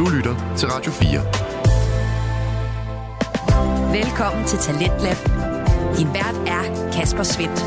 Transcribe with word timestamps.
Du 0.00 0.08
lytter 0.08 0.54
til 0.56 0.68
Radio 0.68 0.92
4. 0.92 1.20
Velkommen 4.02 4.46
til 4.46 4.58
Talentlab. 4.58 5.16
Din 5.98 6.08
vært 6.14 6.36
er 6.46 6.90
Kasper 6.92 7.22
Svendt. 7.22 7.60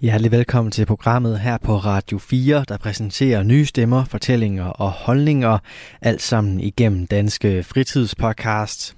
Hjertelig 0.00 0.30
velkommen 0.30 0.72
til 0.72 0.86
programmet 0.86 1.40
her 1.40 1.58
på 1.58 1.76
Radio 1.76 2.18
4, 2.18 2.64
der 2.68 2.78
præsenterer 2.78 3.42
nye 3.42 3.66
stemmer, 3.66 4.04
fortællinger 4.04 4.66
og 4.66 4.90
holdninger, 4.90 5.58
alt 6.02 6.22
sammen 6.22 6.60
igennem 6.60 7.06
Danske 7.06 7.62
Fritidspodcast. 7.62 8.96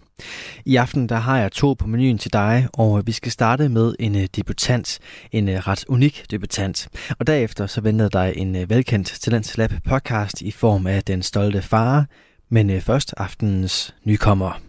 I 0.65 0.77
aften 0.77 1.09
der 1.09 1.17
har 1.17 1.39
jeg 1.39 1.53
to 1.53 1.75
på 1.79 1.87
menuen 1.87 2.19
til 2.19 2.33
dig, 2.33 2.69
og 2.73 3.03
vi 3.07 3.13
skal 3.13 3.33
starte 3.33 3.69
med 3.69 3.95
en 3.99 4.17
øh, 4.17 4.29
debutant, 4.37 4.99
en 5.33 5.49
øh, 5.49 5.59
ret 5.59 5.85
unik 5.89 6.25
debutant. 6.31 6.89
Og 7.19 7.27
derefter 7.27 7.67
så 7.67 7.81
venter 7.81 8.09
dig 8.09 8.33
en 8.37 8.57
øh, 8.57 8.71
velkendt 8.71 9.07
Talents 9.21 9.57
Lab 9.57 9.73
podcast 9.89 10.43
i 10.43 10.51
form 10.51 10.87
af 10.87 11.03
Den 11.03 11.23
Stolte 11.23 11.63
Far, 11.63 12.07
men 12.51 12.81
først 12.81 13.15
aftenens 13.17 13.95
nykommer. 14.05 14.61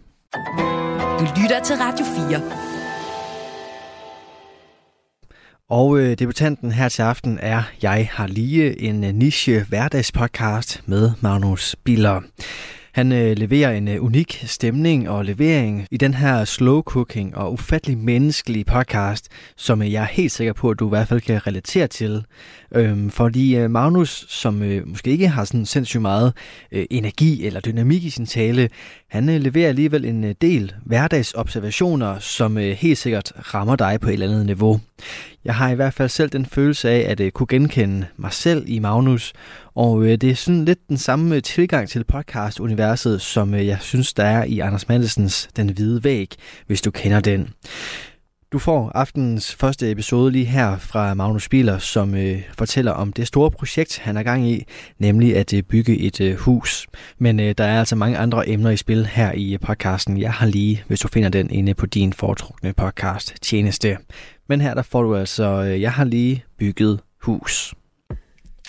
Du 1.18 1.24
lytter 1.42 1.62
til 1.64 1.76
Radio 1.76 2.06
4. 2.28 2.42
Og 5.70 5.98
øh, 5.98 6.18
debutanten 6.18 6.72
her 6.72 6.88
til 6.88 7.02
aften 7.02 7.38
er 7.42 7.62
Jeg 7.82 8.08
har 8.12 8.26
lige 8.26 8.80
en 8.80 9.00
niche 9.00 9.64
hverdagspodcast 9.68 10.82
med 10.86 11.10
Magnus 11.20 11.76
Biller. 11.84 12.20
Han 12.98 13.12
øh, 13.12 13.36
leverer 13.36 13.72
en 13.72 13.88
øh, 13.88 14.04
unik 14.04 14.44
stemning 14.46 15.08
og 15.08 15.24
levering 15.24 15.86
i 15.90 15.96
den 15.96 16.14
her 16.14 16.44
slow 16.44 16.82
cooking 16.82 17.36
og 17.36 17.52
ufattelig 17.52 17.98
menneskelige 17.98 18.64
podcast, 18.64 19.28
som 19.56 19.82
øh, 19.82 19.92
jeg 19.92 20.02
er 20.02 20.06
helt 20.06 20.32
sikker 20.32 20.52
på, 20.52 20.70
at 20.70 20.78
du 20.78 20.86
i 20.86 20.88
hvert 20.88 21.08
fald 21.08 21.20
kan 21.20 21.46
relatere 21.46 21.86
til. 21.86 22.24
Øhm, 22.74 23.10
fordi 23.10 23.56
øh, 23.56 23.70
Magnus, 23.70 24.26
som 24.28 24.62
øh, 24.62 24.88
måske 24.88 25.10
ikke 25.10 25.28
har 25.28 25.44
sådan 25.44 25.66
sindssygt 25.66 26.02
meget 26.02 26.32
øh, 26.72 26.86
energi 26.90 27.46
eller 27.46 27.60
dynamik 27.60 28.04
i 28.04 28.10
sin 28.10 28.26
tale, 28.26 28.68
han 29.10 29.28
øh, 29.28 29.40
leverer 29.40 29.68
alligevel 29.68 30.04
en 30.04 30.24
øh, 30.24 30.34
del 30.40 30.74
hverdagsobservationer, 30.86 32.18
som 32.18 32.58
øh, 32.58 32.70
helt 32.70 32.98
sikkert 32.98 33.32
rammer 33.54 33.76
dig 33.76 33.98
på 34.00 34.08
et 34.08 34.12
eller 34.12 34.28
andet 34.28 34.46
niveau. 34.46 34.80
Jeg 35.44 35.54
har 35.54 35.70
i 35.70 35.74
hvert 35.74 35.94
fald 35.94 36.08
selv 36.08 36.30
den 36.30 36.46
følelse 36.46 36.90
af 36.90 37.10
at 37.10 37.20
øh, 37.20 37.30
kunne 37.30 37.46
genkende 37.46 38.06
mig 38.16 38.32
selv 38.32 38.64
i 38.66 38.78
Magnus, 38.78 39.32
og 39.74 40.04
øh, 40.04 40.10
det 40.10 40.30
er 40.30 40.34
sådan 40.34 40.64
lidt 40.64 40.88
den 40.88 40.98
samme 40.98 41.36
øh, 41.36 41.42
tilgang 41.42 41.88
til 41.88 42.04
podcast-universet, 42.04 43.20
som 43.20 43.54
øh, 43.54 43.66
jeg 43.66 43.78
synes, 43.80 44.14
der 44.14 44.24
er 44.24 44.44
i 44.44 44.58
Anders 44.58 44.88
Mandelsens 44.88 45.48
Den 45.56 45.68
Hvide 45.68 46.04
Væg, 46.04 46.34
hvis 46.66 46.82
du 46.82 46.90
kender 46.90 47.20
den. 47.20 47.48
Du 48.52 48.58
får 48.58 48.92
aftenens 48.94 49.54
første 49.54 49.90
episode 49.90 50.32
lige 50.32 50.44
her 50.44 50.78
fra 50.78 51.14
Magnus 51.14 51.44
Spiller, 51.44 51.78
som 51.78 52.14
øh, 52.14 52.42
fortæller 52.58 52.92
om 52.92 53.12
det 53.12 53.26
store 53.26 53.50
projekt, 53.50 53.98
han 53.98 54.16
er 54.16 54.22
gang 54.22 54.48
i, 54.48 54.64
nemlig 54.98 55.36
at 55.36 55.54
øh, 55.54 55.62
bygge 55.62 55.98
et 55.98 56.20
øh, 56.20 56.36
hus. 56.36 56.86
Men 57.18 57.40
øh, 57.40 57.54
der 57.58 57.64
er 57.64 57.78
altså 57.78 57.96
mange 57.96 58.18
andre 58.18 58.48
emner 58.48 58.70
i 58.70 58.76
spil 58.76 59.06
her 59.06 59.32
i 59.32 59.52
øh, 59.52 59.60
podcasten. 59.60 60.20
Jeg 60.20 60.32
har 60.32 60.46
lige, 60.46 60.84
hvis 60.86 61.00
du 61.00 61.08
finder 61.08 61.28
den 61.28 61.50
inde 61.50 61.74
på 61.74 61.86
din 61.86 62.12
foretrukne 62.12 62.72
podcast 62.72 63.34
tjeneste. 63.42 63.96
Men 64.46 64.60
her 64.60 64.74
der 64.74 64.82
får 64.82 65.02
du 65.02 65.16
altså, 65.16 65.44
øh, 65.44 65.80
jeg 65.80 65.92
har 65.92 66.04
lige 66.04 66.44
bygget 66.58 67.00
hus. 67.22 67.74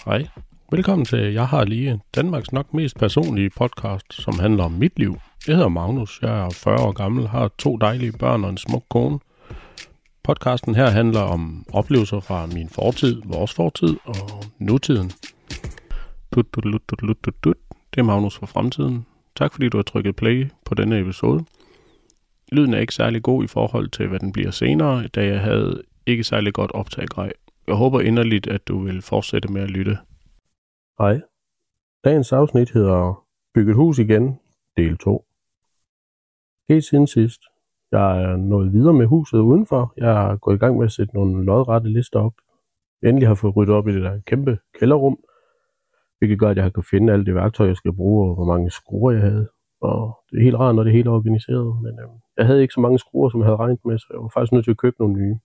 Hej. 0.05 0.27
Velkommen 0.72 1.05
til 1.05 1.33
Jeg 1.33 1.47
har 1.47 1.63
lige 1.63 2.00
Danmarks 2.16 2.52
nok 2.52 2.73
mest 2.73 2.97
personlige 2.97 3.50
podcast, 3.50 4.05
som 4.13 4.39
handler 4.39 4.63
om 4.63 4.72
mit 4.72 5.00
liv. 5.00 5.19
Jeg 5.47 5.55
hedder 5.55 5.69
Magnus, 5.69 6.19
jeg 6.22 6.45
er 6.45 6.50
40 6.50 6.80
år 6.80 6.91
gammel, 6.91 7.27
har 7.27 7.52
to 7.57 7.77
dejlige 7.77 8.11
børn 8.11 8.44
og 8.44 8.50
en 8.50 8.57
smuk 8.57 8.83
kone. 8.89 9.19
Podcasten 10.30 10.75
her 10.75 10.89
handler 10.89 11.22
om 11.22 11.66
oplevelser 11.73 12.19
fra 12.19 12.45
min 12.45 12.69
fortid, 12.69 13.22
vores 13.25 13.53
fortid 13.53 13.97
og 14.05 14.44
nutiden. 14.59 15.11
Dut, 16.35 16.53
dut, 16.53 16.63
dut, 16.63 16.89
dut, 16.89 17.02
dut, 17.02 17.25
dut, 17.25 17.44
dut. 17.44 17.58
Det 17.94 17.99
er 17.99 18.03
Magnus 18.03 18.38
fra 18.38 18.45
fremtiden. 18.45 19.05
Tak 19.35 19.53
fordi 19.53 19.69
du 19.69 19.77
har 19.77 19.84
trykket 19.84 20.16
play 20.16 20.50
på 20.66 20.75
denne 20.75 21.00
episode. 21.00 21.45
Lyden 22.51 22.73
er 22.73 22.79
ikke 22.79 22.94
særlig 22.94 23.23
god 23.23 23.44
i 23.44 23.47
forhold 23.47 23.90
til, 23.90 24.07
hvad 24.07 24.19
den 24.19 24.31
bliver 24.31 24.51
senere, 24.51 25.07
da 25.07 25.25
jeg 25.25 25.40
havde 25.41 25.84
ikke 26.06 26.23
særlig 26.23 26.53
godt 26.53 26.72
optaggrej. 26.72 27.31
Jeg 27.67 27.75
håber 27.75 28.01
inderligt, 28.01 28.47
at 28.47 28.67
du 28.67 28.79
vil 28.79 29.01
fortsætte 29.01 29.51
med 29.51 29.61
at 29.61 29.72
lytte. 29.72 29.97
Hej. 31.00 31.22
Dagens 32.03 32.31
afsnit 32.31 32.72
hedder 32.72 33.25
Bygget 33.53 33.75
hus 33.75 34.00
igen, 34.00 34.40
del 34.78 34.97
2. 34.97 35.25
Helt 36.69 36.84
siden 36.84 37.07
sidst, 37.07 37.41
jeg 37.91 38.23
er 38.23 38.35
nået 38.35 38.73
videre 38.73 38.94
med 38.94 39.05
huset 39.05 39.39
udenfor. 39.39 39.94
Jeg 39.97 40.31
er 40.31 40.35
gået 40.35 40.55
i 40.55 40.59
gang 40.59 40.77
med 40.77 40.85
at 40.85 40.91
sætte 40.91 41.16
nogle 41.16 41.45
lodrette 41.45 41.89
lister 41.89 42.19
op. 42.19 42.33
Endelig 43.03 43.27
har 43.27 43.35
fået 43.35 43.55
ryddet 43.55 43.75
op 43.75 43.88
i 43.88 43.94
det 43.94 44.03
der 44.03 44.19
kæmpe 44.27 44.57
kælderrum, 44.79 45.19
hvilket 46.17 46.39
gør, 46.39 46.49
at 46.49 46.57
jeg 46.57 46.73
kan 46.73 46.83
finde 46.83 47.13
alle 47.13 47.25
det 47.25 47.35
værktøj, 47.35 47.67
jeg 47.67 47.75
skal 47.75 47.94
bruge, 47.94 48.29
og 48.29 48.35
hvor 48.35 48.45
mange 48.45 48.69
skruer 48.72 49.11
jeg 49.11 49.22
havde. 49.22 49.49
Og 49.81 50.19
det 50.31 50.38
er 50.38 50.44
helt 50.44 50.55
rart, 50.55 50.75
når 50.75 50.83
det 50.83 50.89
er 50.89 50.95
helt 50.95 51.07
organiseret. 51.07 51.81
Men 51.81 51.99
øhm, 51.99 52.17
jeg 52.38 52.45
havde 52.45 52.61
ikke 52.61 52.73
så 52.73 52.81
mange 52.81 52.99
skruer, 52.99 53.29
som 53.29 53.39
jeg 53.39 53.45
havde 53.45 53.57
regnet 53.57 53.85
med, 53.85 53.97
så 53.97 54.07
jeg 54.13 54.22
var 54.22 54.31
faktisk 54.33 54.51
nødt 54.51 54.66
til 54.66 54.72
at 54.72 54.78
købe 54.78 54.95
nogle 54.99 55.13
nye. 55.13 55.38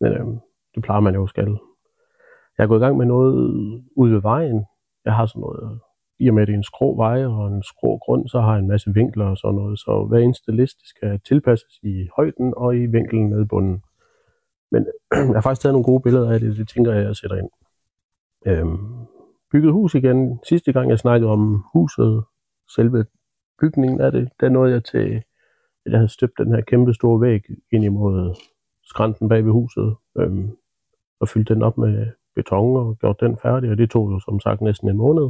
Men 0.00 0.12
øhm, 0.12 0.38
det 0.74 0.82
plejer 0.82 1.00
man 1.00 1.14
jo 1.14 1.26
skal. 1.26 1.58
Jeg 2.58 2.64
er 2.64 2.68
gået 2.68 2.78
i 2.78 2.84
gang 2.84 2.96
med 2.96 3.06
noget 3.06 3.34
ude 3.96 4.12
ved 4.14 4.20
vejen. 4.20 4.64
Jeg 5.04 5.14
har 5.14 5.26
sådan 5.26 5.40
noget 5.40 5.80
i 6.18 6.28
og 6.28 6.34
med, 6.34 6.42
at 6.42 6.46
det 6.46 6.52
er 6.52 6.56
en 6.56 6.62
skrå 6.62 6.96
vej 6.96 7.26
og 7.26 7.48
en 7.48 7.62
skrå 7.62 7.98
grund, 7.98 8.28
så 8.28 8.40
har 8.40 8.56
en 8.56 8.68
masse 8.68 8.94
vinkler 8.94 9.24
og 9.24 9.36
sådan 9.36 9.54
noget. 9.54 9.78
Så 9.78 10.06
hver 10.08 10.18
eneste 10.18 10.52
liste 10.52 10.88
skal 10.88 11.20
tilpasses 11.20 11.78
i 11.82 12.08
højden 12.16 12.54
og 12.56 12.76
i 12.76 12.86
vinkelen 12.86 13.30
med 13.30 13.44
bunden. 13.46 13.82
Men 14.70 14.86
jeg 15.32 15.34
har 15.34 15.40
faktisk 15.40 15.62
taget 15.62 15.74
nogle 15.74 15.84
gode 15.84 16.02
billeder 16.02 16.32
af 16.32 16.40
det, 16.40 16.56
det 16.56 16.68
tænker 16.68 16.92
jeg, 16.92 17.04
jeg 17.04 17.16
sætter 17.16 17.36
ind. 17.36 17.50
Øhm, 18.46 18.78
bygget 19.52 19.72
hus 19.72 19.94
igen. 19.94 20.40
Sidste 20.48 20.72
gang 20.72 20.90
jeg 20.90 20.98
snakkede 20.98 21.30
om 21.30 21.64
huset, 21.72 22.24
selve 22.76 23.04
bygningen 23.60 24.00
af 24.00 24.12
det, 24.12 24.28
der 24.40 24.48
nåede 24.48 24.72
jeg 24.72 24.84
til, 24.84 25.22
at 25.86 25.92
jeg 25.92 25.98
havde 25.98 26.08
støbt 26.08 26.38
den 26.38 26.54
her 26.54 26.60
kæmpe 26.60 26.94
store 26.94 27.20
væg 27.20 27.42
ind 27.72 27.84
imod 27.84 28.34
skrænten 28.84 29.28
bag 29.28 29.44
ved 29.44 29.52
huset, 29.52 29.96
øhm, 30.18 30.50
og 31.20 31.28
fyldt 31.28 31.48
den 31.48 31.62
op 31.62 31.78
med 31.78 32.06
beton 32.34 32.76
og 32.76 32.98
gjort 32.98 33.20
den 33.20 33.38
færdig, 33.42 33.70
og 33.70 33.78
det 33.78 33.90
tog 33.90 34.10
jo 34.12 34.20
som 34.20 34.40
sagt 34.40 34.60
næsten 34.60 34.88
en 34.88 34.96
måned. 34.96 35.28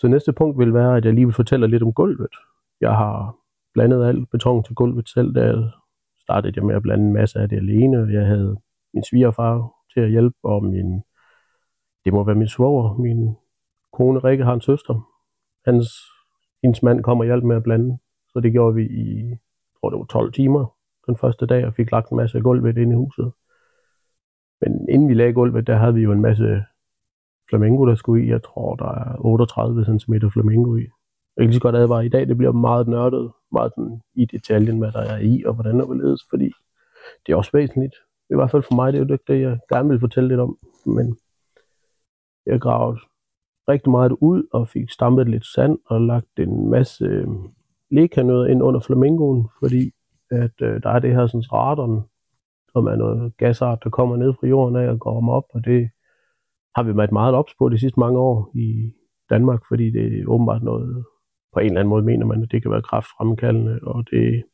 Så 0.00 0.08
næste 0.08 0.32
punkt 0.32 0.58
vil 0.58 0.74
være, 0.74 0.96
at 0.96 1.04
jeg 1.04 1.14
lige 1.14 1.26
vil 1.26 1.34
fortælle 1.34 1.66
lidt 1.66 1.82
om 1.82 1.92
gulvet. 1.92 2.34
Jeg 2.80 2.96
har 2.96 3.36
blandet 3.74 4.06
alt 4.06 4.30
beton 4.30 4.64
til 4.64 4.74
gulvet 4.74 5.08
selv, 5.08 5.34
da 5.34 5.54
startede 6.20 6.52
jeg 6.56 6.64
med 6.64 6.74
at 6.74 6.82
blande 6.82 7.04
en 7.04 7.12
masse 7.12 7.38
af 7.38 7.48
det 7.48 7.56
alene. 7.56 8.12
Jeg 8.12 8.26
havde 8.26 8.56
min 8.94 9.04
svigerfar 9.04 9.72
til 9.94 10.00
at 10.00 10.10
hjælpe, 10.10 10.36
og 10.42 10.64
min, 10.64 11.02
det 12.04 12.12
må 12.12 12.24
være 12.24 12.34
min 12.34 12.48
svoger, 12.48 12.96
min 12.96 13.36
kone 13.92 14.18
Rikke 14.18 14.44
har 14.44 14.54
en 14.54 14.60
søster. 14.60 15.08
Hans, 15.64 15.86
hendes 16.62 16.82
mand 16.82 17.02
kom 17.02 17.20
og 17.20 17.26
hjalp 17.26 17.44
med 17.44 17.56
at 17.56 17.62
blande, 17.62 17.98
så 18.28 18.40
det 18.40 18.52
gjorde 18.52 18.74
vi 18.74 18.82
i, 18.82 19.28
jeg 19.28 19.38
tror 19.80 19.90
det 19.90 19.98
var 19.98 20.04
12 20.04 20.32
timer 20.32 20.76
den 21.06 21.16
første 21.16 21.46
dag, 21.46 21.66
og 21.66 21.74
fik 21.74 21.90
lagt 21.90 22.10
en 22.10 22.16
masse 22.16 22.40
gulvet 22.40 22.78
ind 22.78 22.92
i 22.92 22.94
huset. 22.94 23.32
Men 24.60 24.88
inden 24.88 25.08
vi 25.08 25.14
lagde 25.14 25.32
gulvet, 25.32 25.66
der 25.66 25.76
havde 25.76 25.94
vi 25.94 26.00
jo 26.00 26.12
en 26.12 26.20
masse 26.20 26.64
flamingo, 27.50 27.86
der 27.86 27.94
skulle 27.94 28.24
i. 28.24 28.30
Jeg 28.30 28.42
tror, 28.42 28.74
der 28.74 28.88
er 28.88 29.16
38 29.18 29.84
cm 29.84 30.14
flamingo 30.32 30.76
i. 30.76 30.80
Jeg 31.36 31.42
kan 31.42 31.46
lige 31.46 31.54
så 31.54 31.60
godt 31.60 31.76
advare 31.76 32.06
i 32.06 32.08
dag, 32.08 32.28
det 32.28 32.36
bliver 32.36 32.52
meget 32.52 32.88
nørdet, 32.88 33.30
meget 33.52 33.72
sådan 33.76 34.00
i 34.14 34.24
detaljen, 34.24 34.78
hvad 34.78 34.92
der 34.92 35.00
er 35.00 35.18
i, 35.18 35.42
og 35.46 35.54
hvordan 35.54 35.80
det 35.80 35.96
ledes, 35.96 36.22
fordi 36.30 36.52
det 37.26 37.32
er 37.32 37.36
også 37.36 37.50
væsentligt. 37.52 37.94
I 38.30 38.34
hvert 38.34 38.50
fald 38.50 38.62
for 38.62 38.74
mig, 38.74 38.92
det 38.92 39.00
er 39.00 39.04
jo 39.04 39.12
ikke 39.12 39.32
det, 39.32 39.40
jeg 39.40 39.58
gerne 39.72 39.88
vil 39.88 40.00
fortælle 40.00 40.28
lidt 40.28 40.40
om, 40.40 40.58
men 40.86 41.16
jeg 42.46 42.60
gravede 42.60 43.00
rigtig 43.68 43.90
meget 43.90 44.12
ud 44.20 44.42
og 44.52 44.68
fik 44.68 44.90
stampet 44.90 45.28
lidt 45.28 45.46
sand 45.46 45.78
og 45.86 46.00
lagt 46.00 46.38
en 46.38 46.70
masse 46.70 47.04
øh, 47.04 47.28
lekanøder 47.90 48.46
ind 48.46 48.62
under 48.62 48.80
flamingoen, 48.80 49.48
fordi 49.58 49.92
at 50.30 50.62
øh, 50.62 50.82
der 50.82 50.90
er 50.90 50.98
det 50.98 51.14
her 51.14 51.26
sådan 51.26 51.52
radon, 51.52 52.04
som 52.72 52.86
er 52.86 52.96
noget 52.96 53.36
gasart, 53.36 53.84
der 53.84 53.90
kommer 53.90 54.16
ned 54.16 54.32
fra 54.40 54.46
jorden 54.46 54.76
af 54.76 54.88
og 54.88 54.98
går 54.98 55.16
om 55.16 55.28
op, 55.28 55.44
og 55.50 55.64
det 55.64 55.90
har 56.74 56.82
vi 56.82 56.96
været 56.96 57.12
meget 57.12 57.34
ops 57.34 57.54
på 57.58 57.68
de 57.68 57.78
sidste 57.78 58.00
mange 58.00 58.18
år 58.18 58.50
i 58.54 58.92
Danmark, 59.30 59.60
fordi 59.68 59.90
det 59.90 60.20
er 60.20 60.26
åbenbart 60.26 60.62
noget, 60.62 61.04
på 61.52 61.60
en 61.60 61.66
eller 61.66 61.80
anden 61.80 61.90
måde 61.90 62.02
mener 62.02 62.26
man, 62.26 62.42
at 62.42 62.52
det 62.52 62.62
kan 62.62 62.70
være 62.70 62.82
kraftfremkaldende, 62.82 63.80
og 63.82 64.04
det, 64.10 64.44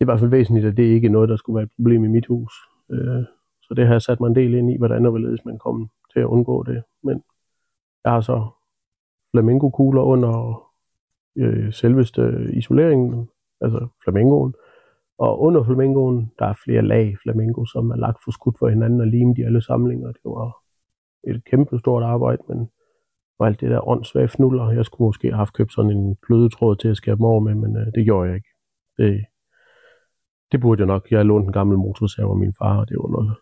er 0.00 0.04
i 0.04 0.10
hvert 0.10 0.20
fald 0.20 0.30
væsentligt, 0.30 0.66
at 0.66 0.76
det 0.76 0.82
ikke 0.82 1.06
er 1.06 1.10
noget, 1.10 1.28
der 1.28 1.36
skulle 1.36 1.56
være 1.56 1.64
et 1.64 1.72
problem 1.76 2.04
i 2.04 2.08
mit 2.08 2.26
hus. 2.26 2.52
Øh, 2.90 3.24
så 3.62 3.74
det 3.74 3.86
har 3.86 3.94
jeg 3.94 4.02
sat 4.02 4.20
mig 4.20 4.28
en 4.28 4.34
del 4.34 4.54
ind 4.54 4.70
i, 4.70 4.78
hvordan 4.78 5.06
og 5.06 5.10
hvorledes 5.10 5.44
man 5.44 5.58
kommer 5.58 5.86
til 6.12 6.20
at 6.20 6.26
undgå 6.26 6.62
det. 6.62 6.82
Men 7.02 7.22
jeg 8.04 8.12
har 8.12 8.20
så 8.20 8.46
flamingokugler 9.30 10.02
under 10.02 10.62
øh, 11.36 11.72
selveste 11.72 12.50
isoleringen, 12.52 13.28
altså 13.60 13.88
flamingoen, 14.04 14.54
og 15.18 15.40
under 15.40 15.64
flamingoen, 15.64 16.32
der 16.38 16.46
er 16.46 16.54
flere 16.64 16.82
lag 16.82 17.16
flamingo, 17.22 17.64
som 17.64 17.90
er 17.90 17.96
lagt 17.96 18.18
for 18.24 18.30
skudt 18.30 18.58
for 18.58 18.68
hinanden 18.68 19.00
og 19.00 19.06
limet 19.06 19.38
i 19.38 19.42
alle 19.42 19.62
samlinger. 19.62 20.06
Det 20.06 20.24
var 20.24 20.56
et 21.28 21.44
kæmpe 21.44 21.78
stort 21.78 22.02
arbejde, 22.02 22.42
men 22.48 22.70
og 23.38 23.46
alt 23.46 23.60
det 23.60 23.70
der 23.70 23.88
åndssvage 23.88 24.28
fnuller. 24.28 24.70
Jeg 24.70 24.84
skulle 24.84 25.06
måske 25.08 25.28
have 25.28 25.36
haft 25.36 25.54
købt 25.54 25.72
sådan 25.72 25.90
en 25.90 26.16
glødetråd 26.26 26.76
til 26.76 26.88
at 26.88 26.96
skære 26.96 27.16
dem 27.16 27.24
over 27.24 27.40
med, 27.40 27.54
men 27.54 27.76
øh, 27.76 27.86
det 27.94 28.04
gjorde 28.04 28.28
jeg 28.28 28.36
ikke. 28.36 28.48
Det, 28.98 29.24
det 30.52 30.60
burde 30.60 30.80
jeg 30.80 30.86
nok. 30.86 31.10
Jeg 31.10 31.24
lånte 31.24 31.46
en 31.46 31.52
gammel 31.52 31.78
motorsav 31.78 32.30
af 32.30 32.36
min 32.36 32.54
far, 32.58 32.80
og 32.80 32.88
det 32.88 32.96
var 32.96 33.08
noget 33.08 33.36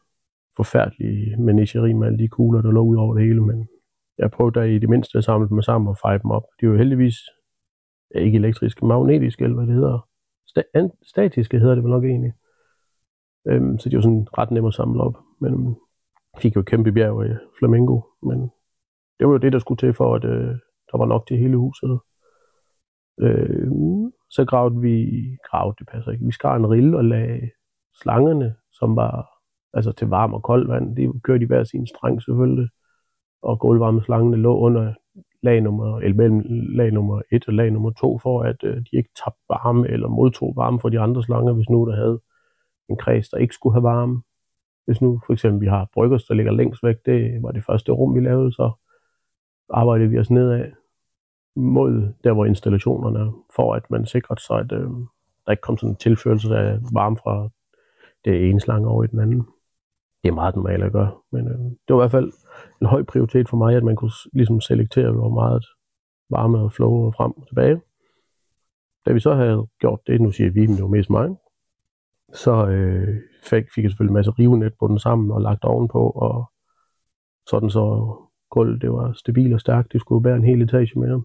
forfærdelige 0.56 1.36
menageri 1.36 1.92
med 1.92 2.06
alle 2.06 2.18
de 2.18 2.28
kugler, 2.28 2.62
der 2.62 2.70
lå 2.70 2.80
ud 2.80 2.96
over 2.96 3.14
det 3.14 3.24
hele, 3.24 3.40
men 3.40 3.68
jeg 4.18 4.30
prøvede 4.30 4.60
da 4.60 4.64
i 4.64 4.78
det 4.78 4.88
mindste 4.88 5.18
at 5.18 5.24
samle 5.24 5.48
dem 5.48 5.62
sammen 5.62 5.88
og 5.88 5.96
feje 6.02 6.18
dem 6.18 6.30
op. 6.30 6.42
De 6.60 6.68
var 6.68 6.76
heldigvis 6.76 7.16
ja, 8.14 8.20
ikke 8.20 8.38
elektriske, 8.38 8.86
magnetiske, 8.86 9.44
eller 9.44 9.56
hvad 9.56 9.66
det 9.66 9.74
hedder. 9.74 10.08
Sta- 10.50 10.98
statiske 11.02 11.58
hedder 11.58 11.74
det 11.74 11.84
vel 11.84 11.90
nok 11.90 12.04
egentlig. 12.04 12.32
Øhm, 13.48 13.78
så 13.78 13.88
de 13.88 13.96
var 13.96 14.02
sådan 14.02 14.28
ret 14.38 14.50
nemme 14.50 14.66
at 14.66 14.74
samle 14.74 15.02
op. 15.02 15.16
Men 15.40 15.76
fik 16.40 16.56
jo 16.56 16.60
et 16.60 16.66
kæmpe 16.66 16.92
bjerg 16.92 17.22
af 17.22 17.36
flamingo, 17.58 18.00
men 18.22 18.40
det 19.18 19.26
var 19.26 19.32
jo 19.32 19.38
det, 19.38 19.52
der 19.52 19.58
skulle 19.58 19.78
til 19.78 19.94
for, 19.94 20.14
at 20.14 20.24
øh, 20.24 20.54
der 20.92 20.98
var 20.98 21.06
nok 21.06 21.26
til 21.26 21.38
hele 21.38 21.56
huset. 21.56 21.98
Øh, 23.20 23.70
så 24.30 24.44
gravede 24.44 24.80
vi, 24.80 24.96
gravede 25.50 25.76
det 25.78 25.88
passer 25.88 26.12
ikke, 26.12 26.24
vi 26.24 26.32
skar 26.32 26.56
en 26.56 26.70
rille 26.70 26.96
og 26.96 27.04
lagde 27.04 27.50
slangerne, 28.00 28.54
som 28.72 28.96
var 28.96 29.28
altså 29.74 29.92
til 29.92 30.08
varm 30.08 30.34
og 30.34 30.42
koldt 30.42 30.68
vand, 30.68 30.96
de 30.96 31.20
kørte 31.24 31.42
i 31.44 31.46
hver 31.46 31.64
sin 31.64 31.86
streng 31.86 32.22
selvfølgelig, 32.22 32.68
og 33.42 33.58
gulvvarmeslangene 33.58 34.36
lå 34.36 34.58
under 34.58 34.94
lag 35.42 35.60
nummer, 35.60 35.98
eller 35.98 36.16
mellem 36.16 36.42
lag 36.76 36.92
nummer 36.92 37.22
1 37.32 37.48
og 37.48 37.54
lag 37.54 37.70
nummer 37.70 37.90
2, 37.90 38.18
for 38.18 38.42
at 38.42 38.56
øh, 38.64 38.76
de 38.76 38.96
ikke 38.96 39.10
tabte 39.24 39.44
varme 39.48 39.88
eller 39.88 40.08
modtog 40.08 40.52
varme 40.56 40.80
fra 40.80 40.90
de 40.90 41.00
andre 41.00 41.22
slanger, 41.22 41.52
hvis 41.52 41.68
nu 41.70 41.86
der 41.86 41.96
havde 41.96 42.20
en 42.88 42.96
kreds, 42.96 43.28
der 43.28 43.38
ikke 43.38 43.54
skulle 43.54 43.74
have 43.74 43.82
varme. 43.82 44.22
Hvis 44.88 45.00
nu 45.00 45.20
for 45.26 45.32
eksempel 45.32 45.60
vi 45.60 45.66
har 45.66 45.88
bryggers, 45.94 46.24
der 46.24 46.34
ligger 46.34 46.52
længst 46.52 46.82
væk, 46.82 46.96
det 47.06 47.42
var 47.42 47.52
det 47.52 47.64
første 47.64 47.92
rum, 47.92 48.14
vi 48.14 48.20
lavede, 48.20 48.52
så 48.52 48.70
arbejdede 49.70 50.10
vi 50.10 50.18
os 50.18 50.30
nedad 50.30 50.72
mod 51.56 52.12
der, 52.24 52.32
hvor 52.32 52.44
installationerne 52.44 53.18
er, 53.18 53.44
for 53.56 53.74
at 53.74 53.90
man 53.90 54.06
sikrede 54.06 54.40
sig, 54.40 54.58
at 54.58 54.72
øh, 54.72 54.90
der 55.44 55.50
ikke 55.50 55.60
kom 55.60 55.78
sådan 55.78 55.90
en 55.90 55.96
tilførelse 55.96 56.56
af 56.56 56.78
varme 56.92 57.16
fra 57.16 57.48
det 58.24 58.48
ene 58.48 58.60
slange 58.60 58.88
over 58.88 59.04
i 59.04 59.06
den 59.06 59.20
anden. 59.20 59.46
Det 60.22 60.28
er 60.28 60.34
meget 60.34 60.56
normalt 60.56 60.84
at 60.84 60.92
gøre, 60.92 61.12
men 61.32 61.48
øh, 61.48 61.58
det 61.58 61.96
var 61.96 61.96
i 61.96 62.02
hvert 62.02 62.10
fald 62.10 62.32
en 62.80 62.86
høj 62.86 63.02
prioritet 63.02 63.48
for 63.48 63.56
mig, 63.56 63.76
at 63.76 63.84
man 63.84 63.96
kunne 63.96 64.12
ligesom 64.32 64.60
selektere, 64.60 65.12
hvor 65.12 65.28
meget 65.28 65.64
varme 66.30 66.58
og 66.58 66.72
flow 66.72 67.06
og 67.06 67.14
frem 67.14 67.32
og 67.36 67.46
tilbage. 67.48 67.80
Da 69.06 69.12
vi 69.12 69.20
så 69.20 69.34
havde 69.34 69.66
gjort 69.80 70.00
det, 70.06 70.20
nu 70.20 70.30
siger 70.30 70.50
vi, 70.50 70.66
men 70.66 70.76
det 70.76 70.82
var 70.82 70.88
mest 70.88 71.10
mig, 71.10 71.36
så 72.32 72.66
øh, 72.66 73.20
fik, 73.42 73.64
fik 73.74 73.84
jeg 73.84 73.90
selvfølgelig 73.90 74.10
en 74.10 74.14
masse 74.14 74.30
rivenet 74.30 74.72
på 74.80 74.88
den 74.88 74.98
sammen 74.98 75.30
og 75.30 75.40
lagt 75.40 75.64
ovenpå, 75.64 76.10
og 76.10 76.50
sådan 77.46 77.70
så 77.70 78.14
gulvet 78.50 78.82
det 78.82 78.92
var 78.92 79.12
stabilt 79.12 79.54
og 79.54 79.60
stærkt. 79.60 79.92
Det 79.92 80.00
skulle 80.00 80.22
bære 80.22 80.36
en 80.36 80.44
hel 80.44 80.62
etage 80.62 80.98
mere. 80.98 81.22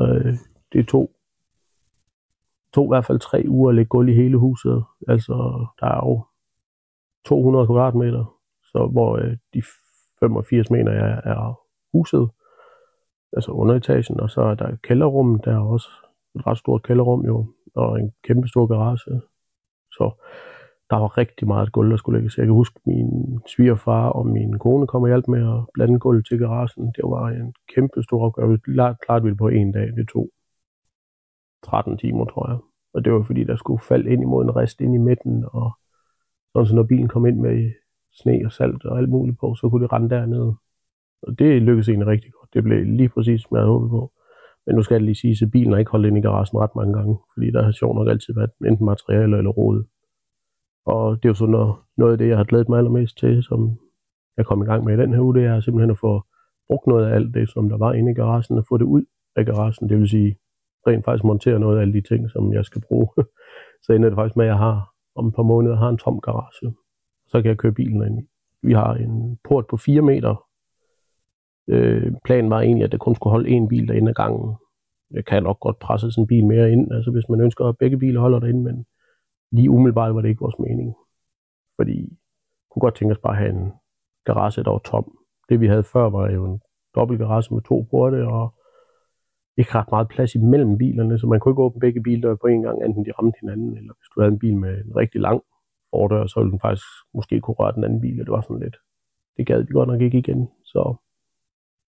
Øh, 0.00 0.34
det 0.72 0.88
tog, 0.88 1.10
tog 2.74 2.84
i 2.86 2.88
hvert 2.88 3.06
fald 3.06 3.18
tre 3.18 3.44
uger 3.48 3.68
at 3.68 3.74
lægge 3.74 3.88
gulv 3.88 4.08
i 4.08 4.14
hele 4.14 4.36
huset. 4.36 4.84
Altså, 5.08 5.66
der 5.80 5.86
er 5.86 6.06
jo 6.06 6.24
200 7.24 7.66
kvadratmeter, 7.66 8.38
så 8.62 8.88
hvor 8.92 9.16
øh, 9.16 9.36
de 9.54 9.62
85 10.20 10.70
meter 10.70 10.92
er, 10.92 11.20
er 11.24 11.60
huset, 11.92 12.30
altså 13.32 13.50
underetagen, 13.52 14.20
og 14.20 14.30
så 14.30 14.40
er 14.40 14.54
der 14.54 14.76
kælderrummet, 14.76 14.82
kælderrum, 14.82 15.40
der 15.40 15.52
er 15.52 15.72
også 15.72 15.88
et 16.34 16.46
ret 16.46 16.58
stort 16.58 16.82
kælderrum 16.82 17.24
jo, 17.26 17.46
og 17.74 18.00
en 18.00 18.12
kæmpe 18.24 18.48
stor 18.48 18.66
garage. 18.66 19.20
Så 19.92 20.10
der 20.90 20.96
var 20.96 21.18
rigtig 21.18 21.46
meget 21.46 21.72
gulv, 21.72 21.90
der 21.90 21.96
skulle 21.96 22.18
lægges. 22.18 22.38
Jeg 22.38 22.46
kan 22.46 22.54
huske, 22.54 22.80
min 22.86 23.40
svigerfar 23.46 24.08
og 24.08 24.26
min 24.26 24.58
kone 24.58 24.86
kom 24.86 25.02
og 25.02 25.08
hjalp 25.08 25.28
med 25.28 25.42
at 25.54 25.64
blande 25.74 25.98
gulv 25.98 26.24
til 26.24 26.38
garagen. 26.38 26.86
Det 26.86 27.04
var 27.04 27.28
en 27.28 27.54
kæmpe 27.74 28.02
stor 28.02 28.24
opgave. 28.26 28.58
Klart 29.06 29.24
vi 29.24 29.30
det 29.30 29.38
på 29.38 29.48
en 29.48 29.72
dag. 29.72 29.86
Det 29.96 30.08
tog 30.08 30.30
13 31.62 31.98
timer, 31.98 32.24
tror 32.24 32.50
jeg. 32.50 32.58
Og 32.94 33.04
det 33.04 33.12
var 33.12 33.22
fordi, 33.22 33.44
der 33.44 33.56
skulle 33.56 33.82
falde 33.82 34.10
ind 34.12 34.22
imod 34.22 34.44
en 34.44 34.56
rest 34.56 34.80
ind 34.80 34.94
i 34.94 34.98
midten, 34.98 35.44
og 35.52 35.72
sådan 36.52 36.66
så 36.66 36.74
når 36.74 36.82
bilen 36.82 37.08
kom 37.08 37.26
ind 37.26 37.38
med 37.40 37.72
sne 38.12 38.40
og 38.44 38.52
salt 38.52 38.84
og 38.84 38.98
alt 38.98 39.08
muligt 39.08 39.38
på, 39.40 39.54
så 39.54 39.68
kunne 39.68 39.82
det 39.82 39.92
rende 39.92 40.10
dernede. 40.10 40.56
Og 41.22 41.38
det 41.38 41.62
lykkedes 41.62 41.88
egentlig 41.88 42.08
rigtig 42.08 42.32
godt. 42.32 42.54
Det 42.54 42.64
blev 42.64 42.84
lige 42.84 43.08
præcis, 43.08 43.42
som 43.42 43.56
jeg 43.56 43.60
havde 43.60 43.72
håbet 43.72 43.90
på. 43.90 44.12
Men 44.66 44.76
nu 44.76 44.82
skal 44.82 44.94
jeg 44.94 45.02
lige 45.02 45.14
sige, 45.14 45.46
at 45.46 45.50
bilen 45.50 45.72
har 45.72 45.78
ikke 45.78 45.90
holdt 45.90 46.06
ind 46.06 46.18
i 46.18 46.20
garagen 46.20 46.58
ret 46.58 46.76
mange 46.76 46.94
gange, 46.94 47.18
fordi 47.34 47.50
der 47.50 47.62
har 47.62 47.72
sjovt 47.72 47.96
nok 47.96 48.08
altid 48.08 48.34
været 48.34 48.50
enten 48.66 48.86
materialer 48.86 49.38
eller 49.38 49.50
rode. 49.50 49.84
Og 50.86 51.16
det 51.16 51.24
er 51.24 51.28
jo 51.30 51.34
så 51.34 51.46
noget, 51.46 51.74
noget 51.96 52.12
af 52.12 52.18
det, 52.18 52.28
jeg 52.28 52.36
har 52.36 52.44
glædet 52.44 52.68
mig 52.68 52.78
allermest 52.78 53.18
til, 53.18 53.42
som 53.42 53.78
jeg 54.36 54.46
kom 54.46 54.62
i 54.62 54.64
gang 54.64 54.84
med 54.84 54.98
i 54.98 55.02
den 55.02 55.14
her 55.14 55.20
uge, 55.20 55.34
det 55.34 55.44
er 55.44 55.60
simpelthen 55.60 55.90
at 55.90 55.98
få 55.98 56.22
brugt 56.68 56.86
noget 56.86 57.06
af 57.06 57.14
alt 57.14 57.34
det, 57.34 57.50
som 57.50 57.68
der 57.68 57.78
var 57.78 57.92
inde 57.92 58.10
i 58.12 58.14
garagen, 58.14 58.58
og 58.58 58.64
få 58.68 58.76
det 58.78 58.84
ud 58.84 59.04
af 59.36 59.46
garagen. 59.46 59.88
Det 59.88 59.98
vil 59.98 60.08
sige, 60.08 60.36
rent 60.86 61.04
faktisk 61.04 61.24
montere 61.24 61.58
noget 61.58 61.76
af 61.76 61.80
alle 61.80 61.94
de 61.94 62.00
ting, 62.00 62.30
som 62.30 62.52
jeg 62.52 62.64
skal 62.64 62.82
bruge. 62.88 63.08
så 63.84 63.92
ender 63.92 64.08
det 64.08 64.16
faktisk 64.16 64.36
med, 64.36 64.44
at 64.44 64.48
jeg 64.48 64.58
har 64.58 64.90
om 65.16 65.26
et 65.26 65.34
par 65.34 65.42
måneder 65.42 65.76
har 65.76 65.88
en 65.88 65.98
tom 65.98 66.20
garage. 66.20 66.74
Så 67.26 67.42
kan 67.42 67.48
jeg 67.48 67.58
køre 67.58 67.72
bilen 67.72 68.06
ind 68.06 68.18
i. 68.20 68.22
Vi 68.62 68.72
har 68.72 68.94
en 68.94 69.38
port 69.48 69.66
på 69.66 69.76
4 69.76 70.02
meter. 70.02 70.44
Øh, 71.68 72.12
planen 72.24 72.50
var 72.50 72.60
egentlig, 72.60 72.84
at 72.84 72.92
det 72.92 73.00
kun 73.00 73.14
skulle 73.14 73.30
holde 73.30 73.48
en 73.48 73.68
bil 73.68 73.88
derinde 73.88 74.08
ad 74.08 74.14
gangen. 74.14 74.56
Jeg 75.10 75.24
kan 75.24 75.42
nok 75.42 75.60
godt 75.60 75.78
presse 75.78 76.10
sådan 76.10 76.22
en 76.22 76.26
bil 76.26 76.46
mere 76.46 76.72
ind, 76.72 76.92
altså 76.92 77.10
hvis 77.10 77.28
man 77.28 77.40
ønsker, 77.40 77.64
at 77.64 77.78
begge 77.78 77.98
biler 77.98 78.20
holder 78.20 78.38
derinde, 78.38 78.62
men 78.62 78.86
lige 79.52 79.70
umiddelbart 79.70 80.14
var 80.14 80.20
det 80.20 80.28
ikke 80.28 80.40
vores 80.40 80.58
mening. 80.58 80.96
Fordi 81.76 81.92
vi 81.92 82.16
kunne 82.70 82.80
godt 82.80 82.94
tænke 82.94 83.12
os 83.12 83.18
bare 83.18 83.32
at 83.32 83.38
have 83.38 83.50
en 83.50 83.72
garage, 84.24 84.64
der 84.64 84.70
var 84.70 84.78
tom. 84.78 85.18
Det 85.48 85.60
vi 85.60 85.66
havde 85.66 85.84
før 85.84 86.10
var 86.10 86.30
jo 86.30 86.44
en 86.44 86.60
dobbelt 86.94 87.20
garage 87.20 87.54
med 87.54 87.62
to 87.62 87.86
porte, 87.90 88.26
og 88.26 88.54
ikke 89.56 89.74
ret 89.74 89.90
meget 89.90 90.08
plads 90.08 90.34
imellem 90.34 90.78
bilerne, 90.78 91.18
så 91.18 91.26
man 91.26 91.40
kunne 91.40 91.52
ikke 91.52 91.62
åbne 91.62 91.80
begge 91.80 92.02
biler 92.02 92.34
på 92.34 92.46
en 92.46 92.62
gang, 92.62 92.84
enten 92.84 93.04
de 93.04 93.12
ramte 93.18 93.38
hinanden, 93.40 93.76
eller 93.76 93.92
hvis 93.98 94.08
du 94.14 94.20
havde 94.20 94.32
en 94.32 94.38
bil 94.38 94.56
med 94.56 94.84
en 94.84 94.96
rigtig 94.96 95.20
lang 95.20 95.42
fordør, 95.90 96.26
så 96.26 96.40
ville 96.40 96.50
den 96.50 96.60
faktisk 96.60 96.86
måske 97.14 97.40
kunne 97.40 97.54
røre 97.54 97.72
den 97.72 97.84
anden 97.84 98.00
bil, 98.00 98.20
og 98.20 98.26
det 98.26 98.32
var 98.32 98.40
sådan 98.40 98.62
lidt. 98.62 98.76
Det 99.36 99.46
gad 99.46 99.62
vi 99.62 99.72
godt 99.72 99.88
nok 99.88 100.00
ikke 100.00 100.18
igen, 100.18 100.48
så 100.64 100.94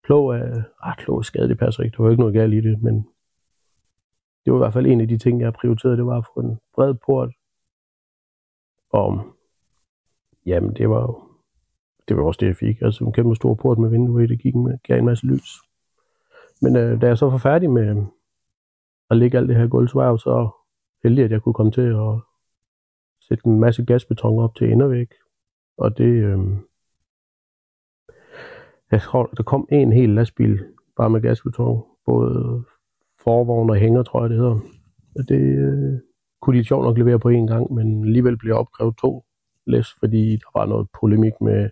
klog 0.04 0.36
er, 0.36 0.64
ah, 0.84 0.96
klog 0.98 1.18
er 1.18 1.22
skade, 1.22 1.50
det 1.50 1.60
passer 1.60 1.84
ikke, 1.84 1.98
der 1.98 2.04
var 2.04 2.10
ikke 2.10 2.22
noget 2.22 2.34
galt 2.34 2.54
i 2.54 2.62
det, 2.62 2.84
men 2.84 2.96
det 4.46 4.54
var 4.54 4.60
i 4.60 4.64
hvert 4.64 4.74
fald 4.74 4.86
en 4.86 5.02
af 5.02 5.08
de 5.08 5.18
ting, 5.18 5.42
jeg 5.42 5.54
prioriterede, 5.54 5.98
det 5.98 6.06
var 6.06 6.18
at 6.18 6.26
få 6.34 6.40
en 6.40 6.60
bred 6.76 6.94
port, 7.06 7.30
og 8.92 9.22
jamen, 10.46 10.74
det 10.74 10.90
var 10.90 11.02
jo, 11.02 11.22
det 12.08 12.18
var 12.18 12.24
også 12.24 12.38
det, 12.42 12.48
jeg 12.48 12.56
fik. 12.56 12.82
Altså 12.82 13.04
en 13.04 13.14
kæmpe 13.14 13.36
stor 13.36 13.54
port 13.54 13.78
med 13.78 13.90
vindue 13.90 14.24
i, 14.24 14.28
det 14.28 14.42
gik 14.42 14.56
med, 14.56 14.78
gav 14.84 14.98
en 14.98 15.06
masse 15.06 15.26
lys. 15.26 15.50
Men 16.62 16.76
øh, 16.76 17.02
da 17.02 17.08
jeg 17.08 17.18
så 17.18 17.30
var 17.30 17.38
færdig 17.38 17.70
med 17.70 18.06
at 19.10 19.18
lægge 19.18 19.38
alt 19.38 19.50
det 19.50 19.58
her 19.58 19.68
gulv, 19.68 19.88
så 19.88 19.94
var 19.94 20.04
jeg 20.04 20.12
jo 20.12 20.18
så 20.18 20.50
heldig, 21.04 21.24
at 21.24 21.32
jeg 21.32 21.42
kunne 21.42 21.54
komme 21.54 21.72
til 21.72 21.82
at 21.82 22.20
sætte 23.22 23.48
en 23.48 23.60
masse 23.60 23.86
gasbeton 23.86 24.40
op 24.40 24.56
til 24.56 24.70
indervæg. 24.70 25.08
Og 25.78 25.98
det, 25.98 26.06
øh, 26.24 26.40
jeg 28.92 29.02
tror, 29.02 29.26
der 29.38 29.44
kom 29.44 29.68
en 29.72 29.94
hel 29.94 30.10
lastbil 30.10 30.66
bare 30.98 31.10
med 31.10 31.22
gasbeton. 31.22 31.84
Både 32.06 32.64
forvogn 33.24 33.70
og 33.70 33.76
hænger, 33.76 34.04
tror 34.04 34.22
jeg 34.22 34.30
det 34.30 34.38
hedder. 34.38 34.60
Og 35.16 35.30
det, 35.30 35.42
øh, 35.42 36.00
kunne 36.42 36.60
de 36.60 36.64
sjovt 36.64 36.86
nok 36.86 36.98
levere 36.98 37.20
på 37.20 37.30
en 37.30 37.48
gang, 37.48 37.74
men 37.74 38.04
alligevel 38.04 38.38
blev 38.38 38.56
opkrævet 38.56 38.98
to 39.02 39.26
læs, 39.68 39.88
fordi 40.00 40.32
der 40.32 40.60
var 40.60 40.66
noget 40.66 40.88
polemik 41.00 41.34
med 41.42 41.70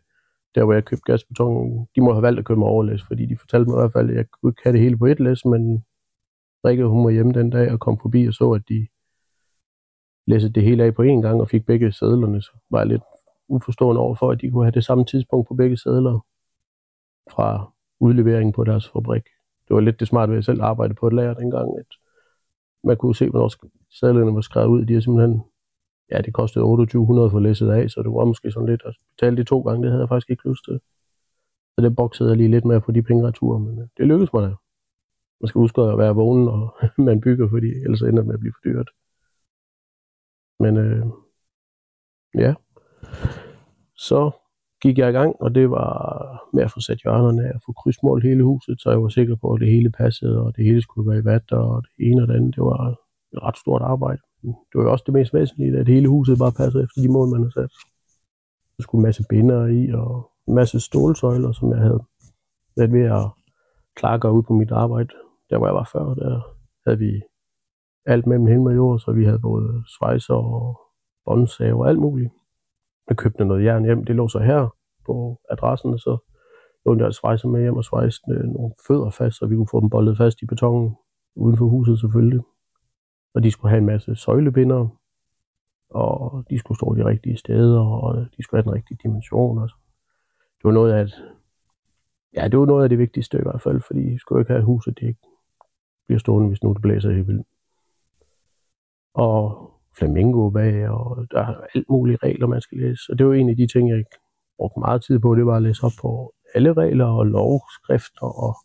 der, 0.56 0.64
hvor 0.64 0.74
jeg 0.74 0.86
købte 0.86 1.12
gasbeton. 1.12 1.88
De 1.96 2.02
må 2.02 2.14
have 2.14 2.22
valgt 2.22 2.40
at 2.40 2.46
købe 2.46 2.60
mig 2.60 2.68
overlæs, 2.68 3.04
fordi 3.04 3.26
de 3.26 3.38
fortalte 3.38 3.70
mig 3.70 3.78
i 3.78 3.82
hvert 3.82 3.94
fald, 3.94 4.10
at 4.10 4.16
jeg 4.16 4.26
kunne 4.30 4.50
ikke 4.50 4.62
have 4.64 4.74
det 4.74 4.82
hele 4.82 4.98
på 4.98 5.06
et 5.06 5.20
læs, 5.20 5.46
men 5.46 5.84
Rikke, 6.66 6.86
hun 6.86 7.06
var 7.06 7.10
hjemme 7.12 7.34
den 7.34 7.50
dag 7.50 7.72
og 7.72 7.80
kom 7.80 8.00
forbi 8.00 8.28
og 8.28 8.34
så, 8.34 8.52
at 8.52 8.62
de 8.70 8.88
læste 10.28 10.50
det 10.50 10.64
hele 10.64 10.84
af 10.84 10.96
på 10.96 11.02
en 11.02 11.22
gang 11.22 11.42
og 11.42 11.50
fik 11.50 11.66
begge 11.66 11.92
sædlerne, 11.92 12.42
så 12.42 12.52
var 12.70 12.80
jeg 12.80 12.88
lidt 12.88 13.02
uforstående 13.48 14.02
over 14.02 14.16
for, 14.16 14.32
at 14.32 14.42
de 14.42 14.52
kunne 14.52 14.64
have 14.64 14.72
det 14.72 14.86
samme 14.86 15.06
tidspunkt 15.06 15.48
på 15.48 15.54
begge 15.54 15.78
sædler 15.78 16.26
fra 17.32 17.72
udleveringen 18.00 18.54
på 18.54 18.64
deres 18.64 18.90
fabrik. 18.90 19.24
Det 19.68 19.76
var 19.76 19.80
lidt 19.80 20.00
det 20.00 20.08
smarte 20.08 20.32
ved 20.32 20.38
at 20.38 20.46
selv 20.46 20.62
arbejde 20.62 20.94
på 20.94 21.08
et 21.08 21.14
lager 21.14 21.34
dengang, 21.34 21.78
at 21.80 21.86
man 22.83 22.98
kunne 22.98 23.15
se, 23.15 23.29
hvornår 23.29 23.50
sadlerne 24.00 24.36
var 24.36 24.41
skrevet 24.41 24.67
ud. 24.67 24.86
De 24.86 24.95
er 24.95 25.00
simpelthen, 25.00 25.41
ja, 26.12 26.21
det 26.21 26.33
kostede 26.33 26.63
2800 26.63 27.29
for 27.29 27.39
læsset 27.39 27.69
af, 27.69 27.89
så 27.89 28.01
det 28.03 28.12
var 28.12 28.25
måske 28.25 28.51
sådan 28.51 28.69
lidt 28.69 28.81
at 28.86 28.95
betale 29.15 29.38
de 29.38 29.43
to 29.43 29.62
gange, 29.62 29.83
det 29.83 29.91
havde 29.91 30.01
jeg 30.01 30.09
faktisk 30.09 30.29
ikke 30.29 30.50
lyst 30.50 30.65
til. 30.65 30.79
Så 31.75 31.86
det 31.86 31.95
boksede 31.95 32.29
jeg 32.29 32.38
lige 32.38 32.51
lidt 32.51 32.65
med 32.65 32.75
at 32.75 32.83
få 32.83 32.91
de 32.91 33.01
penge 33.01 33.27
retur, 33.27 33.57
men 33.57 33.79
øh, 33.79 33.88
det 33.98 34.07
lykkedes 34.07 34.33
mig 34.33 34.43
da. 34.43 34.55
Man 35.41 35.48
skal 35.48 35.59
huske 35.59 35.81
at 35.81 35.98
være 35.98 36.15
vågen, 36.15 36.48
og 36.48 36.77
man 37.07 37.21
bygger, 37.21 37.50
fordi 37.50 37.67
ellers 37.67 38.01
ender 38.01 38.21
det 38.21 38.25
med 38.25 38.33
at 38.33 38.39
blive 38.39 38.53
for 38.53 38.69
dyrt. 38.69 38.89
Men 40.59 40.77
øh, 40.77 41.05
ja, 42.36 42.53
så 43.95 44.31
gik 44.81 44.98
jeg 44.98 45.09
i 45.09 45.12
gang, 45.12 45.36
og 45.39 45.55
det 45.55 45.69
var 45.69 45.89
med 46.53 46.63
at 46.63 46.71
få 46.71 46.79
sat 46.79 47.01
hjørnerne 47.03 47.43
af, 47.48 47.51
at 47.55 47.62
få 47.65 47.71
krydsmål 47.71 48.21
hele 48.21 48.43
huset, 48.43 48.81
så 48.81 48.89
jeg 48.89 49.01
var 49.03 49.09
sikker 49.09 49.36
på, 49.36 49.53
at 49.53 49.59
det 49.62 49.71
hele 49.71 49.91
passede, 49.91 50.41
og 50.41 50.55
det 50.55 50.65
hele 50.65 50.81
skulle 50.81 51.09
være 51.09 51.19
i 51.19 51.25
vat, 51.25 51.51
og 51.51 51.83
det 51.83 52.07
ene 52.07 52.21
og 52.21 52.27
det 52.27 52.36
andet. 52.36 52.55
Det 52.55 52.63
var 52.63 52.89
et 53.33 53.43
ret 53.43 53.57
stort 53.57 53.81
arbejde. 53.81 54.21
Det 54.41 54.75
var 54.75 54.83
jo 54.83 54.91
også 54.91 55.03
det 55.05 55.13
mest 55.13 55.33
væsentlige, 55.33 55.77
at 55.77 55.88
hele 55.88 56.07
huset 56.07 56.38
bare 56.39 56.51
passede 56.51 56.83
efter 56.83 57.01
de 57.01 57.12
mål, 57.12 57.27
man 57.29 57.41
havde 57.41 57.53
sat. 57.53 57.74
Der 58.77 58.83
skulle 58.83 59.00
en 59.00 59.03
masse 59.03 59.24
binder 59.29 59.65
i, 59.65 59.91
og 59.91 60.31
en 60.48 60.55
masse 60.55 60.79
stålsøjler, 60.79 61.51
som 61.51 61.71
jeg 61.71 61.79
havde 61.79 62.01
været 62.77 62.91
ved 62.91 63.05
at 63.19 63.25
klare 63.95 64.33
ud 64.33 64.43
på 64.43 64.53
mit 64.53 64.71
arbejde. 64.71 65.09
Der 65.50 65.57
hvor 65.57 65.67
jeg 65.67 65.75
var 65.75 65.89
før, 65.93 66.13
der 66.13 66.41
havde 66.86 67.00
vi 67.00 67.21
alt 68.05 68.27
mellem 68.27 68.48
himmel 68.48 68.71
og 68.71 68.75
jord, 68.75 69.00
så 69.00 69.12
vi 69.12 69.25
havde 69.25 69.39
både 69.39 69.83
svejser 69.98 70.33
og 70.33 70.79
båndsager 71.25 71.74
og 71.74 71.89
alt 71.89 72.00
muligt. 72.00 72.31
Jeg 73.10 73.18
købte 73.18 73.46
noget 73.46 73.66
jern 73.66 73.84
hjem, 73.84 74.06
det 74.06 74.16
lå 74.16 74.28
så 74.28 74.39
her 74.39 74.75
på 75.06 75.39
adressen, 75.50 75.94
og 75.94 76.00
så 76.00 76.18
lånte 76.86 77.06
jeg 77.06 77.13
svejser 77.13 77.48
med 77.48 77.62
hjem 77.62 77.78
og 77.78 77.86
svejste 77.86 78.32
øh, 78.32 78.44
nogle 78.44 78.72
fødder 78.88 79.10
fast, 79.10 79.38
så 79.38 79.46
vi 79.46 79.56
kunne 79.56 79.68
få 79.72 79.80
dem 79.82 79.89
boldet 79.89 80.18
fast 80.18 80.42
i 80.42 80.46
betongen 80.46 80.96
uden 81.36 81.58
for 81.58 81.66
huset 81.66 82.00
selvfølgelig. 82.00 82.42
Og 83.34 83.44
de 83.44 83.51
skulle 83.51 83.70
have 83.70 83.78
en 83.78 83.86
masse 83.86 84.16
søjlebinder, 84.16 84.88
og 85.89 86.44
de 86.50 86.60
skulle 86.60 86.78
stå 86.78 86.96
de 86.96 87.06
rigtige 87.06 87.38
steder, 87.38 87.80
og 87.80 88.28
de 88.38 88.44
skulle 88.44 88.63
have 88.63 88.72
den 88.72 88.74
rigtige 88.74 89.00
dimension. 89.04 89.58
Og 89.58 89.70
så. 89.70 89.75
Det 90.58 90.63
var 90.63 90.72
noget 90.72 90.94
af 90.94 91.01
et, 91.01 91.13
ja, 92.36 92.48
det 92.48 92.60
var 92.60 92.66
noget 92.66 92.84
af 92.84 92.89
det 92.89 92.98
vigtigste 92.98 93.38
i 93.38 93.42
hvert 93.42 93.62
fald, 93.62 93.82
fordi 93.82 94.00
vi 94.00 94.18
skulle 94.18 94.42
ikke 94.42 94.51
have 94.51 94.63
huset, 94.63 95.00
det 95.00 95.08
ikke 95.08 95.28
bliver 96.08 96.20
stående, 96.20 96.48
hvis 96.48 96.63
nu 96.63 96.74
det 96.74 96.82
blæser 96.82 97.12
helt 97.12 97.28
vildt. 97.28 97.48
Og 99.13 99.69
flamingo 100.00 100.50
bag, 100.50 100.89
og 100.89 101.25
der 101.32 101.39
er 101.39 101.56
alt 101.75 101.89
mulige 101.89 102.18
regler, 102.24 102.48
man 102.48 102.62
skal 102.62 102.77
læse. 102.77 103.03
Og 103.12 103.18
det 103.18 103.27
var 103.27 103.34
en 103.34 103.50
af 103.50 103.56
de 103.56 103.68
ting, 103.68 103.89
jeg 103.89 104.03
brugte 104.58 104.79
meget 104.79 105.03
tid 105.03 105.20
på, 105.20 105.36
det 105.36 105.46
var 105.46 105.56
at 105.56 105.62
læse 105.62 105.84
op 105.84 105.91
på 106.01 106.34
alle 106.56 106.74
regler 106.74 107.06
og 107.06 107.25
lovskrifter, 107.25 108.27
og 108.46 108.56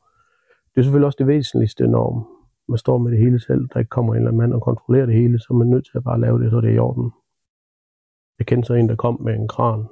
det 0.70 0.80
er 0.80 0.82
selvfølgelig 0.82 1.06
også 1.06 1.16
det 1.18 1.26
væsentligste, 1.26 1.86
når 1.86 2.28
man 2.68 2.78
står 2.78 2.98
med 2.98 3.10
det 3.12 3.20
hele 3.20 3.40
selv, 3.40 3.68
der 3.72 3.78
ikke 3.78 3.88
kommer 3.88 4.14
en 4.14 4.18
eller 4.18 4.28
anden 4.28 4.38
mand 4.38 4.52
og 4.54 4.62
kontrollerer 4.62 5.06
det 5.06 5.14
hele, 5.14 5.38
så 5.38 5.46
er 5.50 5.54
man 5.54 5.68
nødt 5.68 5.84
til 5.84 5.98
at 5.98 6.04
bare 6.04 6.20
lave 6.20 6.42
det, 6.42 6.50
så 6.50 6.60
det 6.60 6.70
er 6.70 6.74
i 6.74 6.78
orden. 6.78 7.12
Jeg 8.38 8.46
kendte 8.46 8.66
så 8.66 8.74
en, 8.74 8.88
der 8.88 8.96
kom 8.96 9.20
med 9.20 9.34
en 9.34 9.48
kran 9.48 9.86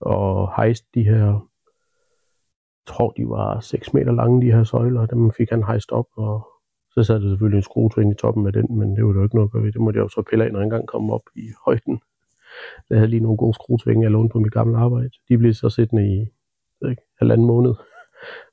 og 0.00 0.54
hejste 0.56 0.86
de 0.94 1.04
her, 1.04 1.26
jeg 1.26 2.94
tror 2.94 3.10
de 3.10 3.28
var 3.28 3.60
6 3.60 3.94
meter 3.94 4.12
lange, 4.12 4.46
de 4.46 4.52
her 4.52 4.64
søjler, 4.64 5.06
dem 5.06 5.32
fik 5.32 5.50
han 5.50 5.62
hejst 5.62 5.92
op, 5.92 6.06
og 6.16 6.46
så 6.98 7.04
sad 7.04 7.20
det 7.20 7.30
selvfølgelig 7.30 7.56
en 7.56 7.62
skruetving 7.62 8.12
i 8.12 8.14
toppen 8.14 8.46
af 8.46 8.52
den, 8.52 8.78
men 8.78 8.96
det 8.96 9.06
var 9.06 9.12
jo 9.12 9.22
ikke 9.22 9.34
noget 9.34 9.48
at 9.48 9.52
gøre 9.52 9.62
ved. 9.62 9.72
Det 9.72 9.80
måtte 9.80 9.98
jeg 9.98 10.04
jo 10.04 10.08
så 10.08 10.22
pille 10.30 10.44
af, 10.44 10.52
når 10.52 10.58
jeg 10.58 10.64
engang 10.64 10.86
kom 10.86 11.10
op 11.10 11.22
i 11.36 11.48
højden. 11.64 12.00
Jeg 12.90 12.98
havde 12.98 13.10
lige 13.10 13.20
nogle 13.20 13.36
gode 13.36 13.54
skruetvinge, 13.54 14.02
jeg 14.02 14.10
lånte 14.10 14.32
på 14.32 14.38
mit 14.38 14.52
gamle 14.52 14.78
arbejde. 14.78 15.10
De 15.28 15.38
blev 15.38 15.54
så 15.54 15.70
siddende 15.70 16.06
i 16.14 16.26
ikke, 16.88 17.02
halvanden 17.18 17.46
måned. 17.46 17.74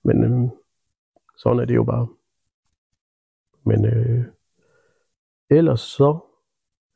Men 0.03 0.23
øhm, 0.23 0.49
sådan 1.37 1.59
er 1.59 1.65
det 1.65 1.75
jo 1.75 1.83
bare. 1.83 2.07
Men 3.65 3.85
øh, 3.85 4.25
ellers 5.49 5.79
så 5.79 6.19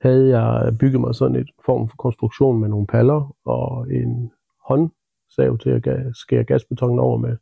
havde 0.02 0.40
jeg 0.40 0.78
bygget 0.80 1.02
mig 1.02 1.16
sådan 1.16 1.36
et 1.36 1.50
form 1.66 1.90
for 1.90 1.96
konstruktion 1.96 2.60
med 2.60 2.70
nogle 2.70 2.88
paller 2.88 3.36
og 3.46 3.94
en 3.94 4.32
håndsav 4.68 5.58
til 5.58 5.70
at 5.70 6.16
skære 6.16 6.44
gasbetongen 6.44 7.00
over 7.00 7.18
med. 7.18 7.38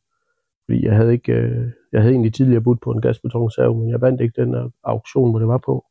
Fordi 0.66 0.86
jeg 0.86 0.96
havde, 0.96 1.14
ikke, 1.14 1.34
øh, 1.34 1.72
jeg 1.92 2.02
havde 2.02 2.12
egentlig 2.12 2.34
tidligere 2.34 2.62
budt 2.62 2.82
på 2.82 2.92
en 2.92 3.02
gasbetonsav, 3.02 3.76
men 3.76 3.90
jeg 3.90 4.02
vandt 4.02 4.22
ikke 4.22 4.42
den 4.42 4.72
auktion, 4.84 5.30
hvor 5.30 5.40
det 5.40 5.48
var 5.48 5.58
på. 5.58 5.86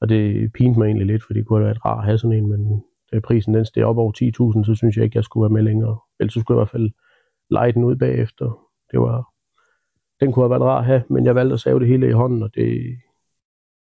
Og 0.00 0.08
det 0.08 0.52
pinte 0.52 0.78
mig 0.78 0.86
egentlig 0.86 1.06
lidt, 1.06 1.22
fordi 1.26 1.38
det 1.38 1.46
kunne 1.46 1.58
have 1.58 1.66
været 1.66 1.84
rart 1.84 1.98
at 1.98 2.04
have 2.04 2.18
sådan 2.18 2.36
en, 2.36 2.46
men 2.48 2.82
da 3.12 3.20
prisen 3.20 3.54
den 3.54 3.64
steg 3.64 3.84
op 3.84 3.98
over 3.98 4.12
10.000, 4.58 4.64
så 4.64 4.74
synes 4.74 4.96
jeg 4.96 5.04
ikke, 5.04 5.16
jeg 5.16 5.24
skulle 5.24 5.42
være 5.42 5.54
med 5.54 5.62
længere. 5.62 5.98
Ellers 6.20 6.34
så 6.34 6.40
skulle 6.40 6.56
jeg 6.56 6.60
i 6.60 6.64
hvert 6.64 6.70
fald 6.70 6.90
lege 7.50 7.72
den 7.72 7.84
ud 7.84 7.96
bagefter. 7.96 8.68
Det 8.90 9.00
var, 9.00 9.32
den 10.20 10.32
kunne 10.32 10.42
have 10.42 10.50
været 10.50 10.62
rar 10.62 10.78
at 10.78 10.84
have, 10.84 11.02
men 11.10 11.24
jeg 11.24 11.34
valgte 11.34 11.52
at 11.52 11.60
save 11.60 11.80
det 11.80 11.88
hele 11.88 12.08
i 12.08 12.12
hånden, 12.12 12.42
og 12.42 12.54
det, 12.54 12.98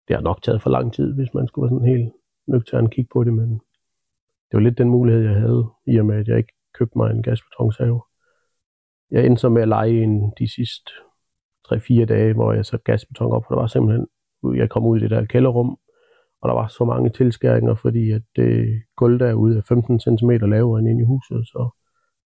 det 0.09 0.17
har 0.17 0.23
nok 0.23 0.43
taget 0.43 0.63
for 0.63 0.71
lang 0.71 0.93
tid, 0.93 1.15
hvis 1.15 1.35
man 1.35 1.47
skulle 1.47 1.63
være 1.65 1.81
sådan 1.81 1.89
helt 1.89 2.13
nøgtern 2.47 2.91
kigge 2.91 3.09
på 3.13 3.25
det, 3.25 3.33
men 3.33 3.51
det 4.51 4.57
var 4.57 4.61
lidt 4.61 4.79
den 4.79 4.89
mulighed, 4.89 5.23
jeg 5.23 5.41
havde, 5.41 5.67
i 5.87 5.97
og 5.97 6.07
med, 6.07 6.17
at 6.17 6.29
jeg 6.29 6.39
ikke 6.39 6.53
købte 6.75 6.99
mig 6.99 7.11
en 7.11 7.23
gasbetonsave. 7.23 8.03
Jeg 9.11 9.27
endte 9.27 9.41
så 9.41 9.49
med 9.49 9.63
at 9.63 9.69
lege 9.69 10.03
en 10.03 10.33
de 10.39 10.49
sidste 10.55 10.93
3-4 11.69 12.05
dage, 12.05 12.35
hvor 12.35 12.53
jeg 12.53 12.67
satte 12.67 12.85
gasbeton 12.85 13.33
op, 13.33 13.45
for 13.45 13.55
der 13.55 13.61
var 13.61 13.67
simpelthen, 13.67 14.07
jeg 14.55 14.71
kom 14.71 14.87
ud 14.87 14.99
i 14.99 15.01
det 15.01 15.11
der 15.11 15.25
kælderrum, 15.25 15.79
og 16.43 16.49
der 16.49 16.55
var 16.55 16.67
så 16.67 16.85
mange 16.85 17.11
tilskæringer, 17.11 17.75
fordi 17.75 18.11
at 18.11 18.23
det 18.37 18.83
gulv 18.97 19.19
derude 19.19 19.59
er 19.59 19.63
15 19.69 20.01
cm 20.01 20.31
lavere 20.31 20.79
end 20.79 20.89
inde 20.89 21.03
i 21.03 21.05
huset, 21.05 21.47
så 21.47 21.71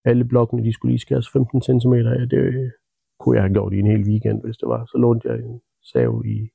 alle 0.05 0.25
blokkene, 0.25 0.63
de 0.63 0.73
skulle 0.73 0.91
lige 0.91 0.99
skæres 0.99 1.29
15 1.29 1.61
cm 1.61 1.93
af. 1.93 2.29
Det 2.29 2.71
kunne 3.19 3.35
jeg 3.35 3.43
have 3.43 3.53
gjort 3.53 3.73
i 3.73 3.79
en 3.79 3.87
hel 3.87 4.03
weekend, 4.09 4.41
hvis 4.43 4.57
det 4.57 4.69
var. 4.69 4.85
Så 4.85 4.97
lånte 4.97 5.27
jeg 5.29 5.37
en 5.39 5.61
sav 5.83 6.23
i 6.25 6.49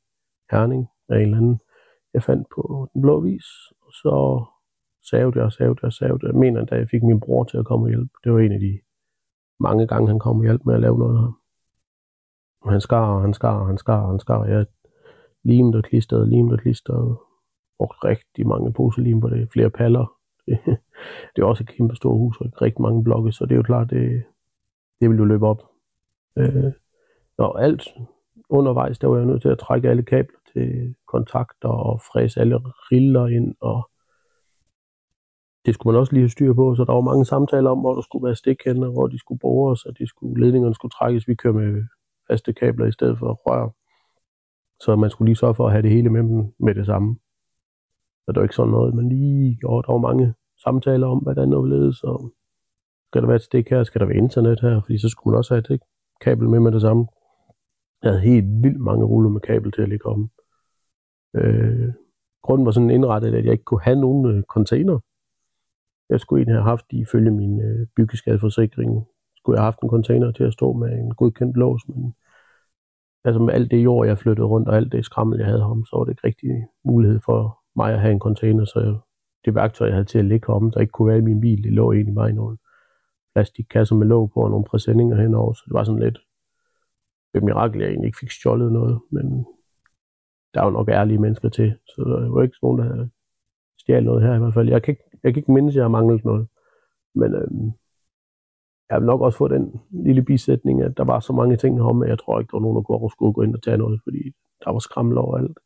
Herning 0.50 0.86
af 1.08 1.16
en 1.16 1.22
eller 1.22 1.36
anden, 1.36 1.60
jeg 2.14 2.22
fandt 2.22 2.46
på 2.54 2.88
den 2.92 3.02
blå 3.02 3.20
vis, 3.20 3.46
og 3.82 3.92
så 3.92 4.44
savede 5.10 5.38
jeg 5.38 5.44
og 5.44 5.52
savede 5.52 5.78
jeg 5.82 5.86
og 5.86 5.92
savede 5.92 6.18
jeg. 6.22 6.32
Jeg 6.32 6.40
mener, 6.40 6.64
da 6.64 6.74
jeg 6.74 6.88
fik 6.88 7.02
min 7.02 7.20
bror 7.20 7.44
til 7.44 7.56
at 7.58 7.64
komme 7.64 7.84
og 7.86 7.88
hjælpe. 7.88 8.10
Det 8.24 8.32
var 8.32 8.38
en 8.38 8.52
af 8.52 8.60
de 8.60 8.80
mange 9.60 9.86
gange, 9.86 10.08
han 10.08 10.18
kom 10.18 10.38
og 10.38 10.44
hjalp 10.44 10.62
med 10.66 10.74
at 10.74 10.80
lave 10.80 10.98
noget 10.98 11.20
her. 11.20 11.41
Og 12.62 12.72
han 12.72 12.80
skar, 12.80 13.14
og 13.14 13.20
han 13.20 13.34
skar, 13.34 13.60
og 13.60 13.66
han 13.66 13.78
skar, 13.78 14.02
og 14.02 14.08
han 14.08 14.20
skar. 14.20 14.44
Jeg 14.44 14.66
limte 15.44 15.76
og 15.76 15.84
klistrede, 15.84 16.30
limte 16.30 16.54
og 16.54 16.58
klistrede. 16.58 17.16
Brugte 17.78 18.04
rigtig 18.04 18.46
mange 18.46 18.72
poser 18.72 19.02
lim 19.02 19.20
på 19.20 19.28
det. 19.28 19.48
Flere 19.52 19.70
paller. 19.70 20.14
Det, 20.46 20.58
det 21.36 21.42
er 21.42 21.46
også 21.46 21.62
et 21.62 21.76
kæmpe 21.76 21.96
stort 21.96 22.18
hus, 22.18 22.40
og 22.40 22.62
rigtig 22.62 22.82
mange 22.82 23.04
blokke, 23.04 23.32
så 23.32 23.44
det 23.44 23.52
er 23.52 23.56
jo 23.56 23.62
klart, 23.62 23.90
det, 23.90 24.22
det 25.00 25.10
vil 25.10 25.18
jo 25.18 25.24
løbe 25.24 25.46
op. 25.46 25.62
Øh, 26.36 26.72
og 27.38 27.64
alt 27.64 27.88
undervejs, 28.48 28.98
der 28.98 29.08
var 29.08 29.16
jeg 29.16 29.26
nødt 29.26 29.42
til 29.42 29.48
at 29.48 29.58
trække 29.58 29.88
alle 29.88 30.02
kabler 30.02 30.38
til 30.52 30.94
kontakter 31.08 31.68
og 31.68 32.00
fræse 32.00 32.40
alle 32.40 32.58
riller 32.92 33.26
ind, 33.26 33.54
og 33.60 33.90
det 35.66 35.74
skulle 35.74 35.92
man 35.92 36.00
også 36.00 36.12
lige 36.12 36.22
have 36.22 36.28
styr 36.28 36.52
på, 36.52 36.74
så 36.74 36.84
der 36.84 36.92
var 36.92 37.00
mange 37.00 37.24
samtaler 37.24 37.70
om, 37.70 37.78
hvor 37.78 37.94
der 37.94 38.02
skulle 38.02 38.26
være 38.26 38.36
stikhænder, 38.36 38.90
hvor 38.90 39.06
de 39.06 39.18
skulle 39.18 39.38
bores, 39.38 39.84
og 39.84 39.98
de 39.98 40.06
skulle, 40.06 40.44
ledningerne 40.44 40.74
skulle 40.74 40.90
trækkes. 40.90 41.28
Vi 41.28 41.34
kører 41.34 41.54
med 41.54 41.84
faste 42.32 42.52
kabler 42.52 42.86
i 42.86 42.92
stedet 42.92 43.18
for 43.18 43.40
rør. 43.46 43.68
Så 44.80 44.96
man 44.96 45.10
skulle 45.10 45.28
lige 45.28 45.36
sørge 45.36 45.54
for 45.54 45.66
at 45.66 45.72
have 45.72 45.82
det 45.82 45.90
hele 45.90 46.10
med 46.10 46.22
dem 46.22 46.54
med 46.58 46.74
det 46.74 46.86
samme. 46.86 47.16
Så 48.24 48.32
det 48.32 48.36
var 48.36 48.42
ikke 48.42 48.54
sådan 48.54 48.70
noget, 48.70 48.94
men 48.94 49.08
lige 49.08 49.56
gjorde. 49.60 49.86
Der 49.86 49.92
var 49.92 50.08
mange 50.08 50.34
samtaler 50.64 51.06
om, 51.06 51.18
hvordan 51.18 51.52
det 51.52 51.68
ledes, 51.68 52.02
og 52.02 52.32
skal 53.08 53.20
der 53.22 53.26
være 53.26 53.36
et 53.36 53.48
stik 53.50 53.70
her, 53.70 53.84
skal 53.84 54.00
der 54.00 54.06
være 54.06 54.16
internet 54.16 54.60
her, 54.60 54.80
fordi 54.80 54.98
så 54.98 55.08
skulle 55.08 55.32
man 55.32 55.38
også 55.38 55.54
have 55.54 55.74
et 55.74 55.82
kabel 56.20 56.48
med 56.48 56.60
med 56.60 56.72
det 56.72 56.80
samme. 56.80 57.06
Jeg 58.02 58.10
havde 58.10 58.22
helt 58.22 58.46
vildt 58.64 58.80
mange 58.80 59.04
ruller 59.04 59.30
med 59.30 59.40
kabel 59.40 59.72
til 59.72 59.82
at 59.82 59.88
ligge 59.88 60.06
om. 60.06 60.30
Øh, 61.36 61.92
grunden 62.42 62.66
var 62.66 62.72
sådan 62.72 62.90
indrettet, 62.90 63.34
at 63.34 63.44
jeg 63.44 63.52
ikke 63.52 63.64
kunne 63.64 63.82
have 63.82 64.00
nogen 64.00 64.26
øh, 64.30 64.42
container. 64.42 64.98
Jeg 66.10 66.20
skulle 66.20 66.40
egentlig 66.40 66.56
have 66.56 66.70
haft, 66.74 66.86
ifølge 66.90 67.30
min 67.30 67.60
øh, 67.60 67.86
byggeskadeforsikring, 67.96 69.06
skulle 69.36 69.56
jeg 69.56 69.62
have 69.62 69.72
haft 69.72 69.82
en 69.82 69.88
container 69.88 70.32
til 70.32 70.44
at 70.44 70.52
stå 70.52 70.72
med 70.72 70.92
en 70.92 71.14
godkendt 71.14 71.56
lås, 71.56 71.82
men 71.88 72.14
altså 73.24 73.42
med 73.42 73.54
alt 73.54 73.70
det 73.70 73.84
jord, 73.84 74.06
jeg 74.06 74.18
flyttede 74.18 74.46
rundt, 74.46 74.68
og 74.68 74.76
alt 74.76 74.92
det 74.92 75.04
skrammel, 75.04 75.38
jeg 75.38 75.46
havde 75.46 75.62
om, 75.62 75.84
så 75.84 75.96
var 75.96 76.04
det 76.04 76.12
ikke 76.12 76.26
rigtig 76.26 76.50
mulighed 76.84 77.20
for 77.24 77.58
mig 77.76 77.92
at 77.92 78.00
have 78.00 78.12
en 78.12 78.20
container, 78.20 78.64
så 78.64 78.98
det 79.44 79.54
værktøj, 79.54 79.86
jeg 79.86 79.94
havde 79.94 80.04
til 80.04 80.18
at 80.18 80.24
ligge 80.24 80.48
om, 80.48 80.70
der 80.70 80.80
ikke 80.80 80.90
kunne 80.90 81.08
være 81.08 81.18
i 81.18 81.28
min 81.30 81.40
bil, 81.40 81.64
det 81.64 81.72
lå 81.72 81.92
egentlig 81.92 82.14
bare 82.14 82.30
i 82.30 82.32
nogle 82.32 82.56
plastikkasser 83.34 83.96
med 83.96 84.06
låg 84.06 84.30
på 84.34 84.40
og 84.40 84.50
nogle 84.50 84.64
præsendinger 84.64 85.16
henover, 85.16 85.52
så 85.52 85.62
det 85.66 85.74
var 85.74 85.84
sådan 85.84 86.00
lidt 86.00 86.18
et 87.34 87.42
mirakel, 87.42 87.80
jeg 87.80 87.88
egentlig 87.88 88.06
ikke 88.06 88.18
fik 88.18 88.30
stjålet 88.30 88.72
noget, 88.72 89.00
men 89.10 89.46
der 90.54 90.60
er 90.60 90.64
jo 90.64 90.70
nok 90.70 90.88
ærlige 90.88 91.18
mennesker 91.18 91.48
til, 91.48 91.74
så 91.86 92.02
der 92.02 92.28
var 92.28 92.42
ikke 92.42 92.56
nogen, 92.62 92.78
der 92.78 92.84
havde 92.84 93.10
stjålet 93.78 94.04
noget 94.04 94.22
her 94.22 94.34
i 94.34 94.38
hvert 94.38 94.54
fald. 94.54 94.68
Jeg 94.68 94.82
kan 94.82 94.92
ikke, 94.92 95.04
jeg 95.22 95.34
kan 95.34 95.40
ikke 95.40 95.52
mindes, 95.52 95.72
at 95.72 95.76
jeg 95.76 95.84
har 95.84 95.88
manglet 95.88 96.24
noget, 96.24 96.48
men 97.14 97.34
øhm, 97.34 97.72
jeg 98.92 99.00
vil 99.00 99.06
nok 99.06 99.20
også 99.20 99.38
få 99.38 99.48
den 99.48 99.80
lille 99.90 100.22
bisætning, 100.22 100.82
at 100.82 100.96
der 100.96 101.04
var 101.04 101.20
så 101.20 101.32
mange 101.32 101.56
ting 101.56 101.76
herom, 101.76 102.02
at 102.02 102.08
jeg 102.08 102.18
tror 102.18 102.40
ikke, 102.40 102.50
der 102.50 102.56
var 102.56 102.62
nogen, 102.62 102.76
der 102.76 102.82
kunne 102.82 103.10
skulle 103.10 103.32
gå 103.32 103.42
ind 103.42 103.54
og 103.54 103.62
tage 103.62 103.76
noget, 103.76 104.00
fordi 104.04 104.22
der 104.64 104.70
var 104.70 104.78
skrammel 104.78 105.18
overalt. 105.18 105.58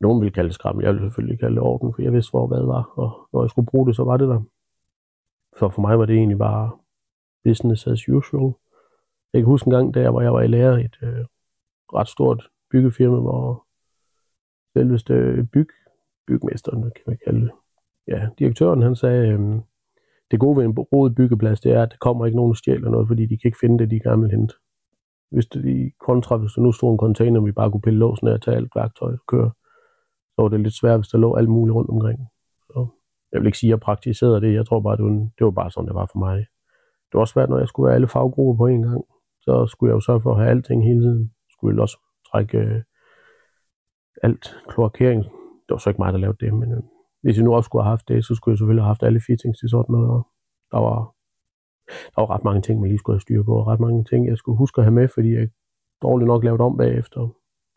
Nogen 0.00 0.20
ville 0.20 0.32
kalde 0.32 0.48
det 0.48 0.54
skrammel, 0.54 0.84
jeg 0.84 0.92
ville 0.92 1.06
selvfølgelig 1.06 1.40
kalde 1.40 1.54
det 1.54 1.62
orden, 1.62 1.94
for 1.94 2.02
jeg 2.02 2.12
vidste, 2.12 2.30
hvor 2.30 2.46
hvad 2.46 2.62
var, 2.62 2.82
og 2.96 3.28
når 3.32 3.42
jeg 3.42 3.50
skulle 3.50 3.66
bruge 3.66 3.86
det, 3.86 3.96
så 3.96 4.04
var 4.04 4.16
det 4.16 4.28
der. 4.28 4.40
Så 5.58 5.68
for 5.68 5.80
mig 5.80 5.98
var 5.98 6.06
det 6.06 6.16
egentlig 6.16 6.38
bare 6.38 6.70
business 7.44 7.86
as 7.86 8.08
usual. 8.08 8.52
Jeg 9.32 9.40
kan 9.40 9.46
huske 9.46 9.66
en 9.66 9.72
gang, 9.72 9.94
der 9.94 10.10
hvor 10.10 10.20
jeg 10.20 10.32
var 10.32 10.40
i 10.40 10.46
lære 10.46 10.82
i 10.82 10.84
et 10.84 10.96
øh, 11.02 11.24
ret 11.94 12.08
stort 12.08 12.48
byggefirma, 12.70 13.20
hvor 13.20 13.66
selveste 14.76 15.12
byg, 15.52 15.68
bygmesteren, 16.26 16.80
hvad 16.80 16.90
kan 16.90 17.04
man 17.06 17.18
kalde 17.24 17.40
det, 17.40 17.50
ja, 18.08 18.28
direktøren, 18.38 18.82
han 18.82 18.96
sagde, 18.96 19.28
øh, 19.28 19.60
det 20.30 20.40
gode 20.40 20.56
ved 20.56 20.64
en 20.64 20.78
rodet 20.78 21.14
byggeplads, 21.14 21.60
det 21.60 21.72
er, 21.72 21.82
at 21.82 21.90
der 21.90 21.96
kommer 22.00 22.26
ikke 22.26 22.36
nogen 22.36 22.54
stjæler 22.54 22.90
noget, 22.90 23.08
fordi 23.08 23.22
de 23.26 23.38
kan 23.38 23.48
ikke 23.48 23.58
finde 23.60 23.78
det, 23.78 23.90
de 23.90 24.00
gerne 24.00 24.22
vil 24.22 24.30
hente. 24.30 24.54
Hvis 25.30 25.46
det 25.46 25.64
i 25.64 25.90
kontra, 26.00 26.36
hvis 26.36 26.52
der 26.52 26.62
nu 26.62 26.72
stod 26.72 26.92
en 26.92 26.98
container, 26.98 27.40
vi 27.40 27.52
bare 27.52 27.70
kunne 27.70 27.80
pille 27.80 27.98
låsen 27.98 28.28
af 28.28 28.32
og 28.32 28.42
tage 28.42 28.56
alt 28.56 28.72
værktøj 28.76 29.12
og 29.12 29.18
køre, 29.28 29.50
så 30.34 30.42
var 30.42 30.48
det 30.48 30.60
lidt 30.60 30.74
svært, 30.74 30.98
hvis 31.00 31.08
der 31.08 31.18
lå 31.18 31.34
alt 31.34 31.48
muligt 31.48 31.74
rundt 31.74 31.90
omkring. 31.90 32.18
Så 32.66 32.86
jeg 33.32 33.40
vil 33.40 33.46
ikke 33.46 33.58
sige, 33.58 33.68
at 33.68 33.70
jeg 33.70 33.80
praktiserede 33.80 34.40
det. 34.40 34.54
Jeg 34.54 34.66
tror 34.66 34.80
bare, 34.80 34.96
det 34.96 35.04
var, 35.04 35.10
det 35.10 35.44
var 35.44 35.50
bare 35.50 35.70
sådan, 35.70 35.88
det 35.88 35.94
var 35.94 36.08
for 36.12 36.18
mig. 36.18 36.38
Det 37.06 37.14
var 37.14 37.20
også 37.20 37.32
svært, 37.32 37.50
når 37.50 37.58
jeg 37.58 37.68
skulle 37.68 37.86
være 37.86 37.94
alle 37.94 38.08
faggrupper 38.08 38.56
på 38.56 38.66
en 38.66 38.82
gang. 38.82 39.04
Så 39.40 39.66
skulle 39.66 39.90
jeg 39.90 39.94
jo 39.94 40.00
sørge 40.00 40.20
for 40.20 40.30
at 40.30 40.40
have 40.40 40.50
alting 40.50 40.84
hele 40.84 41.00
tiden. 41.00 41.32
Skulle 41.52 41.74
jeg 41.74 41.82
også 41.82 41.98
trække 42.30 42.58
øh, 42.58 42.82
alt 44.22 44.56
kloakering. 44.68 45.24
Det 45.24 45.70
var 45.70 45.76
så 45.76 45.90
ikke 45.90 46.02
mig, 46.02 46.12
der 46.12 46.18
lavede 46.18 46.44
det, 46.44 46.54
men 46.54 46.72
øh, 46.72 46.82
hvis 47.22 47.36
jeg 47.36 47.44
nu 47.44 47.54
også 47.54 47.68
skulle 47.68 47.82
have 47.82 47.90
haft 47.90 48.08
det, 48.08 48.24
så 48.24 48.34
skulle 48.34 48.52
jeg 48.52 48.58
selvfølgelig 48.58 48.82
have 48.82 48.90
haft 48.94 49.02
alle 49.02 49.20
fittings 49.26 49.58
til 49.58 49.68
sådan 49.68 49.92
noget. 49.92 50.10
Og 50.10 50.26
der 50.72 50.78
var, 50.78 51.14
der 52.14 52.20
var 52.20 52.30
ret 52.30 52.44
mange 52.44 52.62
ting, 52.62 52.80
man 52.80 52.88
lige 52.88 52.98
skulle 52.98 53.14
have 53.14 53.20
styr 53.20 53.42
på, 53.42 53.54
og 53.54 53.66
ret 53.66 53.80
mange 53.80 54.04
ting, 54.04 54.26
jeg 54.26 54.38
skulle 54.38 54.58
huske 54.58 54.80
at 54.80 54.84
have 54.84 54.94
med, 54.94 55.08
fordi 55.08 55.34
jeg 55.34 55.48
dårligt 56.02 56.26
nok 56.26 56.44
lavet 56.44 56.60
om 56.60 56.76
bagefter. 56.76 57.20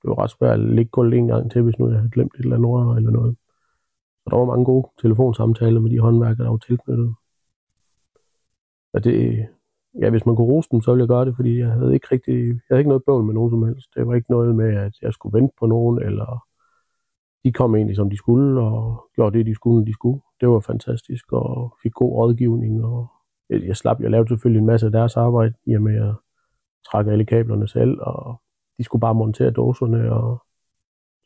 Det 0.02 0.10
var 0.10 0.20
ret 0.20 0.32
svært 0.32 0.60
at 0.60 0.66
ligge 0.78 0.92
gulvet 0.92 1.18
en 1.18 1.28
gang 1.28 1.52
til, 1.52 1.62
hvis 1.62 1.80
nu 1.80 1.90
jeg 1.90 1.98
havde 1.98 2.12
glemt 2.12 2.34
et 2.36 2.44
eller 2.44 2.56
andet 2.56 2.98
eller 2.98 3.12
noget. 3.12 3.36
Og 4.26 4.32
der 4.32 4.38
var 4.38 4.46
mange 4.46 4.66
gode 4.66 4.88
telefonsamtaler 5.02 5.80
med 5.80 5.92
de 5.92 6.00
håndværkere, 6.00 6.44
der 6.44 6.50
var 6.50 6.58
tilknyttet. 6.58 7.16
Og 8.94 9.04
det, 9.04 9.48
ja, 10.02 10.10
hvis 10.10 10.26
man 10.26 10.36
kunne 10.36 10.48
rose 10.48 10.70
dem, 10.72 10.82
så 10.82 10.92
ville 10.92 11.02
jeg 11.02 11.08
gøre 11.08 11.26
det, 11.26 11.36
fordi 11.36 11.60
jeg 11.60 11.72
havde 11.72 11.94
ikke 11.94 12.08
rigtig, 12.12 12.48
jeg 12.48 12.60
havde 12.70 12.80
ikke 12.80 12.90
noget 12.90 13.04
bøvl 13.06 13.24
med 13.24 13.34
nogen 13.34 13.52
som 13.52 13.64
helst. 13.64 13.90
Det 13.96 14.08
var 14.08 14.16
ikke 14.16 14.32
noget 14.32 14.56
med, 14.56 14.76
at 14.76 14.94
jeg 15.02 15.14
skulle 15.14 15.38
vente 15.38 15.54
på 15.60 15.66
nogen, 15.66 16.02
eller 16.02 16.46
de 17.44 17.52
kom 17.52 17.76
egentlig 17.76 17.96
som 17.96 18.10
de 18.10 18.18
skulle, 18.18 18.62
og 18.62 19.10
gjorde 19.16 19.38
det, 19.38 19.46
de 19.46 19.56
skulle, 19.56 19.86
de 19.86 19.94
skulle. 19.94 20.22
Det 20.42 20.50
var 20.50 20.60
fantastisk, 20.60 21.32
og 21.32 21.78
fik 21.84 21.94
god 21.94 22.12
rådgivning, 22.12 22.84
og 22.86 23.08
jeg 23.50 23.78
slap, 23.78 24.02
jeg 24.02 24.12
lavede 24.12 24.28
selvfølgelig 24.30 24.60
en 24.60 24.66
masse 24.66 24.86
af 24.86 24.92
deres 24.92 25.18
arbejde, 25.18 25.54
i 25.66 25.74
og 25.74 25.82
med 25.82 25.96
at 25.96 26.16
trække 26.92 27.12
alle 27.12 27.26
kablerne 27.26 27.68
selv, 27.68 27.98
og 28.02 28.42
de 28.78 28.84
skulle 28.84 29.02
bare 29.02 29.16
montere 29.16 29.52
dåserne, 29.52 30.14
og 30.14 30.44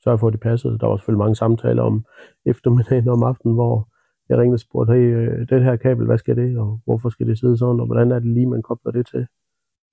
sørge 0.04 0.20
for, 0.20 0.28
at 0.28 0.34
det 0.34 0.42
passede. 0.42 0.80
Der 0.80 0.88
var 0.88 0.98
selvfølgelig 0.98 1.24
mange 1.26 1.36
samtaler 1.36 1.84
om 1.84 2.06
eftermiddagen 2.46 3.08
og 3.08 3.14
om 3.14 3.24
aftenen, 3.24 3.56
hvor 3.56 3.88
jeg 4.30 4.38
ringede 4.38 4.56
og 4.56 4.60
spurgte, 4.60 4.94
hey, 4.94 5.16
øh, 5.16 5.50
den 5.50 5.64
her 5.64 5.76
kabel, 5.76 6.06
hvad 6.06 6.18
skal 6.18 6.36
det, 6.36 6.60
og 6.60 6.82
hvorfor 6.86 7.10
skal 7.10 7.28
det 7.28 7.40
sidde 7.40 7.58
sådan, 7.58 7.80
og 7.80 7.86
hvordan 7.86 8.12
er 8.12 8.20
det 8.20 8.34
lige, 8.34 8.46
man 8.46 8.62
kobler 8.62 8.92
det 8.92 9.08
til? 9.08 9.28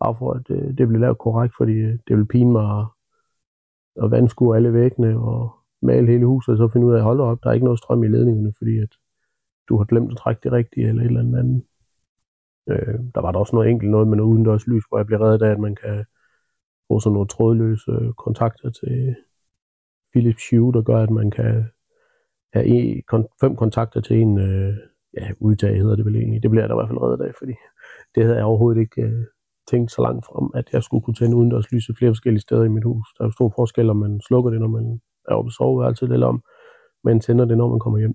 Bare 0.01 0.15
for, 0.19 0.33
at 0.33 0.51
øh, 0.51 0.69
det, 0.69 0.79
det 0.79 0.89
bliver 0.89 1.01
lavet 1.01 1.19
korrekt, 1.19 1.55
fordi 1.57 1.73
øh, 1.73 1.99
det 2.09 2.17
vil 2.17 2.27
pine 2.27 2.53
mig 2.53 2.79
at, 2.79 2.87
at 4.05 4.11
vandskue 4.11 4.57
alle 4.57 4.73
væggene 4.73 5.19
og 5.19 5.64
male 5.87 6.07
hele 6.07 6.27
huset, 6.27 6.53
og 6.53 6.59
så 6.59 6.73
finde 6.73 6.87
ud 6.87 6.95
af, 6.95 7.03
hold 7.03 7.21
op, 7.21 7.39
der 7.43 7.49
er 7.49 7.55
ikke 7.55 7.65
noget 7.65 7.79
strøm 7.79 8.05
i 8.05 8.09
ledningerne, 8.09 8.53
fordi 8.59 8.79
at 8.79 8.93
du 9.69 9.77
har 9.77 9.85
glemt 9.85 10.13
at 10.13 10.19
trække 10.19 10.41
det 10.45 10.53
rigtige, 10.53 10.89
eller 10.89 11.03
et 11.03 11.07
eller 11.07 11.21
andet. 11.21 11.63
Øh, 12.69 12.99
der 13.15 13.21
var 13.21 13.33
der 13.33 13.39
også 13.39 13.57
noget 13.57 13.71
enkelt 13.71 13.91
noget 13.91 14.09
med 14.09 14.17
noget 14.17 14.31
udendørs 14.31 14.67
lys, 14.67 14.85
hvor 14.89 14.99
jeg 14.99 15.07
blev 15.07 15.19
reddet 15.19 15.43
af, 15.43 15.51
at 15.51 15.61
man 15.61 15.75
kan 15.75 16.05
bruge 16.89 17.03
sådan 17.03 17.15
nogle 17.15 17.29
trådløse 17.29 18.13
kontakter 18.19 18.71
til 18.71 19.17
Philips 20.13 20.51
Hue, 20.51 20.73
der 20.73 20.83
gør, 20.83 21.03
at 21.03 21.11
man 21.11 21.31
kan 21.31 21.65
have 22.53 22.67
en, 22.67 23.03
fem 23.41 23.57
kontakter 23.57 24.01
til 24.01 24.17
en 24.21 24.39
øh, 24.39 24.75
ja, 25.17 25.31
udtag 25.41 25.77
hedder 25.77 25.97
det 25.97 26.05
vel 26.05 26.17
egentlig. 26.17 26.43
Det 26.43 26.51
bliver 26.51 26.63
jeg 26.63 26.69
da 26.69 26.75
i 26.75 26.79
hvert 26.79 26.89
fald 26.89 27.03
reddet 27.03 27.25
af, 27.25 27.33
fordi 27.39 27.55
det 28.15 28.23
havde 28.23 28.37
jeg 28.37 28.45
overhovedet 28.45 28.81
ikke 28.81 29.03
øh, 29.03 29.25
tænkt 29.71 29.91
så 29.93 30.03
langt 30.03 30.27
frem, 30.27 30.51
at 30.55 30.67
jeg 30.73 30.83
skulle 30.83 31.05
kunne 31.05 31.15
tænde 31.15 31.37
udendørs 31.37 31.73
lys 31.73 31.91
flere 31.99 32.11
forskellige 32.11 32.41
steder 32.41 32.65
i 32.65 32.69
mit 32.69 32.85
hus. 32.85 33.07
Der 33.19 33.25
er 33.25 33.29
jo 33.29 33.33
stor 33.33 33.53
forskel, 33.57 33.91
om 33.91 33.97
man 33.97 34.21
slukker 34.21 34.51
det, 34.51 34.61
når 34.61 34.69
man 34.69 35.01
er 35.29 35.35
oppe 35.35 35.49
i 35.49 35.57
soveværelset, 35.57 36.13
eller 36.13 36.27
om 36.27 36.43
man 37.05 37.21
tænder 37.21 37.45
det, 37.45 37.59
når 37.59 37.69
man 37.69 37.79
kommer 37.79 37.99
hjem. 37.99 38.15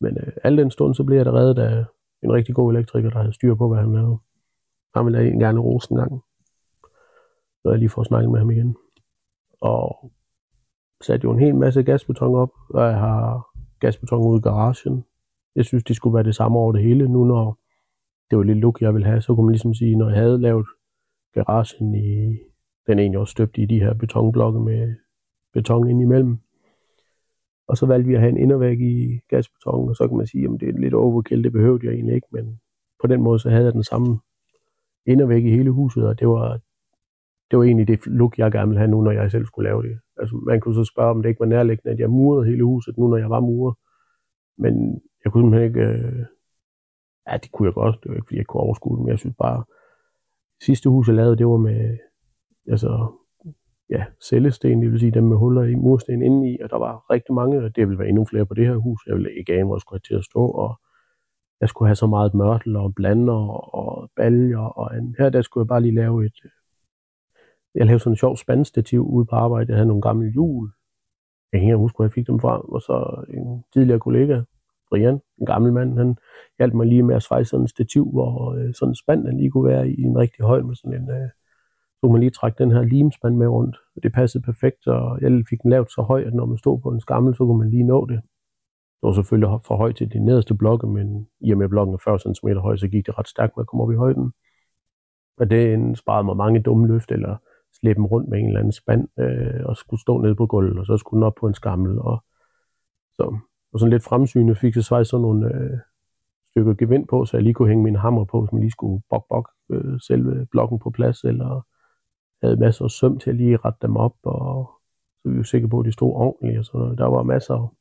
Men 0.00 0.18
øh, 0.18 0.32
al 0.44 0.56
den 0.56 0.70
stund, 0.70 0.94
så 0.94 1.04
blev 1.04 1.16
jeg 1.16 1.26
da 1.26 1.30
reddet 1.30 1.58
af 1.58 1.84
en 2.22 2.32
rigtig 2.32 2.54
god 2.54 2.72
elektriker, 2.72 3.10
der 3.10 3.18
havde 3.18 3.32
styr 3.32 3.54
på, 3.54 3.68
hvad 3.68 3.78
han 3.78 3.92
lavede. 3.92 4.18
Han 4.94 5.04
ville 5.04 5.18
jeg 5.18 5.32
gerne 5.32 5.60
rose 5.60 5.92
en 5.92 5.96
gang, 5.96 6.22
når 7.64 7.70
jeg 7.70 7.78
lige 7.78 7.88
får 7.88 8.02
snakket 8.02 8.30
med 8.30 8.38
ham 8.38 8.50
igen. 8.50 8.76
Og 9.60 10.12
satte 11.00 11.24
jo 11.24 11.32
en 11.32 11.38
hel 11.38 11.54
masse 11.54 11.82
gasbeton 11.82 12.34
op, 12.34 12.50
og 12.70 12.82
jeg 12.82 12.98
har 12.98 13.48
gasbeton 13.80 14.26
ude 14.26 14.38
i 14.38 14.42
garagen. 14.42 15.04
Jeg 15.56 15.64
synes, 15.64 15.84
de 15.84 15.94
skulle 15.94 16.14
være 16.14 16.24
det 16.24 16.34
samme 16.34 16.58
over 16.58 16.72
det 16.72 16.82
hele. 16.82 17.08
Nu 17.08 17.24
når 17.24 17.58
det 18.30 18.38
var 18.38 18.44
lidt 18.44 18.58
look, 18.58 18.80
jeg 18.80 18.94
ville 18.94 19.06
have, 19.06 19.20
så 19.20 19.34
kunne 19.34 19.46
man 19.46 19.52
ligesom 19.52 19.74
sige, 19.74 19.96
når 19.96 20.08
jeg 20.08 20.18
havde 20.18 20.40
lavet 20.40 20.66
garagen 21.34 21.94
i, 21.94 22.38
den 22.86 22.98
egentlig 22.98 23.20
også 23.20 23.32
støbt 23.32 23.58
i 23.58 23.66
de 23.66 23.80
her 23.80 23.94
betonblokke 23.94 24.60
med 24.60 24.94
beton 25.52 25.88
ind 25.88 26.02
imellem. 26.02 26.38
Og 27.66 27.76
så 27.76 27.86
valgte 27.86 28.08
vi 28.08 28.14
at 28.14 28.20
have 28.20 28.30
en 28.30 28.36
indervæg 28.36 28.80
i 28.80 29.20
gasbeton, 29.28 29.88
og 29.88 29.96
så 29.96 30.08
kan 30.08 30.16
man 30.16 30.26
sige, 30.26 30.44
at 30.44 30.60
det 30.60 30.68
er 30.68 30.78
lidt 30.78 30.94
overkill, 30.94 31.44
det 31.44 31.52
behøvede 31.52 31.86
jeg 31.86 31.94
egentlig 31.94 32.14
ikke, 32.14 32.26
men 32.30 32.60
på 33.00 33.06
den 33.06 33.22
måde 33.22 33.38
så 33.38 33.50
havde 33.50 33.64
jeg 33.64 33.72
den 33.72 33.84
samme 33.84 34.20
indervæg 35.06 35.44
i 35.44 35.50
hele 35.50 35.70
huset, 35.70 36.06
og 36.06 36.18
det 36.18 36.28
var, 36.28 36.60
det 37.50 37.58
var 37.58 37.64
egentlig 37.64 37.88
det 37.88 38.06
look, 38.06 38.38
jeg 38.38 38.52
gerne 38.52 38.68
ville 38.68 38.78
have 38.78 38.90
nu, 38.90 39.00
når 39.00 39.10
jeg 39.10 39.30
selv 39.30 39.46
skulle 39.46 39.68
lave 39.68 39.82
det. 39.82 39.98
Altså, 40.16 40.36
man 40.36 40.60
kunne 40.60 40.74
så 40.74 40.84
spørge, 40.84 41.10
om 41.10 41.22
det 41.22 41.28
ikke 41.28 41.40
var 41.40 41.46
nærliggende, 41.46 41.92
at 41.92 41.98
jeg 41.98 42.10
murede 42.10 42.46
hele 42.50 42.64
huset, 42.64 42.98
nu 42.98 43.08
når 43.08 43.16
jeg 43.16 43.30
var 43.30 43.40
murer. 43.40 43.74
Men 44.58 45.02
jeg 45.24 45.32
kunne 45.32 45.42
simpelthen 45.42 45.68
ikke... 45.68 45.80
Øh... 45.80 46.24
Ja, 47.28 47.36
det 47.36 47.52
kunne 47.52 47.66
jeg 47.66 47.74
godt. 47.74 47.98
Det 48.02 48.08
var 48.10 48.16
ikke, 48.16 48.26
fordi 48.26 48.38
jeg 48.38 48.46
kunne 48.46 48.60
overskue 48.60 48.96
det, 48.96 49.04
men 49.04 49.10
jeg 49.10 49.18
synes 49.18 49.36
bare... 49.38 49.64
Sidste 50.62 50.88
hus, 50.88 51.08
jeg 51.08 51.16
lavede, 51.16 51.36
det 51.36 51.46
var 51.46 51.56
med... 51.56 51.98
Altså, 52.68 53.12
ja, 53.92 54.04
cellesten, 54.28 54.82
det 54.82 54.92
vil 54.92 55.00
sige 55.00 55.12
dem 55.12 55.24
med 55.24 55.36
huller 55.36 55.62
i 55.62 55.74
mursten 55.74 56.22
indeni, 56.22 56.58
og 56.60 56.70
der 56.70 56.78
var 56.78 57.10
rigtig 57.10 57.34
mange, 57.34 57.64
og 57.64 57.76
det 57.76 57.88
ville 57.88 57.98
være 57.98 58.08
endnu 58.08 58.24
flere 58.24 58.46
på 58.46 58.54
det 58.54 58.66
her 58.66 58.76
hus. 58.76 59.00
Jeg 59.06 59.14
ville 59.16 59.38
ikke 59.38 59.52
ane, 59.54 59.64
hvor 59.64 59.76
jeg 59.76 59.80
skulle 59.80 60.00
have 60.00 60.08
til 60.08 60.18
at 60.18 60.24
stå, 60.24 60.44
og 60.46 60.80
jeg 61.60 61.68
skulle 61.68 61.88
have 61.88 61.96
så 61.96 62.06
meget 62.06 62.34
mørtel 62.34 62.76
og 62.76 62.94
blander 62.94 63.42
og 63.74 64.10
baljer, 64.16 64.58
og 64.58 64.96
en. 64.96 65.16
her 65.18 65.30
der 65.30 65.42
skulle 65.42 65.62
jeg 65.62 65.68
bare 65.68 65.80
lige 65.80 65.94
lave 65.94 66.26
et, 66.26 66.38
jeg 67.74 67.86
lavede 67.86 68.02
sådan 68.02 68.12
en 68.12 68.16
sjov 68.16 68.36
spandstativ 68.36 69.02
ude 69.02 69.26
på 69.26 69.36
arbejde. 69.36 69.70
Jeg 69.70 69.76
havde 69.76 69.88
nogle 69.88 70.02
gamle 70.02 70.32
hjul. 70.32 70.70
Jeg 71.52 71.60
kan 71.60 71.68
ikke 71.68 71.76
huske, 71.76 71.96
hvor 71.96 72.04
jeg 72.04 72.12
fik 72.12 72.26
dem 72.26 72.40
fra. 72.40 72.60
Og 72.60 72.80
så 72.80 73.24
en 73.28 73.64
tidligere 73.72 74.00
kollega, 74.00 74.42
Brian, 74.90 75.20
en 75.40 75.46
gammel 75.46 75.72
mand, 75.72 75.98
han 75.98 76.16
hjalp 76.58 76.74
mig 76.74 76.86
lige 76.86 77.02
med 77.02 77.16
at 77.16 77.22
svejse 77.22 77.50
sådan 77.50 77.64
en 77.64 77.68
stativ, 77.68 78.10
hvor 78.10 78.54
øh, 78.54 78.74
sådan 78.74 78.90
en 78.90 78.94
spand, 78.94 79.24
den 79.24 79.36
lige 79.36 79.50
kunne 79.50 79.68
være 79.68 79.90
i 79.90 80.02
en 80.02 80.18
rigtig 80.18 80.44
høj 80.44 80.60
med 80.62 80.74
sådan 80.74 81.02
en... 81.02 81.10
Øh, 81.10 81.28
så 82.02 82.08
man 82.08 82.20
lige 82.20 82.30
trække 82.30 82.64
den 82.64 82.70
her 82.70 82.82
limspand 82.82 83.36
med 83.36 83.48
rundt. 83.48 83.76
Det 84.02 84.12
passede 84.12 84.44
perfekt, 84.44 84.86
og 84.86 85.20
jeg 85.20 85.44
fik 85.50 85.62
den 85.62 85.70
lavet 85.70 85.90
så 85.90 86.02
høj, 86.02 86.22
at 86.22 86.34
når 86.34 86.46
man 86.46 86.58
stod 86.58 86.80
på 86.80 86.88
en 86.88 87.00
skammel, 87.00 87.34
så 87.34 87.44
kunne 87.44 87.58
man 87.58 87.70
lige 87.70 87.84
nå 87.84 88.06
det. 88.06 88.20
Det 89.02 89.06
var 89.06 89.12
selvfølgelig 89.12 89.60
for 89.66 89.76
højt 89.76 89.96
til 89.96 90.12
de 90.12 90.24
nederste 90.24 90.54
blokke, 90.54 90.86
men 90.86 91.28
i 91.40 91.52
og 91.52 91.58
med 91.58 91.68
blokken 91.68 91.94
er 91.94 91.98
40 92.04 92.18
cm 92.18 92.48
høj, 92.48 92.76
så 92.76 92.88
gik 92.88 93.06
det 93.06 93.18
ret 93.18 93.28
stærkt 93.28 93.56
med 93.56 93.62
at 93.62 93.66
komme 93.66 93.84
op 93.84 93.92
i 93.92 93.96
højden. 93.96 94.32
Og 95.36 95.50
det 95.50 95.98
sparede 95.98 96.24
mig 96.24 96.36
mange 96.36 96.62
dumme 96.62 96.86
løft, 96.86 97.10
eller 97.10 97.36
slæbe 97.80 97.96
dem 97.96 98.06
rundt 98.06 98.28
med 98.28 98.38
en 98.38 98.46
eller 98.46 98.60
anden 98.60 98.72
spand, 98.72 99.08
øh, 99.18 99.64
og 99.64 99.76
skulle 99.76 100.00
stå 100.00 100.18
nede 100.18 100.34
på 100.34 100.46
gulvet, 100.46 100.78
og 100.78 100.86
så 100.86 100.96
skulle 100.96 101.18
den 101.18 101.26
op 101.26 101.34
på 101.40 101.46
en 101.46 101.54
skammel. 101.54 101.98
Og, 101.98 102.24
så, 103.12 103.36
og 103.72 103.78
sådan 103.78 103.90
lidt 103.90 104.04
fremsynet 104.04 104.58
fik 104.58 104.76
jeg 104.76 104.84
så 104.84 105.04
sådan 105.04 105.22
nogle 105.22 105.54
øh, 105.54 105.78
stykker 106.50 106.74
gevind 106.74 107.06
på, 107.08 107.24
så 107.24 107.36
jeg 107.36 107.44
lige 107.44 107.54
kunne 107.54 107.68
hænge 107.68 107.84
min 107.84 107.96
hammer 107.96 108.24
på, 108.24 108.40
hvis 108.40 108.52
man 108.52 108.60
lige 108.60 108.70
skulle 108.70 109.02
bok 109.10 109.24
bok 109.28 109.50
øh, 109.70 110.00
selve 110.00 110.46
blokken 110.50 110.78
på 110.78 110.90
plads, 110.90 111.24
eller 111.24 111.66
havde 112.42 112.56
masser 112.56 112.84
af 112.84 112.90
søm 112.90 113.18
til 113.18 113.30
at 113.30 113.36
lige 113.36 113.56
rette 113.56 113.78
dem 113.82 113.96
op, 113.96 114.16
og 114.22 114.70
så 115.22 115.28
vi 115.28 115.36
var 115.36 115.42
sikre 115.42 115.68
på, 115.68 115.80
at 115.80 115.86
de 115.86 115.92
stod 115.92 116.12
ordentligt. 116.12 116.58
Og 116.58 116.64
sådan 116.64 116.80
noget. 116.80 116.98
Der 116.98 117.06
var 117.06 117.22
masser 117.22 117.74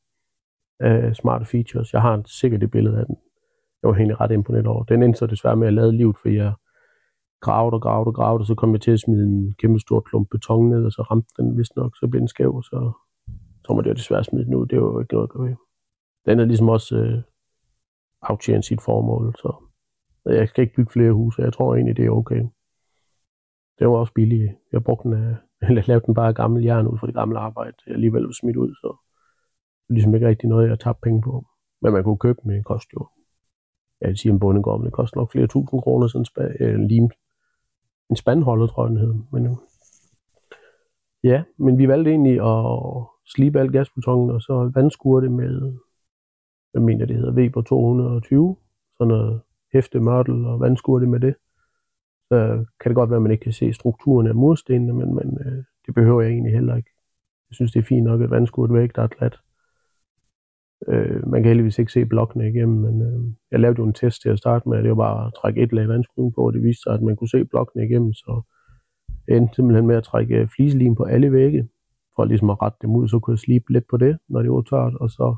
af 0.80 1.08
øh, 1.08 1.13
smarte 1.13 1.45
features. 1.45 1.93
Jeg 1.93 2.02
har 2.02 2.21
sikkert 2.26 2.63
et 2.63 2.71
billede 2.71 3.00
af 3.00 3.06
den. 3.06 3.15
Jeg 3.82 3.89
var 3.89 3.95
egentlig 3.95 4.19
ret 4.21 4.32
imponeret 4.32 4.67
over. 4.67 4.84
Den 4.84 5.04
endte 5.04 5.19
så 5.19 5.28
desværre 5.28 5.56
med 5.56 5.67
at 5.67 5.74
lade 5.74 5.97
livet, 5.97 6.15
for 6.21 6.30
jeg 6.30 6.54
gravede 7.41 7.74
og 7.74 7.82
gravede 7.82 8.08
og 8.08 8.15
gravede, 8.15 8.41
og 8.41 8.45
så 8.45 8.56
kom 8.56 8.71
jeg 8.71 8.82
til 8.82 8.91
at 8.91 9.00
smide 9.00 9.24
en 9.24 9.56
kæmpe 9.60 9.80
stor 9.80 10.00
klump 10.00 10.30
beton 10.32 10.69
ned, 10.69 10.86
og 10.86 10.91
så 10.91 11.02
ramte 11.02 11.30
den 11.38 11.58
vist 11.58 11.76
nok, 11.76 11.97
så 11.97 12.08
blev 12.08 12.19
den 12.19 12.28
skæv, 12.28 12.56
og 12.56 12.63
så, 12.63 12.91
tror 13.65 13.76
man, 13.76 13.84
det 13.84 13.89
var 13.89 13.95
desværre 13.95 14.24
smide 14.24 14.45
den 14.45 14.56
ud. 14.56 14.65
Det 14.65 14.82
var 14.82 14.88
jo 14.88 15.00
ikke 15.00 15.13
noget 15.13 15.28
at 15.28 15.30
gøre 15.30 15.56
Den 16.26 16.39
er 16.39 16.45
ligesom 16.45 16.69
også 16.69 16.97
øh, 16.97 17.21
aftjent 18.21 18.65
sit 18.65 18.82
formål, 18.82 19.36
så 19.38 19.63
jeg 20.26 20.47
skal 20.50 20.62
ikke 20.62 20.76
bygge 20.76 20.91
flere 20.91 21.12
huse, 21.12 21.41
jeg 21.41 21.54
tror 21.54 21.76
egentlig, 21.76 21.97
det 21.97 22.06
er 22.06 22.10
okay. 22.10 22.43
Det 23.79 23.88
var 23.88 23.93
også 23.93 24.13
billig. 24.13 24.55
Jeg 24.71 24.84
brugte 24.84 25.10
den 25.10 25.17
øh, 25.17 25.36
af, 25.77 25.88
lavede 25.88 26.05
den 26.05 26.13
bare 26.13 26.27
af 26.27 26.36
gammel 26.36 26.63
jern 26.63 26.88
ud 26.88 26.97
fra 26.97 27.07
det 27.07 27.15
gamle 27.15 27.39
arbejde, 27.39 27.77
jeg 27.88 27.93
alligevel 27.93 28.23
var 28.23 28.31
smidt 28.41 28.57
ud, 28.57 28.75
så 28.75 28.88
det 29.88 29.89
er 29.89 29.93
ligesom 29.93 30.15
ikke 30.15 30.27
rigtig 30.27 30.49
noget, 30.49 30.69
jeg 30.69 30.79
tabte 30.79 31.01
penge 31.03 31.21
på. 31.21 31.45
Men 31.81 31.93
man 31.93 32.03
kunne 32.03 32.17
købe 32.17 32.39
dem 32.43 32.51
i 32.51 32.62
kost 32.62 32.93
jo. 32.93 33.07
Jeg 34.01 34.10
vil 34.10 34.17
sige 34.17 34.31
en 34.31 34.39
bondegård, 34.39 34.79
men 34.79 34.86
det 34.86 34.93
koster 34.93 35.17
nok 35.17 35.31
flere 35.31 35.47
tusind 35.47 35.81
kroner 35.81 36.07
sådan 36.07 36.25
en 36.38 36.67
øh, 36.67 36.79
lim, 36.79 37.10
en 38.10 38.15
spandholder, 38.15 38.67
tror 38.67 38.84
jeg, 38.84 38.89
den 38.89 38.97
hed. 38.97 39.13
Men, 39.31 39.45
øh, 39.45 39.55
ja, 41.23 41.43
men 41.57 41.77
vi 41.77 41.88
valgte 41.88 42.12
egentlig 42.12 42.41
at 42.41 43.05
slibe 43.25 43.60
alt 43.60 43.71
gasbetongen, 43.71 44.29
og 44.29 44.41
så 44.41 44.71
vandskure 44.75 45.21
det 45.21 45.31
med, 45.31 45.73
hvad 46.71 46.81
mener 46.81 47.05
det 47.05 47.15
hedder, 47.15 47.34
Weber 47.34 47.62
220, 47.62 48.57
sådan 48.97 49.07
noget 49.07 49.41
hæfte 49.73 49.99
mørtel 49.99 50.45
og 50.45 50.60
vandskure 50.60 51.01
det 51.01 51.10
med 51.10 51.19
det. 51.19 51.36
Så 52.31 52.65
kan 52.79 52.89
det 52.89 52.95
godt 52.95 53.09
være, 53.09 53.17
at 53.17 53.21
man 53.21 53.31
ikke 53.31 53.43
kan 53.43 53.53
se 53.53 53.73
strukturen 53.73 54.27
af 54.27 54.35
murstenene, 54.35 54.93
men, 54.93 55.15
men 55.15 55.37
øh, 55.45 55.63
det 55.85 55.95
behøver 55.95 56.21
jeg 56.21 56.31
egentlig 56.31 56.53
heller 56.53 56.75
ikke. 56.75 56.89
Jeg 57.49 57.55
synes, 57.55 57.71
det 57.71 57.79
er 57.79 57.83
fint 57.83 58.03
nok, 58.03 58.21
at 58.21 58.29
vandskuddet 58.29 58.77
væk, 58.77 58.95
der 58.95 59.01
er 59.01 59.07
glat. 59.07 59.39
Øh, 60.87 61.27
man 61.27 61.41
kan 61.41 61.49
heldigvis 61.49 61.79
ikke 61.79 61.91
se 61.91 62.05
blokkene 62.05 62.49
igennem, 62.49 62.77
men 62.77 63.01
øh, 63.01 63.33
jeg 63.51 63.59
lavede 63.59 63.79
jo 63.79 63.85
en 63.85 63.93
test 63.93 64.21
til 64.21 64.29
at 64.29 64.37
starte 64.37 64.69
med, 64.69 64.83
det 64.83 64.89
var 64.89 64.95
bare 64.95 65.27
at 65.27 65.33
trække 65.41 65.61
et 65.61 65.73
lag 65.73 65.87
vandskruen 65.87 66.33
på, 66.33 66.41
og 66.45 66.53
det 66.53 66.63
viste 66.63 66.81
sig, 66.83 66.93
at 66.93 67.01
man 67.01 67.15
kunne 67.15 67.29
se 67.29 67.45
blokkene 67.45 67.85
igennem, 67.85 68.13
så 68.13 68.41
jeg 69.27 69.37
endte 69.37 69.55
simpelthen 69.55 69.87
med 69.87 69.95
at 69.95 70.03
trække 70.03 70.35
øh, 70.35 70.47
fliselim 70.47 70.95
på 70.95 71.03
alle 71.03 71.31
vægge, 71.31 71.69
for 72.15 72.25
ligesom 72.25 72.49
at 72.49 72.61
rette 72.61 72.77
dem 72.81 72.95
ud, 72.95 73.07
så 73.07 73.19
kunne 73.19 73.33
jeg 73.33 73.39
slibe 73.39 73.73
lidt 73.73 73.87
på 73.89 73.97
det, 73.97 74.17
når 74.29 74.41
det 74.41 74.51
var 74.51 74.61
tørt, 74.61 74.95
og 74.95 75.09
så 75.09 75.35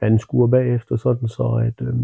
vandskuer 0.00 0.46
bagefter, 0.46 0.96
sådan 0.96 1.28
så 1.28 1.48
at, 1.66 1.86
øh, 1.86 1.94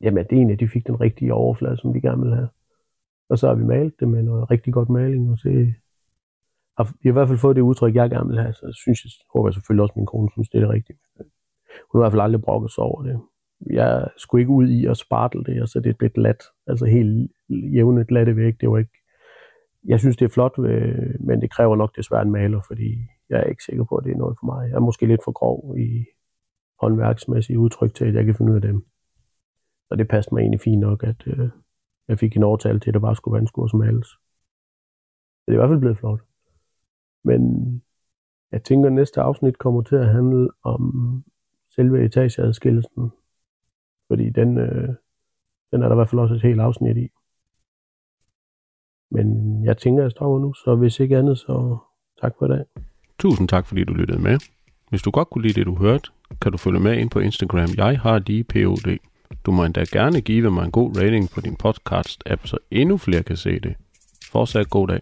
jamen, 0.00 0.18
at 0.18 0.30
det 0.30 0.36
egentlig, 0.36 0.60
de 0.60 0.68
fik 0.68 0.86
den 0.86 1.00
rigtige 1.00 1.34
overflade, 1.34 1.76
som 1.76 1.94
vi 1.94 2.00
gerne 2.00 2.22
ville 2.22 2.36
have. 2.36 2.48
Og 3.28 3.38
så 3.38 3.48
har 3.48 3.54
vi 3.54 3.64
malet 3.64 4.00
det 4.00 4.08
med 4.08 4.22
noget 4.22 4.50
rigtig 4.50 4.72
godt 4.72 4.88
maling, 4.88 5.30
og 5.30 5.38
se, 5.38 5.74
har, 6.78 6.84
vi 6.84 7.08
har 7.08 7.12
i 7.12 7.18
hvert 7.18 7.28
fald 7.28 7.38
fået 7.38 7.56
det 7.56 7.62
udtryk, 7.62 7.94
jeg 7.94 8.10
gerne 8.10 8.28
vil 8.28 8.40
have, 8.40 8.52
så 8.52 8.72
synes 8.84 9.04
jeg, 9.04 9.10
håber 9.34 9.48
jeg 9.48 9.54
selvfølgelig 9.54 9.82
også, 9.82 9.92
at 9.92 9.96
min 9.96 10.06
kone 10.06 10.30
synes, 10.32 10.48
det 10.48 10.58
er 10.58 10.62
det 10.62 10.70
rigtige. 10.70 10.98
Hun 11.92 11.98
har 11.98 12.00
i 12.00 12.04
hvert 12.04 12.12
fald 12.12 12.22
aldrig 12.22 12.42
brokket 12.42 12.70
sig 12.70 12.84
over 12.84 13.02
det. 13.02 13.20
Jeg 13.70 14.08
skulle 14.16 14.42
ikke 14.42 14.52
ud 14.52 14.68
i 14.68 14.86
at 14.86 14.96
spartle 14.96 15.44
det, 15.44 15.62
og 15.62 15.68
så 15.68 15.80
det 15.80 15.98
blev 15.98 16.10
glat, 16.10 16.42
altså 16.66 16.86
helt 16.86 17.30
jævne 17.48 18.04
glatte 18.04 18.36
væk. 18.36 18.60
Det 18.60 18.70
var 18.70 18.78
ikke, 18.78 18.98
jeg 19.84 20.00
synes, 20.00 20.16
det 20.16 20.24
er 20.24 20.28
flot, 20.28 20.58
øh, 20.58 21.14
men 21.20 21.40
det 21.40 21.50
kræver 21.50 21.76
nok 21.76 21.96
desværre 21.96 22.22
en 22.22 22.30
maler, 22.30 22.60
fordi 22.66 23.06
jeg 23.30 23.40
er 23.40 23.44
ikke 23.44 23.64
sikker 23.64 23.84
på, 23.84 23.96
at 23.96 24.04
det 24.04 24.12
er 24.12 24.16
noget 24.16 24.36
for 24.40 24.46
mig. 24.46 24.68
Jeg 24.68 24.76
er 24.76 24.80
måske 24.80 25.06
lidt 25.06 25.24
for 25.24 25.32
grov 25.32 25.74
i 25.78 26.04
håndværksmæssige 26.80 27.58
udtryk 27.58 27.94
til, 27.94 28.04
at 28.04 28.14
jeg 28.14 28.24
kan 28.24 28.34
finde 28.34 28.52
ud 28.52 28.56
af 28.56 28.62
dem. 28.62 28.84
Så 29.88 29.94
det 29.96 30.08
passede 30.08 30.34
mig 30.34 30.40
egentlig 30.40 30.60
fint 30.60 30.80
nok, 30.80 31.02
at 31.02 31.26
øh, 31.26 31.48
jeg 32.08 32.18
fik 32.18 32.36
en 32.36 32.42
overtale 32.42 32.80
til, 32.80 32.90
at 32.90 32.94
der 32.94 33.00
bare 33.00 33.16
skulle 33.16 33.36
vandskur 33.36 33.66
som 33.66 33.80
helst. 33.80 34.10
Det 35.46 35.52
er 35.52 35.52
i 35.52 35.56
hvert 35.56 35.70
fald 35.70 35.80
blevet 35.80 35.98
flot. 35.98 36.20
Men 37.24 37.42
jeg 38.52 38.62
tænker, 38.62 38.86
at 38.86 38.92
næste 38.92 39.20
afsnit 39.20 39.58
kommer 39.58 39.82
til 39.82 39.96
at 39.96 40.08
handle 40.08 40.48
om 40.62 41.24
selve 41.70 42.04
etageadskillelsen. 42.04 43.12
Fordi 44.08 44.30
den, 44.30 44.58
øh, 44.58 44.88
den 45.70 45.82
er 45.82 45.88
der 45.88 45.94
i 45.94 45.94
hvert 45.94 46.10
fald 46.10 46.20
også 46.20 46.34
et 46.34 46.42
helt 46.42 46.60
afsnit 46.60 46.96
i. 46.96 47.08
Men 49.10 49.26
jeg 49.64 49.78
tænker, 49.78 50.02
at 50.02 50.04
jeg 50.04 50.10
stopper 50.10 50.38
nu, 50.38 50.52
så 50.52 50.74
hvis 50.74 51.00
ikke 51.00 51.18
andet, 51.18 51.38
så 51.38 51.78
tak 52.20 52.34
for 52.38 52.46
i 52.46 52.48
dag. 52.48 52.64
Tusind 53.18 53.48
tak, 53.48 53.66
fordi 53.66 53.84
du 53.84 53.92
lyttede 53.92 54.22
med. 54.22 54.38
Hvis 54.90 55.02
du 55.02 55.10
godt 55.10 55.30
kunne 55.30 55.42
lide 55.42 55.60
det, 55.60 55.66
du 55.66 55.74
hørte, 55.74 56.10
kan 56.40 56.52
du 56.52 56.58
følge 56.58 56.80
med 56.80 56.98
ind 56.98 57.10
på 57.10 57.18
Instagram. 57.18 57.68
Jeg 57.76 58.00
har 58.00 58.18
lige 58.18 58.44
POD. 58.44 58.98
Du 59.46 59.52
må 59.52 59.64
endda 59.64 59.84
gerne 59.92 60.20
give 60.20 60.50
mig 60.50 60.64
en 60.64 60.70
god 60.70 60.96
rating 60.96 61.30
på 61.30 61.40
din 61.40 61.56
podcast-app, 61.64 62.46
så 62.46 62.58
endnu 62.70 62.98
flere 62.98 63.22
kan 63.22 63.36
se 63.36 63.60
det. 63.60 63.74
Fortsat 64.32 64.70
god 64.70 64.88
dag. 64.88 65.00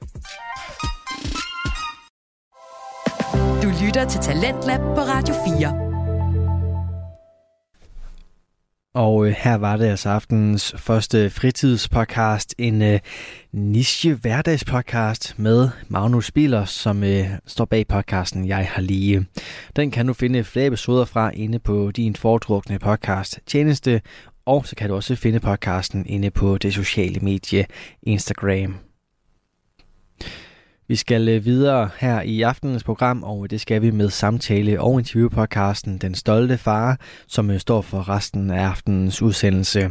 Du 3.62 3.68
lytter 3.85 4.08
til 4.08 4.20
Talentlab 4.20 4.80
på 4.80 5.00
Radio 5.00 5.35
4. 5.58 5.91
Og 8.94 9.26
øh, 9.26 9.35
her 9.38 9.55
var 9.55 9.76
det 9.76 9.87
altså 9.87 10.09
aftenens 10.09 10.74
første 10.78 11.31
fritidspodcast, 11.31 12.55
en 12.59 12.83
øh, 12.83 13.00
niche 13.52 14.14
hverdagspodcast 14.14 15.38
med 15.38 15.68
Magnus 15.88 16.31
Biler, 16.31 16.64
som 16.64 17.05
øh, 17.05 17.26
står 17.46 17.64
bag 17.64 17.87
podcasten 17.87 18.48
Jeg 18.48 18.68
har 18.68 18.83
lige. 18.83 19.26
Den 19.76 19.90
kan 19.90 20.07
du 20.07 20.12
finde 20.12 20.44
flere 20.44 20.66
episoder 20.66 21.05
fra 21.05 21.31
inde 21.31 21.59
på 21.59 21.90
din 21.90 22.16
foretrukne 22.16 22.78
podcast 22.78 23.40
tjeneste, 23.46 24.00
og 24.46 24.66
så 24.66 24.76
kan 24.76 24.88
du 24.88 24.94
også 24.94 25.16
finde 25.16 25.40
podcasten 25.40 26.07
inde 26.07 26.31
på 26.31 26.59
det 26.59 26.74
sociale 26.74 27.20
medie 27.20 27.66
Instagram. 28.02 28.78
Vi 30.92 30.96
skal 30.96 31.28
øh, 31.28 31.44
videre 31.44 31.90
her 31.98 32.20
i 32.20 32.42
aftenens 32.42 32.85
program, 32.85 33.22
og 33.22 33.44
øh, 33.44 33.50
det 33.50 33.61
skal 33.61 33.83
vi 33.83 33.90
med 33.90 34.11
samtale- 34.11 34.81
og 34.81 34.98
interviewpodcasten 34.98 35.98
Den 35.98 36.14
Stolte 36.14 36.59
Far, 36.59 37.00
som 37.26 37.50
øh, 37.50 37.61
står 37.61 37.81
for 37.81 38.09
resten 38.09 38.50
af 38.50 38.66
aftenens 38.66 39.22
udsendelse. 39.22 39.90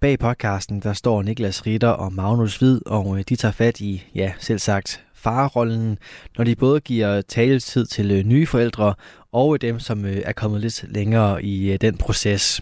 Bag 0.00 0.18
podcasten 0.18 0.80
der 0.80 0.92
står 0.92 1.22
Niklas 1.22 1.66
Ritter 1.66 1.88
og 1.88 2.12
Magnus 2.12 2.56
Hvid, 2.56 2.80
og 2.86 3.28
de 3.28 3.36
tager 3.36 3.52
fat 3.52 3.80
i, 3.80 4.02
ja, 4.14 4.32
selv 4.38 4.58
sagt, 4.58 5.04
farrollen, 5.14 5.98
når 6.38 6.44
de 6.44 6.56
både 6.56 6.80
giver 6.80 7.20
taletid 7.20 7.86
til 7.86 8.26
nye 8.26 8.46
forældre 8.46 8.94
og 9.32 9.60
dem, 9.60 9.78
som 9.78 10.04
er 10.24 10.32
kommet 10.32 10.60
lidt 10.60 10.84
længere 10.88 11.44
i 11.44 11.76
den 11.76 11.96
proces. 11.96 12.60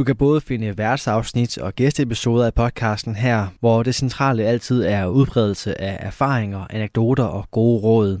Du 0.00 0.04
kan 0.04 0.16
både 0.16 0.40
finde 0.40 0.78
værtsafsnit 0.78 1.58
og 1.58 1.74
gæsteepisoder 1.74 2.46
af 2.46 2.54
podcasten 2.54 3.16
her, 3.16 3.46
hvor 3.60 3.82
det 3.82 3.94
centrale 3.94 4.44
altid 4.44 4.82
er 4.82 5.06
udbredelse 5.06 5.80
af 5.80 5.96
erfaringer, 6.00 6.66
anekdoter 6.70 7.24
og 7.24 7.50
gode 7.50 7.80
råd. 7.80 8.20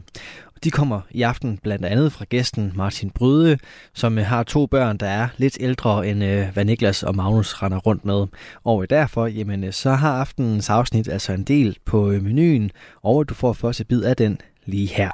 De 0.64 0.70
kommer 0.70 1.00
i 1.10 1.22
aften 1.22 1.58
blandt 1.58 1.84
andet 1.84 2.12
fra 2.12 2.24
gæsten 2.24 2.72
Martin 2.76 3.10
Bryde, 3.10 3.58
som 3.94 4.18
øh, 4.18 4.24
har 4.24 4.42
to 4.42 4.66
børn, 4.66 4.96
der 4.96 5.06
er 5.06 5.28
lidt 5.36 5.56
ældre 5.60 6.08
end 6.08 6.24
øh, 6.24 6.48
hvad 6.52 6.64
Niklas 6.64 7.02
og 7.02 7.16
Magnus 7.16 7.62
render 7.62 7.78
rundt 7.78 8.04
med. 8.04 8.26
Og 8.64 8.82
øh, 8.82 8.88
derfor, 8.90 9.26
jamen, 9.26 9.72
så 9.72 9.90
har 9.90 10.20
aftenens 10.20 10.70
afsnit 10.70 11.08
altså 11.08 11.32
en 11.32 11.44
del 11.44 11.76
på 11.84 12.06
menuen, 12.06 12.70
og 13.02 13.28
du 13.28 13.34
får 13.34 13.52
første 13.52 13.84
bid 13.84 14.02
af 14.02 14.16
den 14.16 14.40
lige 14.64 14.88
her. 14.88 15.10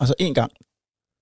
Og 0.00 0.06
så 0.06 0.14
en 0.18 0.34
gang, 0.34 0.52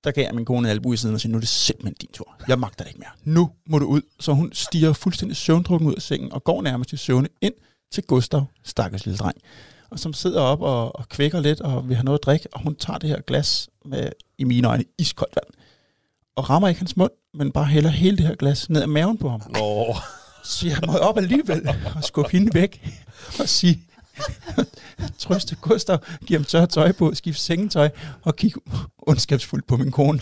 der 0.05 0.11
gav 0.11 0.25
jeg 0.25 0.35
min 0.35 0.45
kone 0.45 0.71
albu 0.71 0.93
i 0.93 0.97
siden 0.97 1.15
og 1.15 1.21
sagde, 1.21 1.33
nu 1.33 1.39
er 1.39 1.41
det 1.41 1.49
simpelthen 1.49 1.95
din 2.01 2.11
tur. 2.13 2.37
Jeg 2.49 2.59
magter 2.59 2.85
det 2.85 2.91
ikke 2.91 2.99
mere. 2.99 3.35
Nu 3.35 3.51
må 3.69 3.79
du 3.79 3.87
ud. 3.87 4.01
Så 4.21 4.33
hun 4.33 4.51
stiger 4.53 4.93
fuldstændig 4.93 5.37
søvndrukken 5.37 5.89
ud 5.89 5.95
af 5.95 6.03
sengen 6.03 6.33
og 6.33 6.45
går 6.45 6.63
nærmest 6.63 6.93
i 6.93 6.97
søvne 6.97 7.29
ind 7.41 7.55
til 7.93 8.05
Gustav, 8.05 8.45
stakkels 8.65 9.07
lille 9.07 9.19
dreng. 9.19 9.37
Og 9.91 9.99
som 9.99 10.13
sidder 10.13 10.41
op 10.41 10.63
og, 10.63 10.97
og 10.97 11.09
kvækker 11.09 11.41
lidt 11.41 11.61
og 11.61 11.89
vil 11.89 11.97
have 11.97 12.05
noget 12.05 12.19
at 12.19 12.25
drikke, 12.25 12.49
og 12.53 12.63
hun 12.63 12.77
tager 12.77 12.99
det 12.99 13.09
her 13.09 13.21
glas 13.21 13.69
med, 13.85 14.09
i 14.39 14.45
mine 14.45 14.69
øjne, 14.69 14.85
iskoldt 14.99 15.37
vand. 15.37 15.63
Og 16.37 16.51
rammer 16.51 16.69
ikke 16.69 16.81
hans 16.81 16.97
mund, 16.97 17.11
men 17.35 17.53
bare 17.53 17.65
hælder 17.65 17.91
hele 17.91 18.17
det 18.17 18.27
her 18.27 18.35
glas 18.35 18.71
ned 18.71 18.83
ad 18.83 18.87
maven 18.87 19.19
på 19.19 19.29
ham. 19.29 19.43
Nå. 19.55 19.97
Så 20.45 20.69
jeg 20.69 20.79
må 20.87 20.93
op 20.93 21.19
alligevel 21.19 21.69
og 21.97 22.05
skubbe 22.05 22.31
hende 22.33 22.55
væk 22.55 22.89
og 23.41 23.49
sige, 23.49 23.87
trøste 25.19 25.57
Gustav, 25.61 25.99
give 26.27 26.39
ham 26.39 26.45
tørt 26.45 26.69
tøj 26.69 26.93
på, 26.93 27.15
skifte 27.15 27.43
sengetøj 27.43 27.89
og 28.23 28.37
kigge 28.37 28.61
ondskabsfuldt 28.99 29.67
på 29.67 29.77
min 29.77 29.91
kone. 29.91 30.21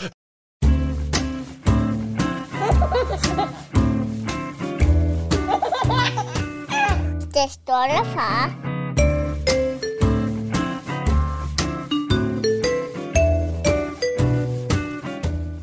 Det 7.34 7.52
står 7.52 7.86
der, 7.88 8.04
far. 8.04 8.74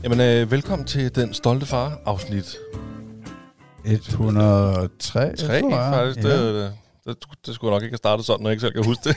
Jamen, 0.04 0.20
øh, 0.20 0.52
velkommen 0.52 0.88
til 0.88 1.16
Den 1.16 1.34
Stolte 1.34 1.66
Far, 1.66 2.00
afsnit 2.06 2.58
103, 3.86 5.36
3, 5.36 5.62
faktisk. 5.72 6.28
Ja. 6.28 6.30
Det, 6.30 6.74
det, 7.06 7.18
det 7.46 7.56
skulle 7.56 7.72
nok 7.72 7.84
ikke 7.84 7.94
have 7.94 7.98
startet 7.98 8.26
sådan, 8.26 8.44
når 8.44 8.50
jeg 8.50 8.54
ikke 8.54 8.62
selv 8.62 8.74
kan 8.74 8.86
huske 8.86 9.10
det. 9.10 9.16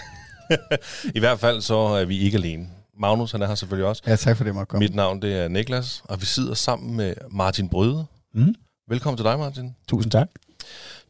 I 1.17 1.19
hvert 1.19 1.41
fald 1.41 1.61
så 1.61 1.77
er 1.77 2.05
vi 2.05 2.19
ikke 2.19 2.37
alene. 2.37 2.67
Magnus, 2.99 3.33
han 3.33 3.43
er 3.43 3.47
her 3.47 3.55
selvfølgelig 3.55 3.89
også. 3.89 4.03
Ja, 4.07 4.17
tak 4.17 4.37
for 4.37 4.45
det, 4.45 4.69
komme. 4.69 4.85
Mit 4.85 4.95
navn, 4.95 5.23
det 5.23 5.37
er 5.37 5.49
Niklas, 5.49 6.03
og 6.05 6.21
vi 6.21 6.27
sidder 6.27 6.55
sammen 6.55 6.97
med 6.97 7.15
Martin 7.31 7.69
Bryde. 7.69 8.07
Mm. 8.35 8.55
Velkommen 8.89 9.17
til 9.17 9.25
dig, 9.25 9.39
Martin. 9.39 9.75
Tusind 9.89 10.13
tak. 10.13 10.29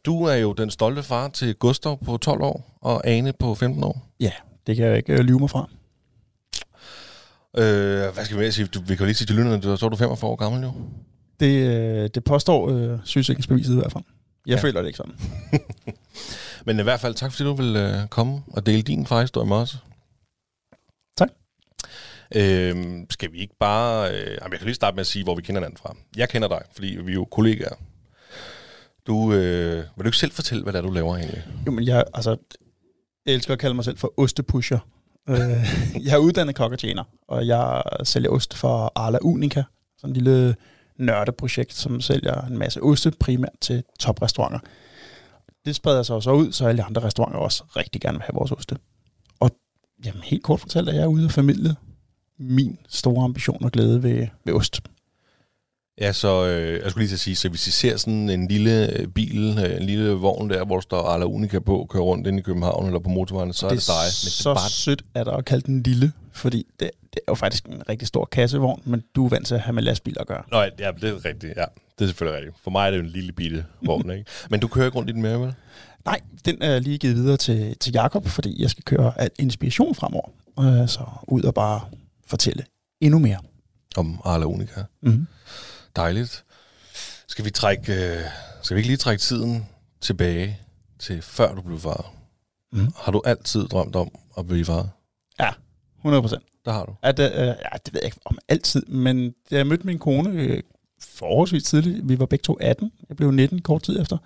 Du 0.05 0.23
er 0.23 0.35
jo 0.35 0.53
den 0.53 0.71
stolte 0.71 1.03
far 1.03 1.27
til 1.27 1.55
Gustav 1.55 2.03
på 2.05 2.17
12 2.17 2.41
år, 2.41 2.77
og 2.81 3.07
Ane 3.07 3.33
på 3.33 3.55
15 3.55 3.83
år. 3.83 4.07
Ja, 4.19 4.31
det 4.67 4.75
kan 4.75 4.85
jeg 4.85 4.97
ikke 4.97 5.13
øh, 5.13 5.19
lyve 5.19 5.39
mig 5.39 5.49
fra. 5.49 5.69
Øh, 7.57 8.13
hvad 8.13 8.25
skal 8.25 8.37
vi 8.37 8.43
med 8.43 8.51
sige? 8.51 8.67
Du, 8.67 8.79
vi 8.79 8.87
kan 8.87 8.97
jo 8.97 9.05
lige 9.05 9.15
sige 9.15 9.27
til 9.27 9.35
lytterne, 9.35 9.77
så 9.77 9.85
er 9.85 9.89
du 9.89 9.95
45 9.95 10.31
år 10.31 10.35
gammel 10.35 10.63
jo. 10.63 10.73
Det, 11.39 11.69
øh, 11.69 12.09
det 12.15 12.23
påstår 12.23 12.69
øh, 12.69 12.99
sygesikringsbeviset 13.03 13.73
i 13.73 13.77
hvert 13.77 13.91
fald. 13.91 14.03
Jeg 14.47 14.55
ja. 14.55 14.61
føler 14.61 14.81
det 14.81 14.87
ikke 14.87 14.97
sådan. 14.97 15.15
Men 16.65 16.79
i 16.79 16.83
hvert 16.83 16.99
fald 16.99 17.13
tak, 17.15 17.31
fordi 17.31 17.43
du 17.43 17.53
vil 17.53 17.75
øh, 17.75 18.07
komme 18.07 18.43
og 18.47 18.65
dele 18.65 18.81
din 18.81 19.05
farhistorie 19.05 19.47
med 19.47 19.55
os. 19.55 19.77
Tak. 21.17 21.29
Øh, 22.35 22.75
skal 23.09 23.31
vi 23.31 23.37
ikke 23.37 23.55
bare... 23.59 24.11
Øh, 24.11 24.37
jamen, 24.41 24.51
jeg 24.51 24.59
kan 24.59 24.65
lige 24.65 24.75
starte 24.75 24.95
med 24.95 25.01
at 25.01 25.07
sige, 25.07 25.23
hvor 25.23 25.35
vi 25.35 25.41
kender 25.41 25.61
hinanden 25.61 25.77
fra. 25.77 25.95
Jeg 26.17 26.29
kender 26.29 26.47
dig, 26.47 26.61
fordi 26.73 26.87
vi 26.87 27.11
er 27.11 27.15
jo 27.15 27.25
kollegaer. 27.25 27.75
Du, 29.07 29.33
øh, 29.33 29.75
vil 29.75 30.03
du 30.03 30.05
ikke 30.05 30.17
selv 30.17 30.31
fortælle, 30.31 30.63
hvad 30.63 30.73
det 30.73 30.79
er, 30.79 30.83
du 30.83 30.91
laver 30.91 31.15
egentlig? 31.15 31.43
Jo, 31.65 31.71
men 31.71 31.87
jeg, 31.87 32.03
altså, 32.13 32.37
jeg 33.25 33.33
elsker 33.33 33.53
at 33.53 33.59
kalde 33.59 33.75
mig 33.75 33.85
selv 33.85 33.97
for 33.97 34.13
ostepusher. 34.17 34.79
Øh, 35.29 35.37
jeg 36.05 36.13
er 36.13 36.17
uddannet 36.17 36.55
kok 36.55 36.71
og 36.71 36.79
tjener, 36.79 37.03
og 37.27 37.47
jeg 37.47 37.83
sælger 38.03 38.29
ost 38.29 38.53
for 38.53 38.91
Arla 38.95 39.17
Unica. 39.21 39.63
Sådan 39.97 40.09
en 40.09 40.13
lille 40.13 40.55
nørdeprojekt, 40.97 41.73
som 41.73 42.01
sælger 42.01 42.41
en 42.41 42.57
masse 42.57 42.81
oste, 42.81 43.11
primært 43.11 43.59
til 43.61 43.83
toprestauranter. 43.99 44.59
Det 45.65 45.75
spreder 45.75 46.03
sig 46.03 46.23
så 46.23 46.31
ud, 46.31 46.51
så 46.51 46.67
alle 46.67 46.83
andre 46.83 47.03
restauranter 47.03 47.39
også 47.39 47.63
rigtig 47.75 48.01
gerne 48.01 48.17
vil 48.17 48.23
have 48.23 48.35
vores 48.35 48.51
oste. 48.51 48.77
Og 49.39 49.51
jamen, 50.05 50.21
helt 50.23 50.43
kort 50.43 50.59
fortalt, 50.59 50.89
at 50.89 50.95
jeg 50.95 51.03
er 51.03 51.07
ude 51.07 51.25
og 51.25 51.31
familie 51.31 51.75
min 52.39 52.77
store 52.89 53.23
ambition 53.23 53.63
og 53.63 53.71
glæde 53.71 54.03
ved, 54.03 54.27
ved 54.45 54.53
ost. 54.53 54.81
Ja, 56.01 56.13
så 56.13 56.45
øh, 56.45 56.81
jeg 56.83 56.91
skulle 56.91 57.01
lige 57.01 57.09
til 57.09 57.15
at 57.15 57.19
sige, 57.19 57.35
så 57.35 57.49
hvis 57.49 57.67
I 57.67 57.71
ser 57.71 57.97
sådan 57.97 58.29
en 58.29 58.47
lille 58.47 58.99
øh, 58.99 59.07
bil, 59.07 59.59
øh, 59.65 59.77
en 59.77 59.83
lille 59.83 60.11
vogn 60.11 60.49
der, 60.49 60.65
hvor 60.65 60.75
der 60.75 60.81
står 60.81 61.01
Arla 61.01 61.25
Unica 61.25 61.59
på, 61.59 61.87
kører 61.89 62.03
rundt 62.03 62.27
ind 62.27 62.39
i 62.39 62.41
København 62.41 62.85
eller 62.85 62.99
på 62.99 63.09
motorvejen, 63.09 63.53
så 63.53 63.65
er 63.65 63.69
det, 63.69 63.87
dig. 63.87 63.93
Men 63.93 64.05
det 64.05 64.31
så 64.31 64.49
er 64.49 64.53
bare 64.53 64.69
sødt, 64.69 65.05
at 65.13 65.25
der 65.25 65.37
er 65.37 65.41
kaldt 65.41 65.65
den 65.65 65.83
lille, 65.83 66.11
fordi 66.31 66.67
det, 66.79 66.91
det 67.13 67.19
er 67.19 67.31
jo 67.31 67.35
faktisk 67.35 67.65
en 67.65 67.89
rigtig 67.89 68.07
stor 68.07 68.25
kassevogn, 68.25 68.81
men 68.85 69.03
du 69.15 69.25
er 69.25 69.29
vant 69.29 69.47
til 69.47 69.55
at 69.55 69.61
have 69.61 69.73
med 69.73 69.83
lastbiler 69.83 70.21
at 70.21 70.27
gøre. 70.27 70.43
Nå, 70.51 70.61
ja, 70.61 70.91
det 71.01 71.09
er 71.09 71.25
rigtigt, 71.25 71.57
ja. 71.57 71.65
Det 71.99 72.05
er 72.05 72.07
selvfølgelig 72.07 72.37
rigtigt. 72.37 72.63
For 72.63 72.71
mig 72.71 72.87
er 72.87 72.91
det 72.91 72.97
jo 72.97 73.03
en 73.03 73.09
lille 73.09 73.31
bitte 73.31 73.65
vogn, 73.81 74.09
ikke? 74.11 74.25
Men 74.49 74.59
du 74.59 74.67
kører 74.67 74.85
ikke 74.85 74.97
rundt 74.97 75.09
i 75.09 75.13
den 75.13 75.21
mere, 75.21 75.39
vel? 75.41 75.53
Nej, 76.05 76.21
den 76.45 76.61
er 76.61 76.79
lige 76.79 76.97
givet 76.97 77.15
videre 77.15 77.37
til, 77.37 77.77
til 77.77 77.93
Jakob, 77.93 78.27
fordi 78.27 78.61
jeg 78.61 78.69
skal 78.69 78.83
køre 78.83 79.19
al 79.21 79.29
inspiration 79.39 79.95
fremover. 79.95 80.29
Øh, 80.59 80.89
så 80.89 81.05
ud 81.27 81.43
og 81.43 81.53
bare 81.53 81.81
fortælle 82.27 82.65
endnu 83.01 83.19
mere. 83.19 83.39
Om 83.97 84.21
Arla 84.23 84.45
Unica. 84.45 84.83
Mm. 85.01 85.27
Dejligt. 85.95 86.43
Skal 87.27 87.45
vi 87.45 87.49
trække, 87.49 87.93
øh, 87.93 88.21
skal 88.61 88.75
vi 88.75 88.79
ikke 88.79 88.89
lige 88.89 88.97
trække 88.97 89.21
tiden 89.21 89.65
tilbage 90.01 90.59
til 90.99 91.21
før 91.21 91.55
du 91.55 91.61
blev 91.61 91.79
far? 91.79 92.13
Mm. 92.71 92.87
Har 92.97 93.11
du 93.11 93.21
altid 93.25 93.67
drømt 93.67 93.95
om 93.95 94.11
at 94.37 94.47
blive 94.47 94.65
far? 94.65 94.89
Ja, 95.39 95.49
100 95.97 96.21
procent. 96.21 96.43
Det 96.65 96.73
har 96.73 96.85
du. 96.85 96.95
At, 97.01 97.19
øh, 97.19 97.25
ja, 97.35 97.77
det 97.85 97.93
ved 97.93 98.01
jeg 98.01 98.05
ikke 98.05 98.19
om 98.25 98.37
altid, 98.47 98.85
men 98.85 99.33
da 99.51 99.55
jeg 99.55 99.67
mødte 99.67 99.85
min 99.85 99.99
kone 99.99 100.29
øh, 100.29 100.63
forholdsvis 101.13 101.63
tidligt, 101.63 102.09
vi 102.09 102.19
var 102.19 102.25
begge 102.25 102.43
to 102.43 102.57
18, 102.61 102.91
jeg 103.09 103.17
blev 103.17 103.31
19 103.31 103.61
kort 103.61 103.83
tid 103.83 104.01
efter, 104.01 104.17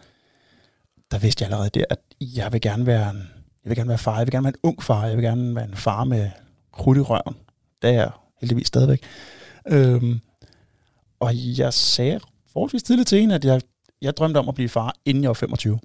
der 1.12 1.18
vidste 1.20 1.42
jeg 1.44 1.48
allerede 1.52 1.70
der, 1.80 1.86
at 1.90 2.00
jeg 2.22 2.54
vil 2.54 2.62
gerne 2.62 2.86
være 2.86 3.10
en, 3.10 3.18
jeg 3.64 3.70
vil 3.70 3.76
gerne 3.76 3.90
være 3.90 3.98
far, 3.98 4.18
jeg 4.18 4.26
vil 4.28 4.32
gerne 4.32 4.44
være 4.44 4.54
en 4.54 4.60
ung 4.70 4.84
far, 4.84 5.06
jeg 5.06 5.18
vil 5.18 5.24
gerne 5.26 5.56
være 5.56 5.66
en 5.66 5.76
far 5.76 6.04
med 6.04 6.30
krudt 6.74 6.98
i 6.98 7.02
røven. 7.02 7.36
Det 7.82 7.90
er 7.90 7.94
jeg 7.94 8.12
heldigvis 8.42 8.68
stadigvæk. 8.68 9.04
Øhm, 9.68 10.20
og 11.20 11.32
jeg 11.36 11.74
sagde 11.74 12.20
forholdsvis 12.54 12.84
tidligt 12.84 13.08
til 13.08 13.20
hende, 13.20 13.36
at 13.36 13.46
jeg, 13.46 13.62
jeg 14.02 14.18
drømte 14.18 14.38
om 14.38 14.50
at 14.50 14.56
blive 14.56 14.70
far, 14.70 14.96
inden 15.06 15.24
jeg 15.24 15.30
var 15.30 15.34
25. 15.34 15.80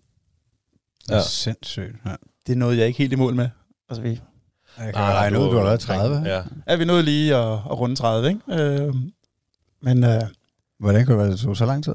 Det 1.08 1.10
er 1.10 1.14
Ja. 1.16 1.22
sindssygt. 1.22 1.96
Ja. 2.06 2.14
Det 2.46 2.58
nåede 2.58 2.78
jeg 2.78 2.86
ikke 2.86 2.98
helt 2.98 3.12
i 3.12 3.16
mål 3.16 3.34
med. 3.34 3.48
Altså, 3.88 4.02
vi, 4.02 4.08
Jeg 4.78 4.94
kan 4.94 5.02
ah, 5.02 5.14
regne 5.14 5.38
ud, 5.40 5.44
du 5.44 5.56
har 5.56 5.64
været 5.64 5.80
30. 5.80 6.16
Ja. 6.16 6.42
ja, 6.68 6.76
vi 6.76 6.84
nåede 6.84 7.02
lige 7.02 7.36
at, 7.36 7.52
at 7.52 7.78
runde 7.80 7.96
30, 7.96 8.28
ikke? 8.28 8.40
Øh, 8.62 8.94
men 9.82 10.04
øh, 10.04 10.22
Hvordan 10.78 11.06
kunne 11.06 11.12
det 11.18 11.22
være, 11.24 11.30
det 11.32 11.38
tog 11.40 11.56
så 11.56 11.66
lang 11.66 11.84
tid? 11.84 11.94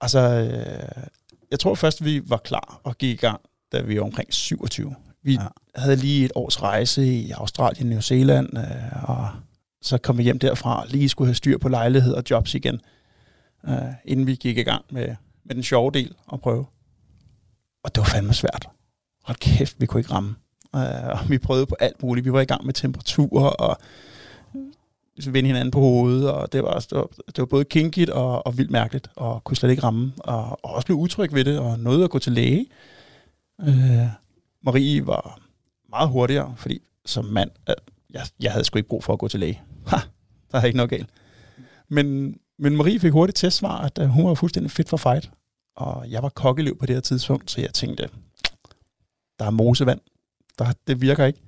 altså, 0.00 0.18
øh, 0.20 1.02
jeg 1.50 1.58
tror 1.60 1.74
først, 1.74 2.04
vi 2.04 2.22
var 2.30 2.36
klar 2.36 2.80
og 2.84 2.98
gik 2.98 3.14
i 3.14 3.26
gang, 3.26 3.40
da 3.72 3.80
vi 3.82 3.96
var 3.98 4.04
omkring 4.04 4.32
27. 4.34 4.94
Vi 5.22 5.32
Ja. 5.34 5.46
havde 5.76 5.96
lige 5.96 6.24
et 6.24 6.32
års 6.34 6.62
rejse 6.62 7.06
i 7.06 7.30
Australien, 7.30 7.86
New 7.86 8.00
Zealand, 8.00 8.58
øh, 8.58 9.10
og 9.10 9.28
så 9.82 9.98
kom 9.98 10.18
vi 10.18 10.22
hjem 10.22 10.38
derfra, 10.38 10.84
lige 10.88 11.08
skulle 11.08 11.28
have 11.28 11.34
styr 11.34 11.58
på 11.58 11.68
lejlighed 11.68 12.14
og 12.14 12.22
jobs 12.30 12.54
igen, 12.54 12.80
øh, 13.68 13.74
inden 14.04 14.26
vi 14.26 14.34
gik 14.34 14.58
i 14.58 14.62
gang 14.62 14.84
med, 14.90 15.08
med 15.44 15.54
den 15.54 15.62
sjove 15.62 15.90
del 15.90 16.14
at 16.32 16.40
prøve. 16.40 16.66
Og 17.84 17.94
det 17.94 18.00
var 18.00 18.04
fandme 18.08 18.34
svært. 18.34 18.68
Hold 19.24 19.36
kæft, 19.38 19.80
vi 19.80 19.86
kunne 19.86 20.00
ikke 20.00 20.12
ramme. 20.12 20.34
Øh, 20.76 20.82
og 21.08 21.18
vi 21.30 21.38
prøvede 21.38 21.66
på 21.66 21.76
alt 21.80 22.02
muligt. 22.02 22.24
Vi 22.24 22.32
var 22.32 22.40
i 22.40 22.44
gang 22.44 22.66
med 22.66 22.74
temperaturer 22.74 23.48
og 23.50 23.78
Ligesom 25.16 25.34
vende 25.34 25.46
hinanden 25.46 25.70
på 25.70 25.80
hovedet, 25.80 26.30
og 26.30 26.52
det 26.52 26.62
var, 26.62 26.78
det 26.78 26.98
var, 26.98 27.08
det 27.26 27.38
var 27.38 27.46
både 27.46 27.64
kinkigt 27.64 28.10
og, 28.10 28.46
og 28.46 28.58
vildt 28.58 28.70
mærkeligt, 28.70 29.08
og 29.16 29.44
kunne 29.44 29.56
slet 29.56 29.70
ikke 29.70 29.82
ramme, 29.82 30.12
og, 30.18 30.58
og 30.62 30.74
også 30.74 30.86
blev 30.86 30.98
utryg 30.98 31.34
ved 31.34 31.44
det, 31.44 31.58
og 31.58 31.78
nåede 31.78 32.04
at 32.04 32.10
gå 32.10 32.18
til 32.18 32.32
læge. 32.32 32.66
Øh, 33.60 34.06
Marie 34.62 35.06
var 35.06 35.40
meget 35.90 36.08
hurtigere, 36.08 36.54
fordi 36.56 36.80
som 37.06 37.24
mand, 37.24 37.50
at 37.66 37.74
jeg, 38.10 38.22
jeg 38.40 38.52
havde 38.52 38.64
sgu 38.64 38.76
ikke 38.76 38.88
brug 38.88 39.04
for 39.04 39.12
at 39.12 39.18
gå 39.18 39.28
til 39.28 39.40
læge. 39.40 39.60
Ha, 39.86 39.96
der 40.52 40.58
er 40.60 40.64
ikke 40.64 40.76
noget 40.76 40.90
galt. 40.90 41.08
Men, 41.88 42.36
men 42.58 42.76
Marie 42.76 43.00
fik 43.00 43.12
hurtigt 43.12 43.36
testsvar, 43.36 43.78
at 43.78 43.98
øh, 43.98 44.08
hun 44.08 44.26
var 44.26 44.34
fuldstændig 44.34 44.70
fit 44.70 44.88
for 44.88 44.96
fight, 44.96 45.30
og 45.76 46.10
jeg 46.10 46.22
var 46.22 46.28
kokkelev 46.28 46.78
på 46.78 46.86
det 46.86 46.96
her 46.96 47.00
tidspunkt, 47.00 47.50
så 47.50 47.60
jeg 47.60 47.74
tænkte, 47.74 48.08
der 49.38 49.44
er 49.44 49.50
mosevand, 49.50 50.00
der, 50.58 50.72
det 50.86 51.00
virker 51.00 51.24
ikke. 51.24 51.40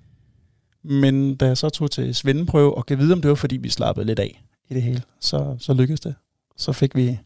Men 0.88 1.36
da 1.36 1.46
jeg 1.46 1.56
så 1.56 1.68
tog 1.68 1.90
til 1.90 2.14
svendeprøve 2.14 2.74
og 2.74 2.86
gav 2.86 2.98
vide, 2.98 3.12
om 3.12 3.20
det 3.20 3.28
var, 3.28 3.34
fordi 3.34 3.56
vi 3.56 3.68
slappede 3.68 4.06
lidt 4.06 4.18
af 4.18 4.42
i 4.68 4.74
det 4.74 4.82
hele, 4.82 5.02
så, 5.20 5.56
så 5.58 5.74
lykkedes 5.74 6.00
det. 6.00 6.14
Så 6.56 6.72
fik 6.72 6.96
vi, 6.96 7.18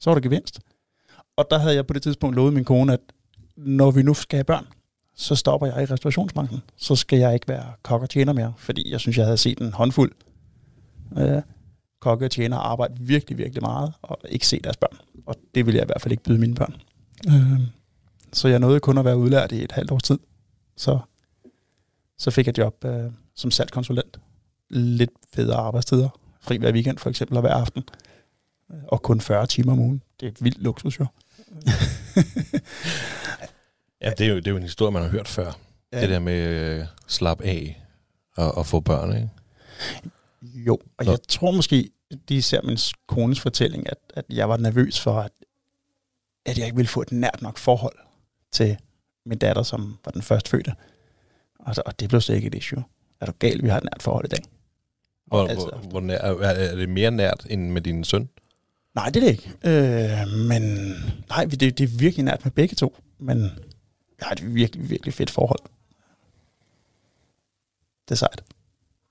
så 0.00 0.10
var 0.10 0.14
der 0.14 0.20
gevinst. 0.20 0.60
Og 1.36 1.46
der 1.50 1.58
havde 1.58 1.74
jeg 1.74 1.86
på 1.86 1.94
det 1.94 2.02
tidspunkt 2.02 2.36
lovet 2.36 2.52
min 2.52 2.64
kone, 2.64 2.92
at 2.92 3.00
når 3.56 3.90
vi 3.90 4.02
nu 4.02 4.14
skal 4.14 4.36
have 4.36 4.44
børn, 4.44 4.66
så 5.14 5.34
stopper 5.34 5.66
jeg 5.66 5.82
i 5.82 5.84
restaurationsbranchen. 5.84 6.62
Så 6.76 6.96
skal 6.96 7.18
jeg 7.18 7.34
ikke 7.34 7.48
være 7.48 7.72
kok 7.82 8.02
og 8.02 8.10
tjener 8.10 8.32
mere, 8.32 8.52
fordi 8.56 8.90
jeg 8.90 9.00
synes, 9.00 9.18
jeg 9.18 9.24
havde 9.24 9.36
set 9.36 9.58
en 9.58 9.72
håndfuld 9.72 10.12
øh, 11.18 11.42
kokke 12.00 12.24
og 12.24 12.30
tjener 12.30 12.56
arbejde 12.56 12.94
virkelig, 13.00 13.38
virkelig 13.38 13.62
meget, 13.62 13.92
og 14.02 14.18
ikke 14.28 14.46
se 14.46 14.60
deres 14.64 14.76
børn. 14.76 14.96
Og 15.26 15.36
det 15.54 15.66
vil 15.66 15.74
jeg 15.74 15.82
i 15.82 15.86
hvert 15.86 16.00
fald 16.00 16.12
ikke 16.12 16.24
byde 16.24 16.38
mine 16.38 16.54
børn. 16.54 16.74
Øh, 17.28 17.60
så 18.32 18.48
jeg 18.48 18.58
nåede 18.58 18.80
kun 18.80 18.98
at 18.98 19.04
være 19.04 19.18
udlært 19.18 19.52
i 19.52 19.64
et 19.64 19.72
halvt 19.72 19.90
års 19.90 20.02
tid. 20.02 20.18
Så 20.76 20.98
så 22.22 22.30
fik 22.30 22.46
jeg 22.46 22.58
job 22.58 22.84
øh, 22.84 23.10
som 23.34 23.50
salgskonsulent. 23.50 24.20
Lidt 24.70 25.10
federe 25.34 25.56
arbejdstider. 25.56 26.08
Fri 26.40 26.56
hver 26.56 26.72
weekend 26.72 26.98
for 26.98 27.10
eksempel, 27.10 27.36
og 27.36 27.40
hver 27.40 27.54
aften. 27.54 27.82
Og 28.88 29.02
kun 29.02 29.20
40 29.20 29.46
timer 29.46 29.72
om 29.72 29.78
ugen. 29.78 30.02
Det 30.20 30.28
er 30.28 30.32
vildt 30.40 30.62
luksus, 30.62 31.00
jo. 31.00 31.06
ja, 34.02 34.10
det 34.10 34.26
er, 34.26 34.30
jo, 34.30 34.36
det 34.36 34.46
er 34.46 34.50
jo 34.50 34.56
en 34.56 34.62
historie, 34.62 34.92
man 34.92 35.02
har 35.02 35.08
hørt 35.08 35.28
før. 35.28 35.58
Ja. 35.92 36.00
Det 36.00 36.08
der 36.08 36.18
med 36.18 36.46
øh, 36.48 36.84
slap 37.06 37.40
af 37.40 37.82
og, 38.36 38.54
og 38.54 38.66
få 38.66 38.80
børn, 38.80 39.16
ikke? 39.16 39.28
Jo, 40.42 40.78
og 40.98 41.04
Nå. 41.04 41.10
jeg 41.10 41.18
tror 41.28 41.50
måske, 41.50 41.90
det 42.10 42.34
er 42.34 42.38
især 42.38 42.60
min 42.62 42.78
kones 43.06 43.40
fortælling, 43.40 43.90
at, 43.90 43.98
at 44.14 44.24
jeg 44.28 44.48
var 44.48 44.56
nervøs 44.56 45.00
for, 45.00 45.20
at, 45.20 45.32
at 46.46 46.58
jeg 46.58 46.66
ikke 46.66 46.76
ville 46.76 46.88
få 46.88 47.02
et 47.02 47.12
nært 47.12 47.42
nok 47.42 47.58
forhold 47.58 47.96
til 48.52 48.76
min 49.26 49.38
datter, 49.38 49.62
som 49.62 49.98
var 50.04 50.12
den 50.12 50.22
første 50.22 50.50
fødte. 50.50 50.74
Og, 51.62 51.74
så- 51.74 51.82
og 51.86 52.00
det 52.00 52.08
blev 52.08 52.20
slet 52.20 52.36
ikke 52.36 52.46
et 52.46 52.54
issue. 52.54 52.84
Er 53.20 53.26
du 53.26 53.32
gal, 53.38 53.62
vi 53.62 53.68
har 53.68 53.76
et 53.76 53.84
nært 53.84 54.02
forhold 54.02 54.24
i 54.24 54.28
dag? 54.28 54.44
Hvor, 55.26 55.46
altid 55.48 55.56
hvor, 55.64 55.78
hvor 55.90 56.00
nær, 56.00 56.18
er, 56.18 56.34
er 56.44 56.76
det 56.76 56.88
mere 56.88 57.10
nært 57.10 57.46
end 57.50 57.70
med 57.70 57.80
din 57.82 58.04
søn? 58.04 58.28
Nej, 58.94 59.10
det 59.10 59.16
er 59.16 59.20
det 59.20 59.30
ikke. 59.30 59.52
Øh, 59.64 60.28
men 60.48 60.62
nej, 61.28 61.44
det, 61.44 61.60
det 61.60 61.80
er 61.80 61.98
virkelig 61.98 62.24
nært 62.24 62.44
med 62.44 62.52
begge 62.52 62.74
to. 62.74 62.96
Men 63.18 63.40
jeg 64.18 64.26
har 64.26 64.30
et 64.32 64.54
virkelig, 64.54 64.90
virkelig 64.90 65.14
fedt 65.14 65.30
forhold. 65.30 65.58
Det 68.08 68.10
er 68.10 68.14
sejt. 68.14 68.42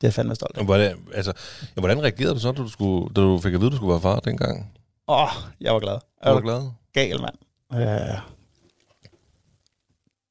Det 0.01 0.07
er 0.07 0.11
fandme 0.11 0.35
stolt 0.35 0.57
af. 0.57 0.65
Hvordan, 0.65 0.97
altså, 1.13 1.33
ja, 1.75 1.79
hvordan 1.79 2.01
reagerede 2.03 2.33
du 2.33 2.39
så, 2.39 2.51
da 2.51 2.61
du, 2.61 2.67
skulle, 2.67 3.13
da 3.13 3.21
du 3.21 3.39
fik 3.39 3.53
at 3.53 3.59
vide, 3.59 3.67
at 3.67 3.71
du 3.71 3.75
skulle 3.75 3.91
være 3.91 4.01
far 4.01 4.19
dengang? 4.19 4.73
Åh, 5.07 5.21
oh, 5.23 5.29
jeg 5.61 5.73
var 5.73 5.79
glad. 5.79 5.91
Jeg 5.93 5.99
Var 6.25 6.31
var 6.33 6.39
du 6.39 6.45
glad? 6.47 6.69
gal, 6.93 7.21
mand. 7.21 7.35
Øh, 7.73 8.19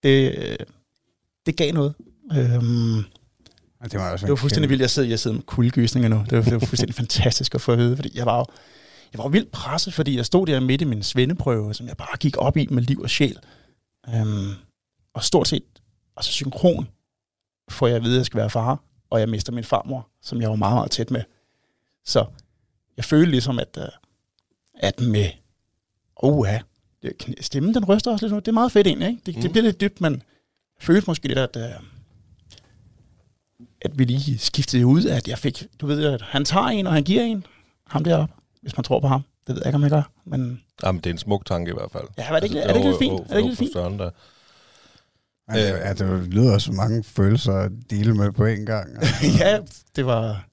det, 0.02 0.56
det 1.46 1.56
gav 1.56 1.72
noget. 1.72 1.94
Øhm, 2.36 3.04
Det 3.84 3.94
var, 4.00 4.12
også 4.12 4.26
det 4.26 4.30
var 4.30 4.36
fuldstændig 4.36 4.68
vildt. 4.70 4.80
Jeg 4.80 4.90
sidder, 4.90 5.08
jeg 5.08 5.18
sidder 5.18 5.36
med 5.36 5.44
kuldegysninger 5.44 6.08
nu. 6.08 6.24
Det 6.30 6.38
var, 6.38 6.42
det 6.44 6.52
var 6.52 6.58
fuldstændig 6.66 6.94
fantastisk 7.02 7.54
at 7.54 7.60
få 7.60 7.72
at 7.72 7.78
vide, 7.78 7.96
fordi 7.96 8.10
jeg 8.18 8.26
var 8.26 8.38
jo 8.38 8.44
jeg 9.12 9.18
var 9.18 9.28
vildt 9.28 9.50
presset, 9.52 9.94
fordi 9.94 10.16
jeg 10.16 10.26
stod 10.26 10.46
der 10.46 10.60
midt 10.60 10.80
i 10.80 10.84
min 10.84 11.02
svendeprøve, 11.02 11.74
som 11.74 11.86
jeg 11.88 11.96
bare 11.96 12.16
gik 12.20 12.36
op 12.36 12.56
i 12.56 12.66
med 12.70 12.82
liv 12.82 13.00
og 13.00 13.10
sjæl. 13.10 13.38
Øhm, 14.14 14.48
og 15.14 15.24
stort 15.24 15.48
set, 15.48 15.62
altså 16.16 16.32
synkron, 16.32 16.88
får 17.70 17.86
jeg 17.86 17.96
at 17.96 18.02
vide, 18.02 18.14
at 18.14 18.18
jeg 18.18 18.26
skal 18.26 18.38
være 18.38 18.50
far, 18.50 18.82
og 19.10 19.20
jeg 19.20 19.28
mister 19.28 19.52
min 19.52 19.64
farmor, 19.64 20.08
som 20.22 20.40
jeg 20.40 20.50
var 20.50 20.56
meget, 20.56 20.74
meget 20.74 20.90
tæt 20.90 21.10
med. 21.10 21.22
Så 22.04 22.24
jeg 22.96 23.04
følte 23.04 23.30
ligesom, 23.30 23.58
at, 23.58 23.78
øh, 23.80 23.84
at 24.74 25.00
med, 25.00 25.26
oh 26.16 26.46
det- 27.02 27.34
stemmen 27.40 27.74
den 27.74 27.84
ryster 27.84 28.10
også 28.12 28.24
lidt 28.26 28.32
nu. 28.32 28.38
Det 28.38 28.48
er 28.48 28.52
meget 28.52 28.72
fedt 28.72 28.86
egentlig, 28.86 29.08
ikke? 29.08 29.22
Det, 29.26 29.34
det 29.34 29.44
Mm. 29.44 29.50
bliver 29.52 29.64
lidt 29.64 29.80
dybt, 29.80 30.00
men 30.00 30.12
jeg 30.12 30.22
følte 30.86 31.04
måske 31.06 31.28
lidt, 31.28 31.38
at, 31.38 31.56
øh, 31.56 31.70
at 33.82 33.98
vi 33.98 34.04
lige 34.04 34.38
skiftede 34.38 34.86
ud, 34.86 35.04
at 35.04 35.28
jeg 35.28 35.38
fik, 35.38 35.64
du 35.80 35.86
ved, 35.86 36.04
at 36.04 36.22
han 36.22 36.44
tager 36.44 36.66
en, 36.66 36.86
og 36.86 36.92
han 36.92 37.02
giver 37.04 37.22
en, 37.22 37.46
ham 37.86 38.04
deroppe, 38.04 38.34
hvis 38.62 38.76
man 38.76 38.84
tror 38.84 39.00
på 39.00 39.08
ham. 39.08 39.22
Det 39.46 39.54
ved 39.54 39.62
jeg 39.62 39.66
ikke, 39.68 39.76
om 39.76 39.82
jeg 39.82 39.90
gør, 39.90 40.10
men 40.26 40.60
Jamen, 40.84 41.00
det 41.00 41.10
er 41.10 41.14
en 41.14 41.18
smuk 41.18 41.46
tanke 41.46 41.70
i 41.70 41.74
hvert 41.74 41.90
fald. 41.92 42.04
ja, 42.18 42.24
er 42.28 42.34
det 42.40 42.44
ikke, 42.44 42.58
er 42.58 42.66
det 42.68 42.76
ikke 42.76 42.88
lidt 42.88 42.98
fint? 42.98 43.20
Er 43.20 43.24
det 43.26 43.36
ikke 43.36 43.48
lidt 43.48 43.58
fint? 43.58 43.72
Søren, 43.72 43.98
der. 43.98 44.10
Ja, 45.52 45.66
det, 45.66 45.78
ja, 45.78 45.92
det 45.92 46.26
lyder 46.28 46.52
også 46.54 46.64
så 46.64 46.72
mange 46.72 47.04
følelser 47.04 47.52
at 47.52 47.70
dele 47.90 48.14
med 48.14 48.32
på 48.32 48.44
en 48.46 48.66
gang. 48.66 48.88
ja, 49.40 49.58
det 49.96 50.06
var, 50.06 50.44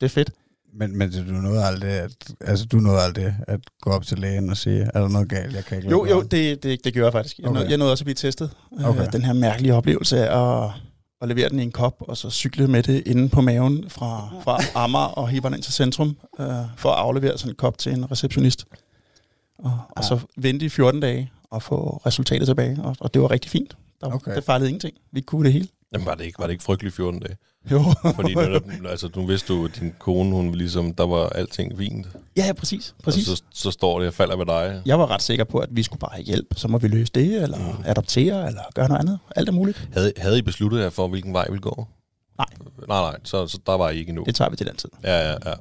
det 0.00 0.06
er 0.06 0.10
fedt. 0.10 0.30
Men, 0.74 0.98
men 0.98 1.10
du 1.12 1.32
nåede 1.32 1.64
aldrig 1.64 1.90
at, 1.90 2.12
altså, 2.40 2.64
du 2.66 2.76
nåede 2.76 3.00
aldrig 3.00 3.36
at 3.48 3.60
gå 3.80 3.90
op 3.90 4.04
til 4.06 4.18
lægen 4.18 4.50
og 4.50 4.56
sige, 4.56 4.90
er 4.94 5.00
der 5.00 5.08
noget 5.08 5.28
galt, 5.28 5.54
jeg 5.54 5.64
kan 5.64 5.76
ikke 5.78 5.90
Jo, 5.90 6.06
jo, 6.06 6.16
være?" 6.16 6.26
det, 6.30 6.62
det, 6.62 6.84
det 6.84 6.92
gjorde 6.92 7.06
jeg 7.06 7.12
faktisk. 7.12 7.38
Jeg, 7.38 7.46
Okay. 7.46 7.54
nåede, 7.54 7.68
jeg 7.70 7.78
nåede 7.78 7.92
også 7.92 8.02
at 8.02 8.06
blive 8.06 8.14
testet. 8.14 8.50
Okay. 8.72 8.84
Okay. 8.88 9.06
den 9.12 9.22
her 9.24 9.32
mærkelige 9.32 9.74
oplevelse 9.74 10.28
af 10.28 10.64
at, 10.64 10.70
at 11.22 11.28
levere 11.28 11.48
den 11.48 11.58
i 11.58 11.62
en 11.62 11.72
kop, 11.72 11.96
og 11.98 12.16
så 12.16 12.30
cykle 12.30 12.68
med 12.68 12.82
det 12.82 13.02
inde 13.06 13.28
på 13.28 13.40
maven 13.40 13.90
fra, 13.90 14.28
fra 14.44 14.58
Amager 14.74 15.04
og 15.04 15.28
hive 15.28 15.42
den 15.42 15.54
ind 15.54 15.62
til 15.62 15.72
centrum, 15.72 16.16
øh, 16.40 16.46
for 16.76 16.90
at 16.90 16.98
aflevere 16.98 17.38
sådan 17.38 17.52
en 17.52 17.56
kop 17.56 17.78
til 17.78 17.92
en 17.92 18.10
receptionist. 18.10 18.64
Og, 19.58 19.78
og 19.90 20.04
så 20.04 20.20
vente 20.36 20.66
i 20.66 20.68
14 20.68 21.00
dage 21.00 21.30
og 21.50 21.62
få 21.62 22.02
resultatet 22.06 22.46
tilbage, 22.48 22.78
og, 22.82 22.96
og 23.00 23.14
det 23.14 23.22
var 23.22 23.30
rigtig 23.30 23.50
fint. 23.50 23.76
Der, 24.00 24.14
okay. 24.14 24.36
Det 24.36 24.44
fejlede 24.44 24.68
ingenting. 24.68 24.96
Vi 25.12 25.20
kunne 25.20 25.44
det 25.44 25.52
hele. 25.52 25.68
Jamen, 25.92 26.06
var 26.06 26.14
det 26.14 26.24
ikke, 26.24 26.38
var 26.38 26.46
det 26.46 26.52
ikke 26.52 26.64
frygteligt 26.64 26.96
14 26.96 27.20
dage? 27.20 27.36
Jo. 27.72 27.84
Fordi 28.14 28.34
netop, 28.34 28.62
altså, 28.88 29.10
nu 29.16 29.26
vidste 29.26 29.52
du, 29.52 29.64
at 29.64 29.70
din 29.80 29.94
kone, 29.98 30.34
hun 30.34 30.54
ligesom, 30.54 30.94
der 30.94 31.06
var 31.06 31.28
alting 31.28 31.78
fint. 31.78 32.06
ja, 32.36 32.46
ja, 32.46 32.52
præcis. 32.52 32.94
præcis. 33.04 33.28
Og 33.28 33.36
så, 33.36 33.42
så 33.52 33.70
står 33.70 33.98
det 33.98 34.08
og 34.08 34.14
falder 34.14 34.36
ved 34.36 34.46
dig. 34.46 34.82
Jeg 34.86 34.98
var 34.98 35.10
ret 35.10 35.22
sikker 35.22 35.44
på, 35.44 35.58
at 35.58 35.68
vi 35.72 35.82
skulle 35.82 36.00
bare 36.00 36.10
have 36.12 36.24
hjælp. 36.24 36.46
Så 36.56 36.68
må 36.68 36.78
vi 36.78 36.88
løse 36.88 37.12
det, 37.14 37.42
eller 37.42 37.58
mm. 37.58 37.84
adoptere, 37.84 38.46
eller 38.46 38.62
gøre 38.74 38.88
noget 38.88 39.00
andet. 39.00 39.18
Alt 39.36 39.48
er 39.48 39.52
muligt. 39.52 39.88
Havde, 39.92 40.12
havde 40.16 40.38
I 40.38 40.42
besluttet 40.42 40.80
jer 40.80 40.90
for, 40.90 41.08
hvilken 41.08 41.32
vej 41.32 41.44
I 41.44 41.50
ville 41.50 41.62
gå? 41.62 41.86
Nej. 42.38 42.46
Nej, 42.88 43.00
nej, 43.00 43.16
så, 43.24 43.46
så 43.46 43.58
der 43.66 43.72
var 43.72 43.90
I 43.90 43.98
ikke 43.98 44.08
endnu. 44.08 44.24
Det 44.24 44.34
tager 44.34 44.50
vi 44.50 44.56
til 44.56 44.66
den 44.66 44.76
tid. 44.76 44.88
Ja, 45.04 45.30
ja, 45.30 45.36
ja. 45.46 45.54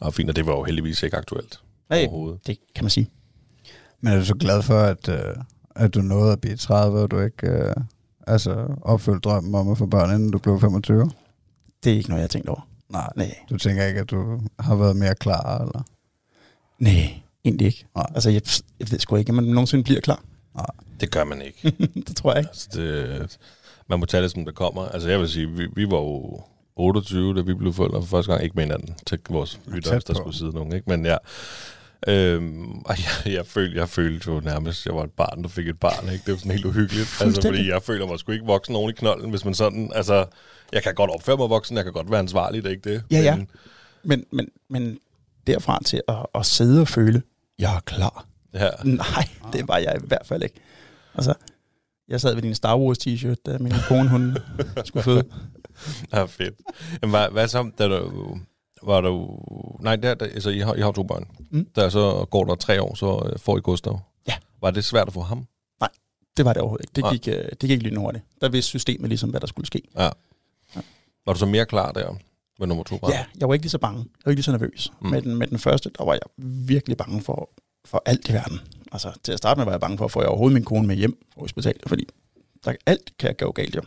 Og 0.00 0.14
fint, 0.14 0.30
og 0.30 0.36
det 0.36 0.46
var 0.46 0.52
jo 0.52 0.64
heldigvis 0.64 1.02
ikke 1.02 1.16
aktuelt 1.16 1.60
Nej, 1.90 2.00
overhovedet. 2.00 2.46
det 2.46 2.58
kan 2.74 2.84
man 2.84 2.90
sige. 2.90 3.10
Men 4.00 4.12
er 4.12 4.18
du 4.18 4.24
så 4.24 4.34
glad 4.34 4.62
for, 4.62 4.80
at, 4.80 5.08
øh, 5.08 5.36
at 5.76 5.94
du 5.94 6.00
nåede 6.00 6.32
at 6.32 6.40
blive 6.40 6.56
30, 6.56 6.98
og 6.98 7.10
du 7.10 7.20
ikke 7.20 7.46
øh, 7.48 7.74
altså, 8.26 8.66
opfyldte 8.82 9.20
drømmen 9.20 9.54
om 9.54 9.70
at 9.70 9.78
få 9.78 9.86
børn, 9.86 10.10
inden 10.14 10.30
du 10.30 10.38
blev 10.38 10.60
25? 10.60 11.10
Det 11.84 11.92
er 11.92 11.96
ikke 11.96 12.08
noget, 12.08 12.20
jeg 12.20 12.24
har 12.24 12.28
tænkt 12.28 12.48
over. 12.48 12.68
Nej. 12.88 13.12
Nej, 13.16 13.34
Du 13.50 13.56
tænker 13.56 13.84
ikke, 13.84 14.00
at 14.00 14.10
du 14.10 14.40
har 14.58 14.74
været 14.74 14.96
mere 14.96 15.14
klar? 15.14 15.58
Eller? 15.58 15.82
nej 16.78 17.20
egentlig 17.44 17.66
ikke. 17.66 17.86
Nej. 17.96 18.06
Altså, 18.14 18.30
jeg, 18.30 18.42
jeg 18.80 18.90
ved 18.90 18.98
sgu 18.98 19.16
ikke, 19.16 19.30
om 19.30 19.36
man 19.36 19.44
nogensinde 19.44 19.84
bliver 19.84 20.00
klar. 20.00 20.22
Det 21.00 21.10
gør 21.10 21.24
man 21.24 21.42
ikke. 21.42 21.76
det 22.08 22.16
tror 22.16 22.32
jeg 22.32 22.38
ikke. 22.38 22.48
altså, 22.48 22.68
det, 22.72 23.38
man 23.88 24.00
må 24.00 24.06
tage 24.06 24.22
det, 24.22 24.30
som 24.30 24.44
det 24.44 24.54
kommer. 24.54 24.88
Altså, 24.88 25.08
jeg 25.08 25.20
vil 25.20 25.28
sige, 25.28 25.48
vi, 25.48 25.66
vi 25.74 25.90
var 25.90 25.96
jo 25.96 26.42
28, 26.76 27.36
da 27.36 27.40
vi 27.40 27.54
blev 27.54 27.72
forældre 27.72 28.02
for 28.02 28.08
første 28.08 28.32
gang. 28.32 28.44
Ikke 28.44 28.54
med 28.56 28.64
hinanden 28.64 28.94
til 29.06 29.18
vores 29.28 29.60
lyttere, 29.66 29.94
hvis 29.94 30.04
der 30.04 30.14
skulle 30.14 30.36
sidde 30.36 30.52
nogen. 30.52 30.72
Ikke? 30.72 30.90
Men 30.90 31.06
ja, 31.06 31.16
øhm, 32.08 32.78
og 32.78 32.96
jeg, 32.98 33.32
jeg, 33.32 33.46
følte, 33.46 33.78
jeg 33.78 33.88
følte 33.88 34.32
jo 34.32 34.40
nærmest, 34.40 34.86
jeg 34.86 34.94
var 34.94 35.04
et 35.04 35.10
barn, 35.10 35.42
der 35.42 35.48
fik 35.48 35.68
et 35.68 35.80
barn. 35.80 36.12
Ikke? 36.12 36.22
Det 36.26 36.32
var 36.32 36.38
sådan 36.38 36.52
helt 36.52 36.64
uhyggeligt. 36.64 37.18
Altså, 37.20 37.42
fordi 37.48 37.68
jeg 37.68 37.82
føler 37.82 38.06
mig 38.06 38.18
sgu 38.18 38.32
ikke 38.32 38.46
voksen 38.46 38.76
oven 38.76 38.90
i 38.90 38.94
knolden, 38.94 39.30
hvis 39.30 39.44
man 39.44 39.54
sådan... 39.54 39.92
Altså, 39.94 40.24
jeg 40.72 40.82
kan 40.82 40.94
godt 40.94 41.10
opføre 41.10 41.36
mig 41.36 41.50
voksen, 41.50 41.76
jeg 41.76 41.84
kan 41.84 41.92
godt 41.92 42.10
være 42.10 42.20
ansvarlig, 42.20 42.62
det 42.62 42.68
er 42.68 42.72
ikke 42.72 42.90
det. 42.90 43.02
Ja, 43.10 43.20
ja. 43.20 43.36
Men, 43.36 43.48
Men, 44.02 44.24
men, 44.32 44.48
men 44.70 44.98
derfra 45.46 45.78
til 45.84 46.02
at, 46.08 46.26
at 46.34 46.46
sidde 46.46 46.80
og 46.80 46.88
føle, 46.88 47.22
jeg 47.58 47.76
er 47.76 47.80
klar. 47.80 48.26
Ja. 48.54 48.68
Nej, 48.84 49.28
det 49.52 49.68
var 49.68 49.78
jeg 49.78 49.96
i 50.04 50.06
hvert 50.06 50.26
fald 50.26 50.42
ikke. 50.42 50.54
Altså, 51.14 51.34
jeg 52.08 52.20
sad 52.20 52.34
ved 52.34 52.42
din 52.42 52.54
Star 52.54 52.78
Wars 52.78 52.98
t-shirt, 52.98 53.34
da 53.46 53.58
min 53.58 53.72
kone, 53.88 54.08
hun 54.08 54.36
skulle 54.84 55.04
føde. 55.04 55.24
Ja, 56.12 56.24
fedt. 56.24 56.54
Jamen, 57.02 57.10
hvad, 57.12 57.28
hvad 57.30 57.48
så, 57.48 57.70
da 57.78 57.88
du, 57.88 58.38
var 58.82 59.00
du... 59.00 59.38
Nej, 59.80 59.96
der, 59.96 60.14
der, 60.14 60.26
altså, 60.26 60.50
I 60.50 60.58
har, 60.58 60.74
I 60.74 60.80
har 60.80 60.92
to 60.92 61.02
børn. 61.02 61.30
Mm. 61.50 61.66
Der 61.74 61.88
så 61.88 62.26
går 62.30 62.44
der 62.44 62.54
tre 62.54 62.82
år, 62.82 62.94
så 62.94 63.36
får 63.36 63.58
I 63.58 63.60
Gustav. 63.60 64.00
Ja. 64.28 64.34
Var 64.60 64.70
det 64.70 64.84
svært 64.84 65.06
at 65.06 65.14
få 65.14 65.20
ham? 65.20 65.46
Det 66.38 66.44
var 66.44 66.52
det 66.52 66.62
overhovedet 66.62 66.84
ikke. 66.84 66.92
Det 66.96 67.04
Nej. 67.04 67.12
gik, 67.12 67.28
øh, 67.28 67.44
det 67.60 67.68
gik 67.68 67.82
lynhurtigt. 67.82 68.24
Der 68.40 68.48
vidste 68.48 68.68
systemet 68.68 69.08
ligesom, 69.08 69.30
hvad 69.30 69.40
der 69.40 69.46
skulle 69.46 69.66
ske. 69.66 69.82
Var 71.28 71.32
du 71.34 71.38
så 71.38 71.46
mere 71.46 71.66
klar 71.66 71.92
der 71.92 72.14
med 72.58 72.66
nummer 72.66 72.84
to? 72.84 72.98
Ja, 73.08 73.24
jeg 73.40 73.48
var 73.48 73.54
ikke 73.54 73.64
lige 73.64 73.70
så 73.70 73.78
bange. 73.78 73.98
Jeg 73.98 74.22
var 74.24 74.30
ikke 74.30 74.38
lige 74.38 74.44
så 74.44 74.52
nervøs. 74.52 74.92
Mm. 75.00 75.06
Mm. 75.06 75.10
Med, 75.10 75.22
den, 75.22 75.36
med 75.36 75.46
den 75.46 75.58
første, 75.58 75.90
der 75.98 76.04
var 76.04 76.12
jeg 76.12 76.20
virkelig 76.66 76.96
bange 76.96 77.22
for, 77.22 77.50
for 77.84 78.02
alt 78.06 78.28
i 78.28 78.32
verden. 78.32 78.60
Altså, 78.92 79.12
til 79.22 79.32
at 79.32 79.38
starte 79.38 79.58
med 79.58 79.64
var 79.64 79.72
jeg 79.72 79.80
bange 79.80 79.98
for, 79.98 80.04
at 80.04 80.10
få 80.10 80.20
jeg 80.20 80.28
overhovedet 80.28 80.54
min 80.54 80.64
kone 80.64 80.86
med 80.86 80.96
hjem 80.96 81.18
fra 81.34 81.40
hospitalet, 81.40 81.82
fordi 81.86 82.04
der, 82.64 82.72
alt 82.86 83.12
kan 83.18 83.34
gå 83.38 83.52
galt 83.52 83.76
jo. 83.76 83.80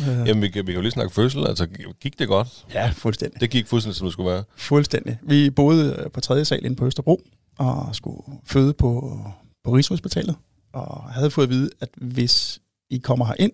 Øh, 0.00 0.06
Jamen, 0.28 0.42
vi, 0.42 0.48
kan- 0.48 0.66
vi 0.66 0.72
kan 0.72 0.74
jo 0.74 0.80
lige 0.80 0.92
snakke 0.92 1.14
fødsel. 1.14 1.46
Altså, 1.46 1.66
gik 2.00 2.18
det 2.18 2.28
godt? 2.28 2.66
ja, 2.74 2.90
fuldstændig. 2.94 3.40
Det 3.40 3.50
gik 3.50 3.66
fuldstændig, 3.66 3.96
som 3.96 4.06
det 4.06 4.12
skulle 4.12 4.30
være. 4.30 4.44
Fuldstændig. 4.56 5.18
Vi 5.22 5.50
boede 5.50 5.96
øh, 6.04 6.10
på 6.10 6.20
tredje 6.20 6.44
sal 6.44 6.64
inde 6.64 6.76
på 6.76 6.86
Østerbro, 6.86 7.20
og 7.58 7.88
skulle 7.96 8.22
føde 8.44 8.72
på, 8.72 9.20
på 9.64 9.70
Rigshospitalet, 9.70 10.36
og 10.72 11.02
havde 11.12 11.30
fået 11.30 11.44
at 11.46 11.50
vide, 11.50 11.70
at 11.80 11.88
hvis 11.96 12.60
I 12.90 12.98
kommer 12.98 13.24
her 13.26 13.34
ind, 13.38 13.52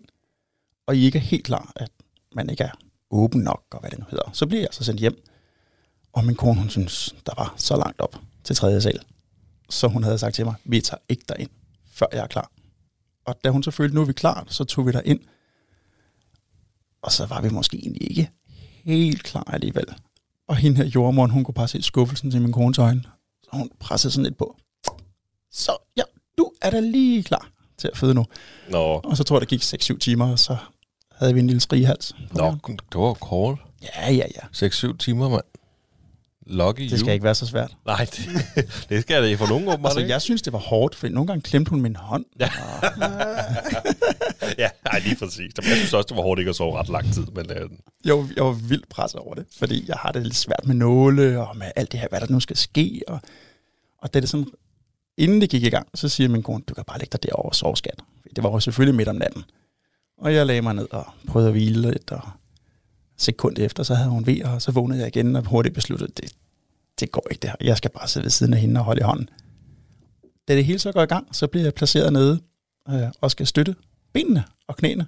og 0.87 0.97
I 0.97 1.05
ikke 1.05 1.19
er 1.19 1.23
helt 1.23 1.45
klar, 1.45 1.73
at 1.77 1.91
man 2.35 2.51
ikke 2.51 2.65
er 2.65 2.71
åben 3.11 3.41
nok, 3.41 3.63
og 3.71 3.81
hvad 3.81 3.91
det 3.91 3.99
nu 3.99 4.05
hedder, 4.11 4.31
så 4.33 4.47
bliver 4.47 4.61
jeg 4.61 4.69
så 4.73 4.85
sendt 4.85 5.01
hjem. 5.01 5.23
Og 6.13 6.25
min 6.25 6.35
kone, 6.37 6.61
hun 6.61 6.69
synes, 6.69 7.15
der 7.27 7.33
var 7.37 7.55
så 7.57 7.77
langt 7.77 8.01
op 8.01 8.17
til 8.45 8.57
tredje 8.57 8.81
sal. 8.81 9.01
Så 9.71 9.89
hun 9.89 10.03
havde 10.03 10.19
sagt 10.19 10.35
til 10.35 10.45
mig, 10.45 10.55
vi 10.65 10.81
tager 10.81 11.01
ikke 11.09 11.25
derind, 11.29 11.51
før 11.93 12.07
jeg 12.13 12.19
er 12.23 12.27
klar. 12.27 12.51
Og 13.25 13.45
da 13.45 13.51
hun 13.51 13.63
så 13.63 13.71
følte, 13.71 13.95
nu 13.95 14.01
er 14.01 14.05
vi 14.05 14.13
klar, 14.13 14.45
så 14.49 14.65
tog 14.65 14.87
vi 14.87 14.93
derind. 14.93 15.21
Og 17.03 17.13
så 17.13 17.27
var 17.27 17.41
vi 17.41 17.49
måske 17.49 17.77
egentlig 17.77 18.11
ikke 18.11 18.31
helt 18.85 19.23
klar 19.23 19.45
alligevel. 19.47 19.87
Og 20.49 20.57
hende 20.57 20.77
her 20.77 20.85
jordmoren, 20.85 21.31
hun 21.31 21.45
kunne 21.45 21.55
bare 21.55 21.69
se 21.69 21.83
skuffelsen 21.83 22.31
til 22.31 22.43
min 22.43 22.53
kones 22.53 22.79
øjne. 22.79 23.03
Så 23.43 23.51
hun 23.53 23.71
pressede 23.81 24.13
sådan 24.13 24.25
lidt 24.25 24.39
på. 24.39 24.57
Så 25.51 25.73
ja, 25.97 26.03
du 26.39 26.53
er 26.63 26.71
da 26.71 26.81
lige 26.81 27.23
klar 27.23 27.51
til 27.79 27.89
at 27.89 27.97
føde 27.97 28.15
nu. 28.15 28.27
Nå, 28.71 28.79
Og 28.79 29.17
så 29.17 29.25
tror 29.25 29.37
jeg, 29.37 29.41
der 29.41 29.47
gik 29.47 29.63
6-7 29.63 29.99
timer, 29.99 30.33
og 30.33 30.39
så 30.39 30.57
havde 31.21 31.35
vi 31.35 31.41
en 31.41 31.47
lille 31.47 31.61
strigehals. 31.61 32.15
Nå 32.35 32.57
det 32.67 33.01
var 33.01 33.15
kort. 33.15 33.59
Ja, 33.83 34.13
ja, 34.13 34.25
ja. 34.37 34.67
6-7 34.69 34.97
timer, 34.97 35.29
mand. 35.29 35.43
Lucky 36.47 36.81
Det 36.83 36.99
skal 36.99 37.07
you. 37.09 37.13
ikke 37.13 37.25
være 37.25 37.35
så 37.35 37.47
svært. 37.47 37.77
Nej, 37.87 38.05
det, 38.17 38.29
det 38.89 39.03
skal 39.03 39.23
det 39.23 39.39
for 39.39 39.47
nogen 39.47 39.69
åbenbart 39.69 39.91
Altså, 39.91 39.99
ikke. 40.01 40.13
jeg 40.13 40.23
synes, 40.23 40.43
det 40.43 40.53
var 40.53 40.59
hårdt, 40.59 40.95
for 40.95 41.09
nogle 41.09 41.27
gange 41.27 41.43
klemte 41.43 41.71
hun 41.71 41.81
min 41.81 41.97
hånd. 41.97 42.25
Ja. 42.41 42.51
ja, 44.59 44.69
nej, 44.85 44.99
lige 45.05 45.17
præcis. 45.17 45.53
Jeg 45.57 45.77
synes 45.77 45.93
også, 45.95 46.07
det 46.09 46.17
var 46.17 46.23
hårdt 46.23 46.39
ikke 46.39 46.49
at 46.49 46.57
sove 46.57 46.79
ret 46.79 46.89
lang 46.89 47.13
tid. 47.15 47.25
Men, 47.27 47.51
øh, 47.51 47.71
Jeg 48.05 48.17
var, 48.17 48.29
jeg 48.37 48.45
var 48.45 48.53
vildt 48.53 48.89
presset 48.89 49.21
over 49.21 49.35
det, 49.35 49.45
fordi 49.59 49.85
jeg 49.89 49.97
har 49.97 50.13
det 50.13 50.23
lidt 50.23 50.37
svært 50.37 50.67
med 50.67 50.75
nåle, 50.75 51.49
og 51.49 51.57
med 51.57 51.67
alt 51.77 51.93
det 51.93 52.01
her, 52.01 52.09
hvad 52.11 52.21
der 52.21 52.27
nu 52.31 52.41
skal 52.41 52.57
ske. 52.57 53.03
Og, 53.09 53.21
og 53.99 54.15
det 54.15 54.23
er 54.25 54.29
sådan, 54.29 54.47
inden 55.17 55.41
det 55.41 55.51
gik 55.51 55.63
i 55.63 55.69
gang, 55.71 55.89
så 55.95 56.09
siger 56.09 56.29
min 56.29 56.43
kone, 56.43 56.63
du 56.69 56.75
kan 56.75 56.85
bare 56.85 56.99
lægge 56.99 57.13
dig 57.13 57.23
derovre 57.23 57.49
og 57.49 57.55
sove, 57.55 57.77
skat. 57.77 58.01
Det 58.37 58.45
var 58.45 58.51
jo 58.51 58.61
selvfølgelig 58.61 58.95
midt 58.97 59.09
om 59.09 59.17
natten. 59.17 59.45
Og 60.21 60.35
jeg 60.35 60.47
lagde 60.47 60.63
mig 60.63 60.75
ned 60.75 60.87
og 60.91 61.07
prøvede 61.27 61.49
at 61.49 61.55
hvile 61.55 61.91
lidt, 61.91 62.13
og 62.13 62.21
sekund 63.17 63.59
efter, 63.59 63.83
så 63.83 63.95
havde 63.95 64.11
hun 64.11 64.27
ved, 64.27 64.43
og 64.43 64.63
så 64.63 64.73
vågnede 64.73 65.01
jeg 65.01 65.09
igen 65.09 65.37
og 65.37 65.45
hurtigt 65.47 65.75
besluttede, 65.75 66.13
det, 66.17 66.33
det 67.01 67.13
går 67.13 67.27
ikke 67.31 67.41
det 67.41 67.51
her. 67.51 67.57
Jeg 67.61 67.77
skal 67.77 67.91
bare 67.91 68.09
sidde 68.09 68.25
ved 68.25 68.31
siden 68.31 68.55
af 68.55 68.61
hende 68.61 68.81
og 68.81 68.85
holde 68.85 69.01
i 69.01 69.03
hånden. 69.03 69.29
Da 70.49 70.57
det 70.57 70.65
hele 70.65 70.79
så 70.79 70.93
går 70.93 71.03
i 71.03 71.07
gang, 71.07 71.37
så 71.37 71.47
bliver 71.47 71.65
jeg 71.65 71.75
placeret 71.75 72.13
nede 72.13 72.41
øh, 72.89 73.03
og 73.21 73.31
skal 73.31 73.47
støtte 73.47 73.75
benene 74.13 74.45
og 74.67 74.77
knæene 74.77 75.07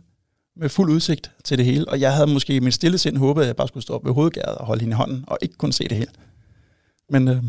med 0.57 0.69
fuld 0.69 0.91
udsigt 0.91 1.31
til 1.45 1.59
det 1.59 1.67
hele. 1.67 1.89
Og 1.89 2.01
jeg 2.01 2.15
havde 2.15 2.27
måske 2.27 2.57
i 2.57 2.61
min 2.61 2.73
stille 2.73 2.99
sind 2.99 3.17
håbet, 3.17 3.43
at 3.43 3.47
jeg 3.47 3.57
bare 3.57 3.69
skulle 3.69 3.83
stå 3.83 3.95
op 3.95 4.05
ved 4.05 4.13
hovedgæret 4.13 4.55
og 4.55 4.67
holde 4.67 4.81
hende 4.81 4.95
i 4.95 4.97
hånden, 4.97 5.25
og 5.27 5.39
ikke 5.43 5.55
kunne 5.55 5.73
se 5.73 5.89
det 5.89 5.97
hele. 5.97 6.11
Men 7.09 7.29
øh, 7.29 7.43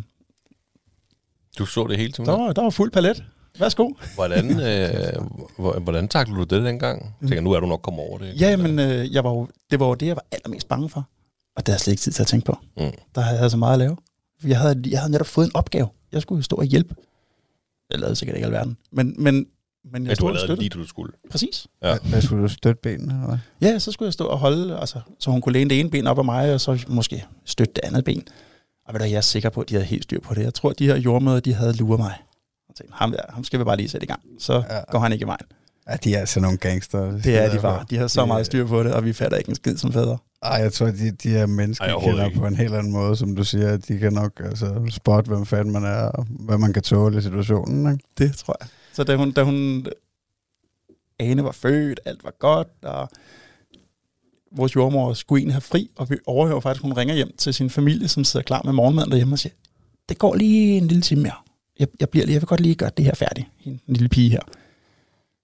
du 1.58 1.66
så 1.66 1.88
det 1.88 1.98
hele 1.98 2.12
til 2.12 2.26
der, 2.26 2.32
var, 2.32 2.54
der 2.54 2.62
var 2.62 2.70
fuld 2.70 2.92
palet. 2.92 3.24
Værsgo. 3.60 3.90
Hvordan, 4.16 4.50
øh, 4.60 5.22
hvor- 5.58 5.80
hvordan 5.80 6.08
taklede 6.08 6.40
du 6.40 6.56
det 6.56 6.64
dengang? 6.66 7.16
Jeg 7.22 7.30
tænker, 7.30 7.42
nu 7.42 7.52
er 7.52 7.60
du 7.60 7.68
nok 7.68 7.82
kommet 7.82 8.04
over 8.10 8.18
det. 8.18 8.42
Ja, 8.42 8.58
men 8.58 8.80
øh, 8.80 9.14
jeg 9.14 9.24
var 9.24 9.30
jo, 9.30 9.48
det 9.72 9.80
var 9.80 9.88
jo 9.88 9.94
det, 9.94 10.06
jeg 10.06 10.16
var 10.16 10.26
allermest 10.32 10.68
bange 10.68 10.90
for. 10.90 11.10
Og 11.56 11.66
det 11.66 11.68
havde 11.68 11.76
jeg 11.76 11.80
slet 11.80 11.94
ikke 11.94 12.02
tid 12.02 12.12
til 12.12 12.22
at 12.24 12.28
tænke 12.28 12.46
på. 12.46 12.58
Mm. 12.78 12.92
Der 13.16 13.22
havde 13.22 13.42
jeg 13.42 13.52
så 13.52 13.58
meget 13.58 13.74
at 13.74 13.80
lave. 13.80 13.98
Jeg 14.44 14.60
havde, 14.60 14.82
jeg 14.90 15.00
havde 15.00 15.12
netop 15.12 15.28
fået 15.28 15.46
en 15.46 15.52
opgave. 15.56 15.88
Jeg 16.12 16.22
skulle 16.22 16.44
stå 16.44 16.56
og 16.56 16.64
hjælpe. 16.64 16.96
Jeg 17.92 18.00
lavede 18.00 18.16
sikkert 18.16 18.36
ikke 18.38 18.46
alverden. 18.46 18.78
Men, 18.92 19.16
men, 19.18 19.46
men 19.92 20.04
jeg 20.04 20.10
Ja, 20.10 20.10
du 20.10 20.16
stod 20.16 20.34
har 20.34 20.42
og 20.42 20.48
lavet 20.48 20.60
lige, 20.60 20.70
du 20.70 20.88
skulle. 20.88 21.12
Præcis. 21.32 21.68
Ja. 21.84 21.98
Hvad 22.04 22.22
skulle 22.22 22.44
du 22.44 22.48
støtte 22.48 22.80
benene? 22.84 23.14
Eller? 23.24 23.38
Ja, 23.62 23.80
så 23.80 23.92
skulle 23.92 24.08
jeg 24.08 24.14
stå 24.14 24.26
og 24.26 24.38
holde, 24.40 24.78
altså, 24.80 25.00
så 25.20 25.32
hun 25.32 25.42
kunne 25.42 25.54
læne 25.54 25.70
det 25.70 25.80
ene 25.80 25.90
ben 25.90 26.08
op 26.08 26.18
af 26.18 26.26
mig, 26.26 26.54
og 26.54 26.62
så 26.62 26.86
måske 26.88 27.26
støtte 27.46 27.74
det 27.74 27.82
andet 27.84 28.04
ben. 28.04 28.24
Og 28.88 28.94
ved 28.94 29.00
du, 29.00 29.06
jeg 29.06 29.14
er 29.18 29.22
sikker 29.22 29.50
på, 29.50 29.62
at 29.62 29.70
de 29.70 29.74
havde 29.74 29.86
helt 29.86 30.04
styr 30.04 30.20
på 30.20 30.34
det. 30.34 30.44
Jeg 30.44 30.54
tror, 30.54 30.70
at 30.70 30.80
de 30.80 30.86
her 30.86 30.96
jordmøder, 30.96 31.40
de 31.40 31.54
havde 31.54 31.74
luret 31.74 32.00
mig. 32.00 32.14
Jeg 32.74 32.78
tænkte, 32.86 32.94
ham, 32.98 33.12
der, 33.12 33.20
ham 33.30 33.44
skal 33.44 33.60
vi 33.60 33.64
bare 33.64 33.78
lige 33.78 33.90
sætte 33.90 34.06
i 34.06 34.08
gang. 34.08 34.22
Så 34.40 34.54
Ja. 34.70 34.82
går 34.92 35.00
han 35.00 35.12
ikke 35.14 35.24
i 35.24 35.28
vejen. 35.28 35.46
Ja, 35.90 35.96
de 36.04 36.16
er 36.16 36.20
altså 36.20 36.40
nogle 36.40 36.58
gangster. 36.58 37.12
Det 37.12 37.38
er 37.38 37.52
de 37.56 37.60
bare. 37.62 37.86
De 37.90 37.98
har 37.98 38.08
så 38.08 38.22
Det- 38.22 38.28
meget 38.28 38.46
styr 38.46 38.68
på 38.68 38.84
det, 38.84 38.94
og 38.94 39.06
vi 39.06 39.14
fatter 39.14 39.38
ikke 39.38 39.50
en 39.50 39.56
skid 39.56 39.78
som 39.78 39.94
fædre. 39.94 40.18
Ej, 40.44 40.52
jeg 40.58 40.74
tror, 40.74 40.86
de, 40.86 41.12
de 41.12 41.30
her 41.30 41.46
mennesker 41.46 41.86
Ej, 41.86 42.00
kender 42.04 42.26
ikke. 42.26 42.40
på 42.40 42.48
en 42.48 42.56
helt 42.56 42.74
anden 42.74 42.92
måde, 42.92 43.16
som 43.16 43.36
du 43.36 43.44
siger. 43.44 43.78
De 43.78 43.98
kan 44.00 44.14
nok 44.14 44.42
altså, 44.46 44.82
spotte, 44.90 45.30
hvem 45.30 45.46
fanden 45.46 45.74
man 45.74 45.84
er, 45.84 46.04
og 46.06 46.26
hvad 46.30 46.58
man 46.58 46.74
kan 46.74 46.84
tåle 46.84 47.18
i 47.18 47.22
situationen. 47.22 47.92
Ikke? 47.94 48.04
Det 48.18 48.36
tror 48.38 48.56
jeg. 48.62 48.68
Så 48.94 49.04
da 49.04 49.16
hun, 49.16 49.32
da 49.32 49.44
hun 49.44 49.86
Ane 51.20 51.44
var 51.44 51.52
født, 51.52 52.00
alt 52.06 52.24
var 52.24 52.34
godt, 52.40 52.68
og 52.82 53.10
vores 54.52 54.76
jordmor 54.76 55.14
skulle 55.14 55.40
egentlig 55.40 55.54
have 55.56 55.62
fri, 55.62 55.90
og 55.96 56.10
vi 56.10 56.18
overhører 56.26 56.60
faktisk, 56.60 56.82
hun 56.84 56.94
ringer 56.94 57.16
hjem 57.16 57.32
til 57.38 57.54
sin 57.54 57.70
familie, 57.70 58.08
som 58.08 58.24
sidder 58.24 58.44
klar 58.44 58.62
med 58.66 58.74
morgenmaden 58.74 59.10
derhjemme 59.12 59.36
og 59.36 59.40
siger, 59.40 59.54
det 60.10 60.18
går 60.18 60.36
lige 60.36 60.78
en 60.78 60.88
lille 60.88 61.02
time 61.02 61.22
mere. 61.22 61.34
Jeg, 61.84 61.92
jeg, 62.00 62.10
bliver 62.10 62.26
lige, 62.26 62.34
jeg 62.34 62.42
vil 62.42 62.48
godt 62.48 62.60
lige 62.60 62.76
gøre 62.76 62.92
det 62.98 63.06
her 63.06 63.16
færdigt, 63.16 63.48
en 63.66 63.80
lille 63.88 64.10
pige 64.10 64.30
her. 64.30 64.42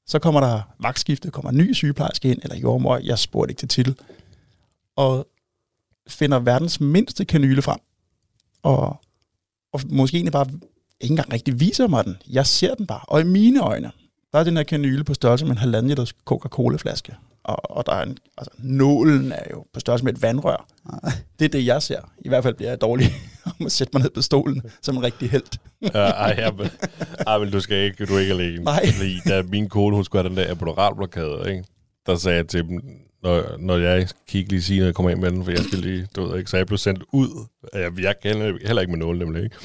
Så 0.08 0.20
kommer 0.20 0.40
der 0.40 0.62
vagtskifte, 0.80 1.32
kommer 1.32 1.52
en 1.52 1.58
ny 1.58 1.74
sygeplejerske 1.74 2.32
ind, 2.32 2.40
eller 2.44 2.56
jordmor, 2.58 2.98
jeg 2.98 3.20
spurgte 3.20 3.52
ikke 3.52 3.60
til 3.60 3.68
titel, 3.68 3.96
og 4.96 5.28
finder 6.08 6.40
verdens 6.40 6.80
mindste 6.80 7.26
kanyle 7.26 7.62
frem, 7.62 7.80
og, 8.64 9.02
og 9.74 9.82
måske 9.90 10.16
egentlig 10.16 10.32
bare 10.32 10.48
ikke 11.02 11.14
engang 11.14 11.34
rigtig 11.34 11.60
viser 11.60 11.88
mig 11.88 12.06
den. 12.06 12.18
Jeg 12.30 12.46
ser 12.48 12.76
den 12.76 12.88
bare. 12.88 13.02
Og 13.08 13.22
i 13.22 13.24
mine 13.24 13.62
øjne, 13.64 13.92
der 14.34 14.40
er 14.40 14.44
den 14.44 14.58
her 14.58 14.64
kanyle 14.64 15.04
på 15.04 15.14
størrelse 15.14 15.46
med 15.46 15.52
en 15.52 15.58
halvanden 15.58 15.90
liters 15.90 16.14
Coca-Cola-flaske. 16.26 17.16
Og, 17.50 17.78
og 17.78 17.86
der 17.86 17.92
er 17.92 18.04
en, 18.04 18.18
altså, 18.38 18.52
nålen 18.58 19.32
er 19.32 19.44
jo 19.52 19.66
på 19.74 19.80
størrelse 19.80 20.06
med 20.06 20.14
et 20.14 20.22
vandrør. 20.22 20.68
Det 21.40 21.46
er 21.46 21.50
det, 21.50 21.66
jeg 21.66 21.82
ser. 21.82 22.00
I 22.26 22.30
hvert 22.30 22.44
fald 22.44 22.54
bliver 22.56 22.70
jeg 22.72 22.82
dårlig 22.82 23.08
om 23.60 23.66
at 23.66 23.72
sætte 23.72 23.92
mig 23.94 24.02
ned 24.02 24.10
på 24.10 24.22
stolen 24.22 24.62
som 24.82 24.98
en 24.98 25.04
rigtig 25.04 25.30
held. 25.30 25.60
Ja, 25.94 26.00
ej, 26.00 26.36
ja, 26.38 26.52
men, 26.52 26.68
ej, 27.28 27.38
men 27.38 27.52
du 27.52 27.60
skal 27.60 27.78
ikke, 27.78 28.06
du 28.06 28.16
er 28.16 28.20
ikke 28.20 28.34
alene. 28.34 28.64
Nej. 28.64 28.92
Fordi 28.92 29.20
da 29.28 29.42
min 29.44 29.70
kone, 29.70 29.96
hun 29.96 30.06
skulle 30.06 30.22
have 30.24 30.30
den 30.30 30.38
der 30.38 30.52
apodoralblokade, 30.52 31.44
ikke? 31.52 31.64
der 32.06 32.16
sagde 32.16 32.38
jeg 32.38 32.48
til 32.48 32.64
dem, 32.68 32.82
når, 33.24 33.44
når 33.60 33.78
jeg 33.78 34.08
kigge 34.28 34.50
lige 34.52 34.62
sige, 34.62 34.80
når 34.80 34.86
jeg 34.88 34.96
kommer 34.96 35.10
ind 35.10 35.20
med 35.20 35.32
den, 35.32 35.44
for 35.44 35.52
jeg 35.52 35.60
skal 35.60 35.80
lige, 35.80 36.08
du 36.16 36.28
ved 36.28 36.38
ikke, 36.38 36.50
så 36.50 36.58
jeg 36.58 36.66
blev 36.68 36.78
sendt 36.78 37.04
ud. 37.14 37.46
Jeg, 37.74 37.92
jeg 38.02 38.16
kan 38.24 38.38
heller- 38.38 38.68
heller 38.68 38.82
ikke 38.82 38.92
med 38.92 39.00
nålen, 39.00 39.20
nemlig, 39.22 39.44
ikke? 39.44 39.56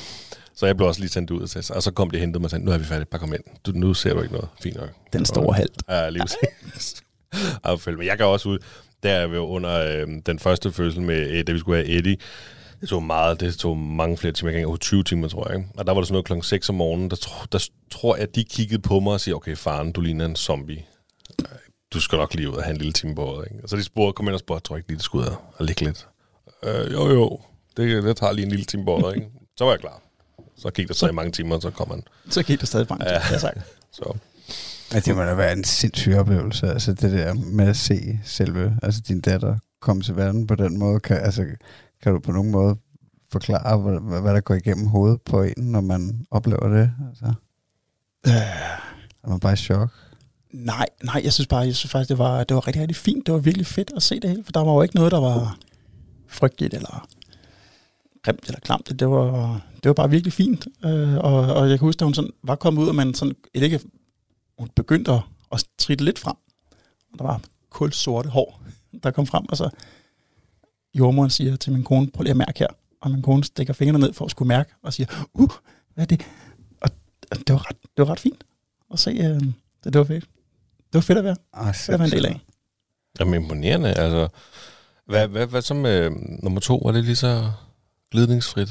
Så 0.57 0.67
jeg 0.67 0.77
blev 0.77 0.89
også 0.89 1.01
lige 1.01 1.11
sendt 1.11 1.31
ud, 1.31 1.41
og 1.43 1.49
så, 1.49 1.73
og 1.77 1.83
så 1.83 1.91
kom 1.91 2.11
de 2.11 2.17
og 2.17 2.21
hentede 2.21 2.41
mig 2.41 2.45
og 2.47 2.51
sagde, 2.51 2.65
nu 2.65 2.71
er 2.71 2.79
vi 2.79 2.85
færdige, 2.85 3.07
bare 3.07 3.19
kom 3.21 3.33
ind. 3.35 3.43
Du, 3.67 3.73
nu 3.75 3.95
ser 3.95 4.15
du 4.15 4.21
ikke 4.23 4.33
noget. 4.35 4.49
Fint 4.61 4.77
nok. 4.77 4.89
Den 5.13 5.25
store 5.25 5.55
held. 5.55 5.69
Ja, 5.89 6.09
lige 6.09 6.23
præcis. 6.23 7.03
Fedt. 7.85 7.99
Men 7.99 8.07
jeg 8.07 8.17
kan 8.17 8.27
også 8.27 8.49
ud, 8.49 8.59
der 9.03 9.11
er 9.11 9.39
under 9.39 9.81
øh, 9.81 10.07
den 10.27 10.39
første 10.39 10.73
fødsel 10.73 11.03
med, 11.03 11.31
øh, 11.31 11.47
da 11.47 11.53
vi 11.53 11.59
skulle 11.59 11.77
have 11.85 11.99
Eddie, 11.99 12.17
det 12.81 12.89
tog 12.89 13.03
meget, 13.03 13.41
det 13.41 13.55
tog 13.55 13.77
mange 13.77 14.17
flere 14.17 14.33
timer, 14.33 14.51
jeg 14.51 14.53
kan 14.53 14.59
ikke 14.59 14.63
engang 14.63 14.73
huske 14.73 14.83
20 14.83 15.05
timer, 15.05 15.29
tror 15.29 15.53
jeg. 15.53 15.65
Og 15.77 15.87
der 15.87 15.93
var 15.93 16.01
det 16.01 16.09
sådan 16.09 16.15
noget 16.15 16.27
klokken 16.27 16.43
6 16.43 16.69
om 16.69 16.75
morgenen, 16.75 17.11
der, 17.11 17.17
tro, 17.17 17.45
der 17.53 17.69
tror 17.91 18.17
jeg, 18.17 18.23
at 18.23 18.35
de 18.35 18.45
kiggede 18.45 18.83
på 18.83 19.01
mig 19.01 19.13
og 19.13 19.21
siger, 19.21 19.35
okay, 19.35 19.57
faren, 19.57 19.93
du 19.93 20.01
ligner 20.01 20.25
en 20.25 20.37
zombie. 20.37 20.85
Du 21.93 22.01
skal 22.01 22.19
nok 22.19 22.35
lige 22.35 22.51
ud 22.51 22.55
og 22.55 22.63
have 22.63 22.71
en 22.71 22.77
lille 22.77 22.93
time 22.93 23.15
på 23.15 23.25
året. 23.25 23.47
Ikke? 23.51 23.63
Og 23.63 23.69
så 23.69 23.77
de 23.77 23.85
spurgte, 23.85 24.17
kom 24.17 24.27
ind 24.27 24.35
og 24.35 24.41
spurgte, 24.41 24.69
tror 24.69 24.77
jeg 24.77 24.79
ikke 24.79 24.89
lige, 24.89 24.97
det 24.97 25.05
skulle 25.05 25.31
ud 25.31 25.37
og 25.57 25.65
ligge 25.65 25.85
lidt. 25.85 26.07
Øh, 26.63 26.93
jo, 26.93 27.09
jo, 27.09 27.41
det, 27.77 28.03
det 28.03 28.17
tager 28.17 28.33
lige 28.33 28.45
en 28.45 28.51
lille 28.51 28.65
time 28.65 28.85
på 28.85 28.91
året. 28.91 29.15
Ikke? 29.17 29.29
Så 29.57 29.65
var 29.65 29.73
jeg 29.73 29.81
klar. 29.81 30.03
Så 30.57 30.71
gik 30.71 30.89
der 30.89 30.95
så 30.95 31.09
i 31.09 31.13
mange 31.13 31.33
timer, 31.33 31.57
og 31.57 31.63
så 31.63 31.71
kom 31.71 31.91
han. 31.91 32.03
Så 32.31 32.43
gik 32.43 32.61
der 32.61 32.67
stadig 32.67 32.89
bange. 32.89 33.05
Ja. 33.05 33.13
Ja. 33.13 33.21
Ja, 33.31 33.39
sagt. 33.39 33.59
Så. 33.93 34.17
Ja, 34.95 35.01
det 35.01 35.17
må 35.17 35.23
da 35.23 35.35
være 35.35 35.53
en 35.53 35.65
sindssyg 35.65 36.15
oplevelse, 36.15 36.67
altså 36.67 36.93
det 36.93 37.13
der 37.13 37.35
med 37.35 37.69
at 37.69 37.77
se 37.77 38.21
selve, 38.25 38.79
altså 38.83 39.01
din 39.09 39.21
datter 39.21 39.57
komme 39.81 40.03
til 40.03 40.17
verden 40.17 40.47
på 40.47 40.55
den 40.55 40.79
måde. 40.79 41.01
Kan, 41.01 41.17
altså, 41.17 41.45
kan 42.03 42.13
du 42.13 42.19
på 42.19 42.33
nogen 42.33 42.51
måde 42.51 42.77
forklare, 43.33 43.79
hvad, 43.79 44.21
hvad 44.21 44.35
der 44.35 44.41
går 44.41 44.55
igennem 44.55 44.87
hovedet 44.87 45.21
på 45.23 45.43
en, 45.43 45.55
når 45.57 45.81
man 45.81 46.27
oplever 46.31 46.69
det? 46.69 46.91
Altså, 47.09 47.33
Øh, 48.27 48.33
er 49.25 49.29
man 49.29 49.41
bare 49.41 49.53
i 49.53 49.57
chok? 49.57 49.91
nej, 50.53 50.87
nej, 51.05 51.21
jeg 51.25 51.33
synes 51.33 51.47
bare, 51.47 51.61
jeg 51.61 51.75
synes 51.75 51.93
faktisk, 51.93 52.09
det 52.09 52.19
var, 52.19 52.45
det 52.45 52.55
var 52.55 52.67
rigtig, 52.67 52.81
rigtig 52.83 52.97
fint. 52.97 53.27
Det 53.27 53.35
var 53.35 53.41
virkelig 53.41 53.67
fedt 53.67 53.93
at 53.97 54.03
se 54.03 54.21
det 54.21 54.31
hele, 54.31 54.45
for 54.45 54.53
der 54.53 54.61
var 54.65 54.73
jo 54.73 54.83
ikke 54.83 54.95
noget, 54.97 55.13
der 55.13 55.21
var 55.21 55.57
frygteligt, 56.29 56.75
eller 56.75 57.07
grimt 58.23 58.47
eller 58.47 58.61
klamt. 58.61 58.93
Det 59.01 59.11
var, 59.11 59.61
det 59.75 59.89
var 59.89 59.93
bare 59.93 60.11
virkelig 60.11 60.33
fint. 60.33 60.67
Øh, 60.85 61.15
og, 61.17 61.35
og 61.55 61.71
jeg 61.71 61.79
kan 61.79 61.87
huske, 61.87 62.01
at 62.01 62.07
hun 62.07 62.15
sådan 62.15 62.31
var 62.45 62.55
kommet 62.55 62.83
ud, 62.83 62.89
og 62.89 62.95
man 62.95 63.15
sådan, 63.15 63.35
ikke, 63.55 63.81
hun 64.59 64.69
begyndte 64.77 65.13
at, 65.13 65.21
at 65.53 65.65
tritte 65.79 66.05
lidt 66.05 66.19
frem. 66.19 66.37
Og 67.13 67.19
der 67.19 67.25
var 67.25 67.41
kul 67.71 67.93
sorte 67.93 68.29
hår, 68.29 68.63
der 69.03 69.11
kom 69.11 69.27
frem, 69.27 69.45
og 69.49 69.57
så 69.57 69.71
jordmoren 70.95 71.31
siger 71.31 71.57
til 71.57 71.73
min 71.73 71.83
kone, 71.85 72.11
prøv 72.11 72.23
lige 72.23 72.31
at 72.31 72.37
mærke 72.37 72.59
her. 72.59 72.67
Og 73.01 73.11
min 73.11 73.23
kone 73.23 73.45
stikker 73.45 73.73
fingrene 73.73 73.99
ned 73.99 74.13
for 74.13 74.25
at 74.25 74.31
skulle 74.31 74.49
mærke, 74.49 74.75
og 74.83 74.93
siger, 74.93 75.27
uh, 75.35 75.51
hvad 75.95 76.05
er 76.05 76.17
det? 76.17 76.27
Og 76.81 76.91
det 77.39 77.51
var 77.53 77.69
ret, 77.71 77.77
det 77.83 78.07
var 78.07 78.11
ret 78.11 78.21
fint 78.21 78.45
at 78.93 78.99
se. 78.99 79.11
Øh, 79.11 79.25
det, 79.25 79.53
det 79.85 79.99
var 79.99 80.05
fedt. 80.05 80.25
Det 80.75 80.95
var 80.95 81.01
fedt 81.01 81.19
at 81.19 81.25
være, 81.25 81.37
Ah, 81.53 81.75
fedt 81.75 81.95
at 81.95 82.01
være 82.01 82.09
en 82.09 82.13
del 82.13 82.27
af. 82.27 82.41
Jamen 83.21 83.43
imponerende, 83.43 83.89
altså. 83.89 84.29
Hvad, 85.07 85.29
hvad, 85.29 85.47
hvad 85.47 85.63
så 85.63 85.75
med 85.75 86.11
nummer 86.43 86.61
to? 86.61 86.77
Var 86.85 86.93
det 86.93 87.05
lige 87.05 87.17
så 87.17 87.51
glidningsfrit? 88.11 88.69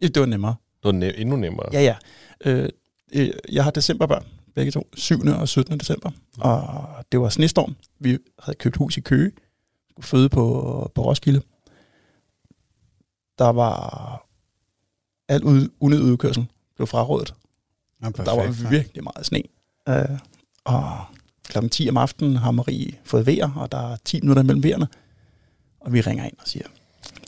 Ja, 0.00 0.06
Det 0.06 0.20
var 0.20 0.26
nemmere. 0.26 0.54
Det 0.82 0.94
var 0.94 1.06
ne- 1.06 1.20
endnu 1.20 1.36
nemmere. 1.36 1.66
Ja, 1.72 1.80
ja. 1.82 1.96
Øh, 2.44 2.68
øh, 3.12 3.30
jeg 3.52 3.64
har 3.64 3.70
decemberbørn, 3.70 4.26
begge 4.54 4.72
to, 4.72 4.88
7. 4.94 5.20
og 5.26 5.48
17. 5.48 5.80
december. 5.80 6.10
Og 6.38 6.88
det 7.12 7.20
var 7.20 7.28
snestorm. 7.28 7.76
Vi 7.98 8.18
havde 8.38 8.56
købt 8.58 8.76
hus 8.76 8.96
i 8.96 9.00
Køge, 9.00 9.32
skulle 9.90 10.06
føde 10.06 10.28
på, 10.28 10.42
på 10.94 11.02
Roskilde. 11.04 11.42
Der 13.38 13.48
var 13.48 14.26
alt 15.28 15.44
ud, 15.44 15.68
unødig 15.80 16.04
udkørsel 16.04 16.46
blev 16.76 16.86
frarådet. 16.86 17.34
Ja, 18.02 18.10
perfekt, 18.10 18.26
Der 18.26 18.36
var 18.36 18.70
virkelig 18.70 19.04
meget 19.04 19.26
sne. 19.26 19.42
Øh, 19.88 20.18
og 20.64 21.04
klokken 21.44 21.70
10 21.70 21.88
om 21.88 21.96
aftenen 21.96 22.36
har 22.36 22.50
Marie 22.50 22.92
fået 23.04 23.26
vejr, 23.26 23.52
og 23.56 23.72
der 23.72 23.92
er 23.92 23.96
10 24.04 24.20
minutter 24.20 24.42
imellem 24.42 24.62
vejerne. 24.62 24.88
Og 25.80 25.92
vi 25.92 26.00
ringer 26.00 26.24
ind 26.24 26.36
og 26.38 26.48
siger, 26.48 26.66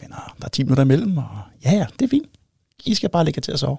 venner, 0.00 0.34
der 0.38 0.44
er 0.44 0.48
10 0.48 0.62
minutter 0.62 0.84
imellem, 0.84 1.18
og 1.18 1.40
ja, 1.64 1.70
ja, 1.70 1.86
det 1.98 2.04
er 2.04 2.08
fint. 2.08 2.28
I 2.84 2.94
skal 2.94 3.10
bare 3.10 3.24
ligge 3.24 3.40
til 3.40 3.52
at 3.52 3.58
sove. 3.58 3.78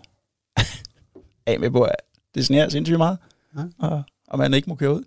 af 1.48 1.60
med 1.60 1.72
på, 1.72 1.88
det 2.36 2.46
sneer 2.46 2.70
sindssygt 2.70 2.98
meget, 2.98 3.18
Ja. 3.58 3.64
og, 3.78 4.03
og 4.28 4.38
man 4.38 4.53
ikke 4.53 4.70
må 4.70 4.76
køre 4.76 4.95
ud. 4.95 5.03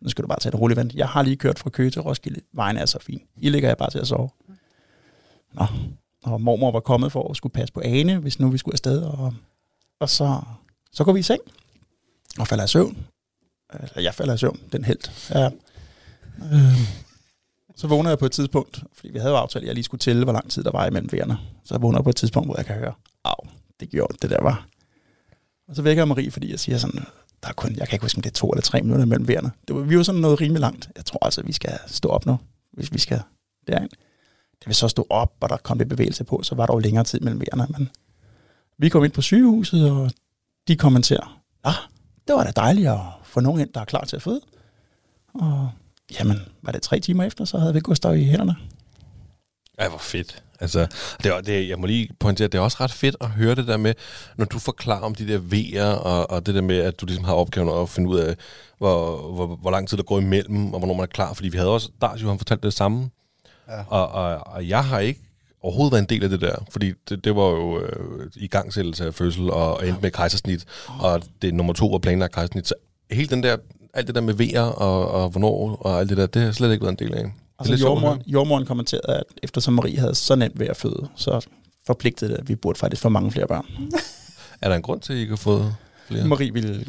Nu 0.00 0.08
skal 0.08 0.22
du 0.22 0.28
bare 0.28 0.40
tage 0.40 0.50
det 0.50 0.60
roligt 0.60 0.78
vent. 0.78 0.94
Jeg 0.94 1.08
har 1.08 1.22
lige 1.22 1.36
kørt 1.36 1.58
fra 1.58 1.70
Køge 1.70 1.90
til 1.90 2.02
Roskilde. 2.02 2.40
Vejen 2.52 2.76
er 2.76 2.86
så 2.86 2.98
fin. 2.98 3.22
I 3.36 3.48
ligger 3.48 3.68
jeg 3.68 3.76
bare 3.76 3.90
til 3.90 3.98
at 3.98 4.06
sove. 4.06 4.28
Nå. 5.52 5.66
Og 6.22 6.40
mormor 6.40 6.72
var 6.72 6.80
kommet 6.80 7.12
for 7.12 7.30
at 7.30 7.36
skulle 7.36 7.52
passe 7.52 7.72
på 7.72 7.80
Ane, 7.84 8.18
hvis 8.18 8.40
nu 8.40 8.50
vi 8.50 8.58
skulle 8.58 8.74
afsted. 8.74 9.02
Og, 9.02 9.34
og 10.00 10.10
så, 10.10 10.40
så 10.92 11.04
går 11.04 11.12
vi 11.12 11.20
i 11.20 11.22
seng 11.22 11.40
og 12.38 12.46
falder 12.46 12.64
i 12.64 12.68
søvn. 12.68 13.06
Eller 13.74 14.02
jeg 14.02 14.14
falder 14.14 14.34
i 14.34 14.38
søvn, 14.38 14.60
den 14.72 14.84
held. 14.84 15.30
Ja. 15.34 15.50
Øh, 16.52 16.78
så 17.76 17.86
vågner 17.86 18.10
jeg 18.10 18.18
på 18.18 18.26
et 18.26 18.32
tidspunkt, 18.32 18.82
fordi 18.92 19.12
vi 19.12 19.18
havde 19.18 19.30
jo 19.30 19.36
aftalt, 19.36 19.62
at 19.62 19.66
jeg 19.66 19.74
lige 19.74 19.84
skulle 19.84 19.98
tælle, 19.98 20.24
hvor 20.24 20.32
lang 20.32 20.50
tid 20.50 20.64
der 20.64 20.70
var 20.70 20.86
imellem 20.86 21.12
vejerne. 21.12 21.38
Så 21.64 21.74
jeg 21.74 21.82
vågner 21.82 22.02
på 22.02 22.10
et 22.10 22.16
tidspunkt, 22.16 22.48
hvor 22.48 22.56
jeg 22.56 22.66
kan 22.66 22.76
høre, 22.76 22.92
au, 23.24 23.48
det 23.80 23.90
gjorde 23.90 24.16
det 24.22 24.30
der 24.30 24.42
var. 24.42 24.66
Og 25.68 25.76
så 25.76 25.82
vækker 25.82 26.00
jeg 26.00 26.08
Marie, 26.08 26.30
fordi 26.30 26.50
jeg 26.50 26.60
siger 26.60 26.78
sådan, 26.78 27.06
der 27.46 27.50
er 27.50 27.54
kun, 27.54 27.76
jeg 27.76 27.88
kan 27.88 27.96
ikke 27.96 28.04
huske, 28.04 28.18
om 28.18 28.22
det 28.22 28.30
er 28.30 28.34
to 28.34 28.50
eller 28.50 28.62
tre 28.62 28.82
minutter 28.82 29.04
mellem 29.04 29.28
vejerne. 29.28 29.50
Det 29.68 29.76
var, 29.76 29.82
vi 29.82 29.96
var 29.96 30.02
sådan 30.02 30.20
noget 30.20 30.40
rimelig 30.40 30.60
langt. 30.60 30.88
Jeg 30.96 31.04
tror 31.04 31.24
altså, 31.24 31.42
vi 31.42 31.52
skal 31.52 31.78
stå 31.86 32.08
op 32.08 32.26
nu, 32.26 32.38
hvis 32.72 32.92
vi 32.92 32.98
skal 32.98 33.20
derind. 33.66 33.90
Da 34.64 34.64
vi 34.66 34.74
så 34.74 34.88
stod 34.88 35.04
op, 35.10 35.32
og 35.40 35.48
der 35.48 35.56
kom 35.56 35.78
lidt 35.78 35.88
bevægelse 35.88 36.24
på, 36.24 36.42
så 36.42 36.54
var 36.54 36.66
der 36.66 36.74
jo 36.74 36.78
længere 36.78 37.04
tid 37.04 37.20
mellem 37.20 37.40
vejerne. 37.40 37.66
Men 37.78 37.88
vi 38.78 38.88
kom 38.88 39.04
ind 39.04 39.12
på 39.12 39.22
sygehuset, 39.22 39.90
og 39.90 40.10
de 40.68 40.76
kommenterer, 40.76 41.42
Nå, 41.64 41.70
det 42.28 42.34
var 42.34 42.44
da 42.44 42.50
dejligt 42.50 42.88
at 42.88 43.00
få 43.24 43.40
nogen 43.40 43.60
ind, 43.60 43.72
der 43.72 43.80
er 43.80 43.84
klar 43.84 44.04
til 44.04 44.16
at 44.16 44.22
føde. 44.22 44.40
Og 45.34 45.70
jamen, 46.20 46.40
var 46.62 46.72
det 46.72 46.82
tre 46.82 47.00
timer 47.00 47.24
efter, 47.24 47.44
så 47.44 47.58
havde 47.58 47.74
vi 47.74 47.80
Gustav 47.80 48.16
i 48.16 48.24
hænderne. 48.24 48.56
Ej, 49.78 49.88
hvor 49.88 49.98
fedt. 49.98 50.42
Altså, 50.60 50.86
det 51.22 51.32
er, 51.36 51.40
det 51.40 51.68
jeg 51.68 51.78
må 51.78 51.86
lige 51.86 52.08
pointere, 52.20 52.48
det 52.48 52.58
er 52.58 52.62
også 52.62 52.76
ret 52.80 52.92
fedt 52.92 53.16
at 53.20 53.28
høre 53.28 53.54
det 53.54 53.66
der 53.66 53.76
med, 53.76 53.94
når 54.36 54.44
du 54.44 54.58
forklarer 54.58 55.00
om 55.00 55.14
de 55.14 55.28
der 55.28 55.38
V'er, 55.38 55.98
og, 56.04 56.30
og 56.30 56.46
det 56.46 56.54
der 56.54 56.60
med, 56.60 56.78
at 56.78 57.00
du 57.00 57.06
ligesom 57.06 57.24
har 57.24 57.32
opgaven 57.34 57.82
at 57.82 57.88
finde 57.88 58.08
ud 58.08 58.18
af, 58.18 58.36
hvor, 58.78 59.32
hvor, 59.32 59.46
hvor 59.46 59.70
lang 59.70 59.88
tid 59.88 59.96
der 59.96 60.02
går 60.04 60.18
imellem, 60.20 60.72
og 60.72 60.78
hvornår 60.78 60.94
man 60.94 61.02
er 61.02 61.06
klar. 61.06 61.32
Fordi 61.34 61.48
vi 61.48 61.56
havde 61.58 61.70
også, 61.70 61.90
Darsjo 62.02 62.28
han 62.28 62.38
fortalt 62.38 62.62
det 62.62 62.72
samme, 62.72 63.10
Ja. 63.68 63.82
og, 63.88 64.08
og, 64.08 64.46
og 64.46 64.68
jeg 64.68 64.84
har 64.84 64.98
ikke 64.98 65.20
overhovedet 65.62 65.92
været 65.92 66.02
en 66.02 66.08
del 66.08 66.24
af 66.24 66.30
det 66.30 66.40
der, 66.40 66.54
fordi 66.70 66.92
det, 67.08 67.24
det 67.24 67.36
var 67.36 67.48
jo 67.48 67.80
øh, 67.80 68.26
i 68.36 68.46
gangsættelse 68.46 69.06
af 69.06 69.14
fødsel, 69.14 69.50
og 69.50 69.86
endte 69.88 70.02
med 70.02 70.10
kejsersnit, 70.10 70.64
og 71.00 71.22
det 71.42 71.54
nummer 71.54 71.72
to 71.72 71.86
var 71.86 71.98
planlagt 71.98 72.34
kejsersnit. 72.34 72.68
Så 72.68 72.74
hele 73.10 73.28
den 73.28 73.42
der, 73.42 73.56
alt 73.94 74.06
det 74.06 74.14
der 74.14 74.20
med 74.20 74.34
V'er, 74.34 74.58
og, 74.80 75.10
og 75.10 75.28
hvornår, 75.30 75.76
og 75.80 76.00
alt 76.00 76.08
det 76.10 76.16
der, 76.16 76.26
det 76.26 76.42
har 76.42 76.46
jeg 76.46 76.54
slet 76.54 76.72
ikke 76.72 76.84
været 76.84 77.00
en 77.00 77.06
del 77.08 77.14
af. 77.14 77.32
Altså 77.58 77.74
jordmoren, 77.74 78.22
jordmoren 78.26 78.66
kommenterede, 78.66 79.16
at 79.16 79.24
eftersom 79.42 79.74
Marie 79.74 79.98
havde 79.98 80.14
så 80.14 80.34
nemt 80.34 80.58
ved 80.58 80.66
at 80.66 80.76
føde, 80.76 81.08
så 81.16 81.46
forpligtede 81.86 82.30
det, 82.30 82.38
at 82.38 82.48
vi 82.48 82.54
burde 82.54 82.78
faktisk 82.78 83.02
få 83.02 83.08
mange 83.08 83.30
flere 83.30 83.46
børn. 83.46 83.66
Er 84.62 84.68
der 84.68 84.76
en 84.76 84.82
grund 84.82 85.00
til, 85.00 85.12
at 85.12 85.16
I 85.16 85.20
ikke 85.20 85.32
har 85.32 85.36
fået 85.36 85.74
flere? 86.08 86.24
Marie 86.24 86.52
ville 86.52 86.84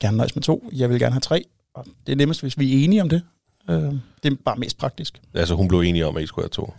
gerne 0.00 0.16
nøjes 0.16 0.34
med 0.34 0.42
to, 0.42 0.70
jeg 0.72 0.90
vil 0.90 0.98
gerne 0.98 1.12
have 1.12 1.20
tre, 1.20 1.44
og 1.74 1.86
det 2.06 2.12
er 2.12 2.16
nemmest, 2.16 2.40
hvis 2.40 2.58
vi 2.58 2.80
er 2.80 2.84
enige 2.84 3.02
om 3.02 3.08
det. 3.08 3.22
Øh, 3.70 3.76
det 4.22 4.32
er 4.32 4.36
bare 4.44 4.56
mest 4.56 4.78
praktisk. 4.78 5.20
Altså, 5.34 5.54
hun 5.54 5.68
blev 5.68 5.80
enig 5.80 6.04
om, 6.04 6.16
at 6.16 6.22
I 6.22 6.26
skulle 6.26 6.44
have 6.44 6.48
to. 6.48 6.74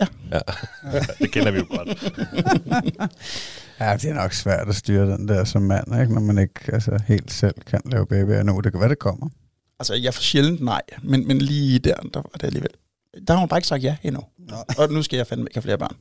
Ja. 0.00 0.06
ja. 0.32 0.40
det 1.20 1.32
kender 1.32 1.50
vi 1.50 1.58
jo 1.58 1.66
godt. 1.68 1.88
Ja, 3.80 3.96
det 3.96 4.10
er 4.10 4.14
nok 4.14 4.32
svært 4.32 4.68
at 4.68 4.74
styre 4.76 5.06
den 5.06 5.28
der 5.28 5.44
som 5.44 5.62
mand, 5.62 6.00
ikke? 6.00 6.14
når 6.14 6.20
man 6.20 6.38
ikke 6.38 6.72
altså, 6.72 6.98
helt 7.08 7.32
selv 7.32 7.54
kan 7.66 7.80
lave 7.84 8.06
babyer 8.06 8.42
nu. 8.42 8.60
Det 8.60 8.72
kan 8.72 8.80
være, 8.80 8.88
det 8.88 8.98
kommer. 8.98 9.28
Altså, 9.82 9.94
jeg 9.94 10.14
får 10.14 10.22
sjældent 10.22 10.60
nej, 10.60 10.82
men, 11.02 11.28
men 11.28 11.38
lige 11.38 11.78
der, 11.78 11.94
der 11.94 12.20
var 12.20 12.30
det 12.34 12.44
alligevel. 12.44 12.70
Der 13.26 13.34
har 13.34 13.40
hun 13.40 13.48
bare 13.48 13.58
ikke 13.58 13.68
sagt 13.68 13.82
ja 13.82 13.96
endnu. 14.02 14.20
Og 14.78 14.92
nu 14.92 15.02
skal 15.02 15.16
jeg 15.16 15.26
fandme 15.26 15.44
ikke 15.44 15.54
have 15.54 15.62
flere 15.62 15.78
børn. 15.78 15.96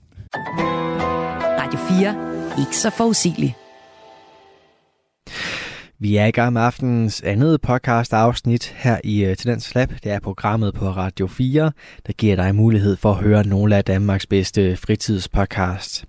Radio 1.59 1.79
4. 1.79 2.59
Ikke 2.59 2.77
så 2.77 2.89
forudsigeligt. 2.89 3.53
Vi 6.03 6.15
er 6.15 6.25
i 6.25 6.31
gang 6.31 6.53
med 6.53 6.61
aftenens 6.61 7.21
andet 7.21 7.61
podcast 7.61 8.13
afsnit 8.13 8.73
her 8.77 8.97
i 9.03 9.25
øh, 9.25 9.37
Tendens 9.37 9.75
Lab. 9.75 9.89
Det 10.03 10.11
er 10.11 10.19
programmet 10.19 10.73
på 10.73 10.89
Radio 10.89 11.27
4, 11.27 11.71
der 12.07 12.13
giver 12.13 12.35
dig 12.35 12.55
mulighed 12.55 12.95
for 12.95 13.11
at 13.11 13.17
høre 13.17 13.47
nogle 13.47 13.75
af 13.75 13.85
Danmarks 13.85 14.27
bedste 14.27 14.77
fritidspodcast. 14.77 16.05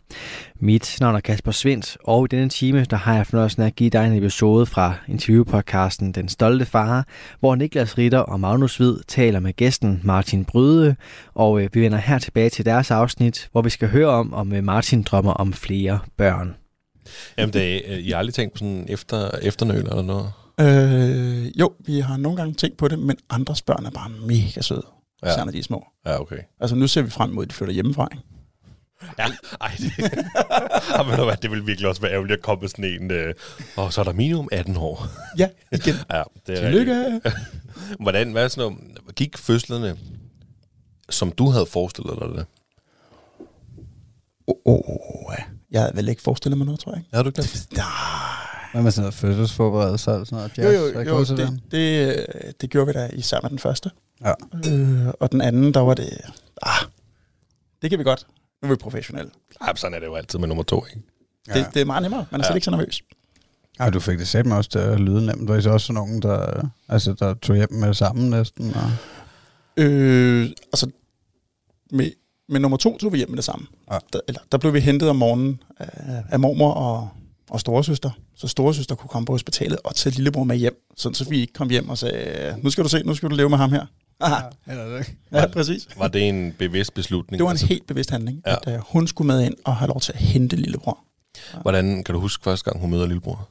Mit 0.61 0.97
navn 1.01 1.15
er 1.15 1.21
Kasper 1.21 1.53
Svendt, 1.53 1.97
og 2.05 2.25
i 2.25 2.29
denne 2.37 2.49
time 2.49 2.85
der 2.85 2.97
har 2.97 3.17
jeg 3.17 3.27
fornøjelsen 3.27 3.63
af 3.63 3.67
at 3.67 3.77
give 3.77 3.91
dig 3.91 4.07
en 4.07 4.19
episode 4.19 4.67
fra 4.67 4.95
interviewpodcasten 5.09 6.13
Den 6.13 6.29
Stolte 6.29 6.65
Far, 6.65 7.07
hvor 7.41 7.55
Niklas 7.55 7.99
Ritter 7.99 8.19
og 8.19 8.41
Magnus 8.41 8.77
Hvid 8.77 8.97
taler 9.09 9.41
med 9.41 9.53
gæsten 9.53 10.01
Martin 10.03 10.45
Bryde, 10.45 10.97
og 11.35 11.63
øh, 11.63 11.69
vi 11.73 11.81
vender 11.81 11.99
her 11.99 12.19
tilbage 12.19 12.51
til 12.51 12.65
deres 12.65 12.91
afsnit, 12.91 13.49
hvor 13.53 13.63
vi 13.63 13.71
skal 13.71 13.89
høre 13.89 14.09
om, 14.09 14.35
om 14.35 14.53
øh, 14.53 14.65
Martin 14.65 15.03
drømmer 15.03 15.33
om 15.33 15.53
flere 15.53 15.99
børn. 16.17 16.62
Jamen, 17.39 17.53
det 17.53 17.93
er, 17.93 17.97
I 17.97 18.11
har 18.11 18.19
aldrig 18.19 18.35
tænkt 18.35 18.55
på 18.55 18.59
sådan 18.59 18.87
efter, 18.89 19.31
efternøl 19.43 19.77
eller 19.87 20.03
noget? 20.03 20.33
Øh, 20.61 21.61
jo, 21.61 21.73
vi 21.79 22.01
har 22.01 22.17
nogle 22.17 22.37
gange 22.37 22.55
tænkt 22.55 22.77
på 22.77 22.89
det, 22.89 22.99
men 22.99 23.17
andres 23.31 23.63
børn 23.63 23.87
er 23.87 23.91
bare 23.91 24.09
mega 24.09 24.61
søde, 24.61 24.87
Ja. 25.23 25.31
især 25.31 25.45
når 25.45 25.53
de 25.53 25.59
er 25.59 25.63
små. 25.63 25.87
Ja, 26.07 26.21
okay. 26.21 26.39
Altså 26.61 26.77
nu 26.77 26.87
ser 26.87 27.03
vi 27.03 27.11
frem 27.11 27.31
mod, 27.31 27.45
at 27.45 27.51
de 27.51 27.55
flytter 27.55 27.75
hjemmefra. 27.75 28.09
Ikke? 28.13 28.25
Ja, 29.19 29.25
ej, 29.61 29.71
det, 29.79 29.93
ved 31.09 31.17
du 31.17 31.33
det 31.43 31.51
vil 31.51 31.67
virkelig 31.67 31.89
også 31.89 32.03
være 32.03 32.13
ærgerligt 32.13 32.39
at 32.39 32.43
komme 32.43 32.61
med 32.61 32.69
sådan 32.69 32.85
en, 32.85 33.11
øh, 33.11 33.35
og 33.77 33.93
så 33.93 34.01
er 34.01 34.05
der 34.05 34.13
minimum 34.13 34.49
18 34.53 34.77
år. 34.77 35.07
Ja, 35.39 35.49
igen. 35.73 35.95
Ja, 36.11 36.23
det 36.47 36.59
er 36.59 36.71
Tillykke. 36.71 37.21
Hvordan, 38.03 38.33
hvad 38.33 38.49
sådan 38.49 38.73
noget, 38.73 39.15
gik 39.17 39.39
fødslerne, 39.39 39.97
som 41.11 41.33
du 41.33 41.51
havde 41.51 41.67
forestillet 41.67 42.19
dig 42.21 42.29
det? 42.29 42.47
Åh, 44.49 44.55
oh, 44.65 45.35
ja. 45.39 45.45
Jeg 45.73 45.81
havde 45.81 45.97
vel 45.97 46.09
ikke 46.09 46.23
forestillet 46.23 46.59
mig 46.59 46.65
noget, 46.65 46.81
tror 46.81 46.93
jeg. 46.93 46.99
ikke. 46.99 47.11
Havde 47.13 47.25
du 47.25 47.29
ikke 47.29 47.43
det? 47.43 47.67
Nej. 47.77 47.87
Hvad 48.73 48.83
med 48.83 48.91
sådan 48.91 49.03
noget 49.03 49.15
fødselsforberedelse 49.15 50.11
og 50.11 50.27
sådan 50.27 50.37
noget? 50.37 50.59
Jo, 50.59 50.63
Jazz? 50.89 51.09
jo, 51.09 51.17
jo 51.19 51.25
til 51.25 51.37
det, 51.37 51.61
det, 51.71 52.27
det 52.61 52.71
gjorde 52.71 52.87
vi 52.87 52.93
da 52.93 53.09
især 53.13 53.39
med 53.43 53.51
den 53.51 53.59
første. 53.59 53.91
Ja. 54.25 54.33
Øh, 54.71 55.13
og 55.21 55.33
den 55.33 55.41
anden, 55.41 55.75
der 55.75 55.81
var 55.81 55.95
det... 55.95 56.19
Ah, 56.63 56.87
det 57.83 57.91
kan 57.91 57.99
vi 57.99 58.05
godt. 58.05 58.27
Nu 58.63 58.69
er 58.69 58.73
vi 58.73 58.77
professionelle. 58.77 59.31
Ja, 59.67 59.73
sådan 59.77 59.95
er 59.95 59.99
det 59.99 60.07
jo 60.07 60.15
altid 60.15 60.39
med 60.39 60.49
nummer 60.49 60.65
to, 60.65 60.85
ikke? 60.87 61.03
Ja. 61.49 61.55
Det, 61.59 61.67
det 61.75 61.81
er 61.81 61.85
meget 61.85 62.03
nemmere. 62.03 62.27
Man 62.31 62.41
er 62.41 62.45
slet 62.45 62.51
Ja. 62.51 62.55
ikke 62.55 62.65
så 62.65 62.71
nervøs. 62.71 63.03
Ja, 63.81 63.91
du 63.91 64.01
fik 64.01 64.19
det 64.19 64.29
sæt 64.29 64.47
mig 64.47 64.57
også 64.57 64.71
til 64.71 64.79
at 64.79 65.01
lyde 65.01 65.27
nemt. 65.27 65.49
Var 65.49 65.57
I 65.57 65.63
så 65.63 65.71
også 65.71 65.87
sådan 65.87 65.95
nogen, 65.95 66.23
der, 66.23 66.69
altså, 66.89 67.13
der 67.13 67.35
tog 67.35 67.57
hjem 67.57 67.73
med 67.73 67.89
det 67.89 67.97
samme 67.97 68.31
næsten? 68.31 68.75
Og... 68.75 68.91
Øh, 69.77 70.49
altså, 70.73 70.91
med, 71.91 72.11
med 72.53 72.61
nummer 72.61 72.77
to 72.79 72.99
tog 72.99 73.13
vi 73.13 73.19
hjem 73.19 73.31
med 73.31 73.37
det 73.37 73.45
samme. 73.45 73.67
Ja. 73.93 73.99
Der, 74.13 74.21
eller, 74.29 74.41
der 74.53 74.59
blev 74.59 74.75
vi 74.75 74.81
hentet 74.81 75.09
om 75.09 75.17
morgenen 75.17 75.63
af, 75.79 76.23
af 76.31 76.41
mormor 76.41 76.73
og, 76.73 77.09
og 77.51 77.61
storesøster. 77.61 78.11
Så 78.35 78.49
storesøster 78.49 78.95
kunne 78.95 79.09
komme 79.09 79.27
på 79.27 79.33
hospitalet 79.33 79.79
og 79.85 79.95
tage 79.95 80.15
lillebror 80.15 80.45
med 80.45 80.57
hjem. 80.57 80.87
Sådan, 80.97 81.15
så 81.15 81.29
vi 81.29 81.41
ikke 81.41 81.53
kom 81.53 81.71
hjem 81.71 81.89
og 81.89 81.99
sagde, 81.99 82.57
nu 82.63 82.71
skal 82.71 82.85
du 82.85 82.89
se, 82.89 83.03
nu 83.03 83.15
skal 83.15 83.31
du 83.31 83.35
leve 83.35 83.49
med 83.49 83.59
ham 83.59 83.73
her. 83.73 83.87
Aha. 84.21 84.43
Eller 84.67 84.85
det. 84.99 85.13
Ja, 85.33 85.47
præcis. 85.47 85.89
Var 85.99 86.09
det 86.09 86.29
en 86.29 86.53
bevidst 86.59 86.95
beslutning? 86.95 87.39
Det 87.39 87.45
var 87.45 87.51
en 87.51 87.53
Altså, 87.55 87.67
helt 87.67 87.87
bevidst 87.87 88.11
handling, 88.11 88.43
Ja. 88.47 88.51
ja. 88.51 88.57
at 88.73 88.79
uh, 88.79 88.85
hun 88.89 89.07
skulle 89.07 89.27
med 89.27 89.43
ind 89.45 89.55
og 89.65 89.77
have 89.77 89.89
lov 89.89 90.01
til 90.01 90.13
at 90.13 90.19
hente 90.19 90.57
lillebror. 90.57 90.99
Hvordan 91.63 92.05
kan 92.05 92.13
du 92.15 92.21
huske 92.21 92.45
første 92.45 92.65
gang, 92.71 92.81
hun 92.81 92.91
møder 92.91 93.07
lillebror? 93.07 93.49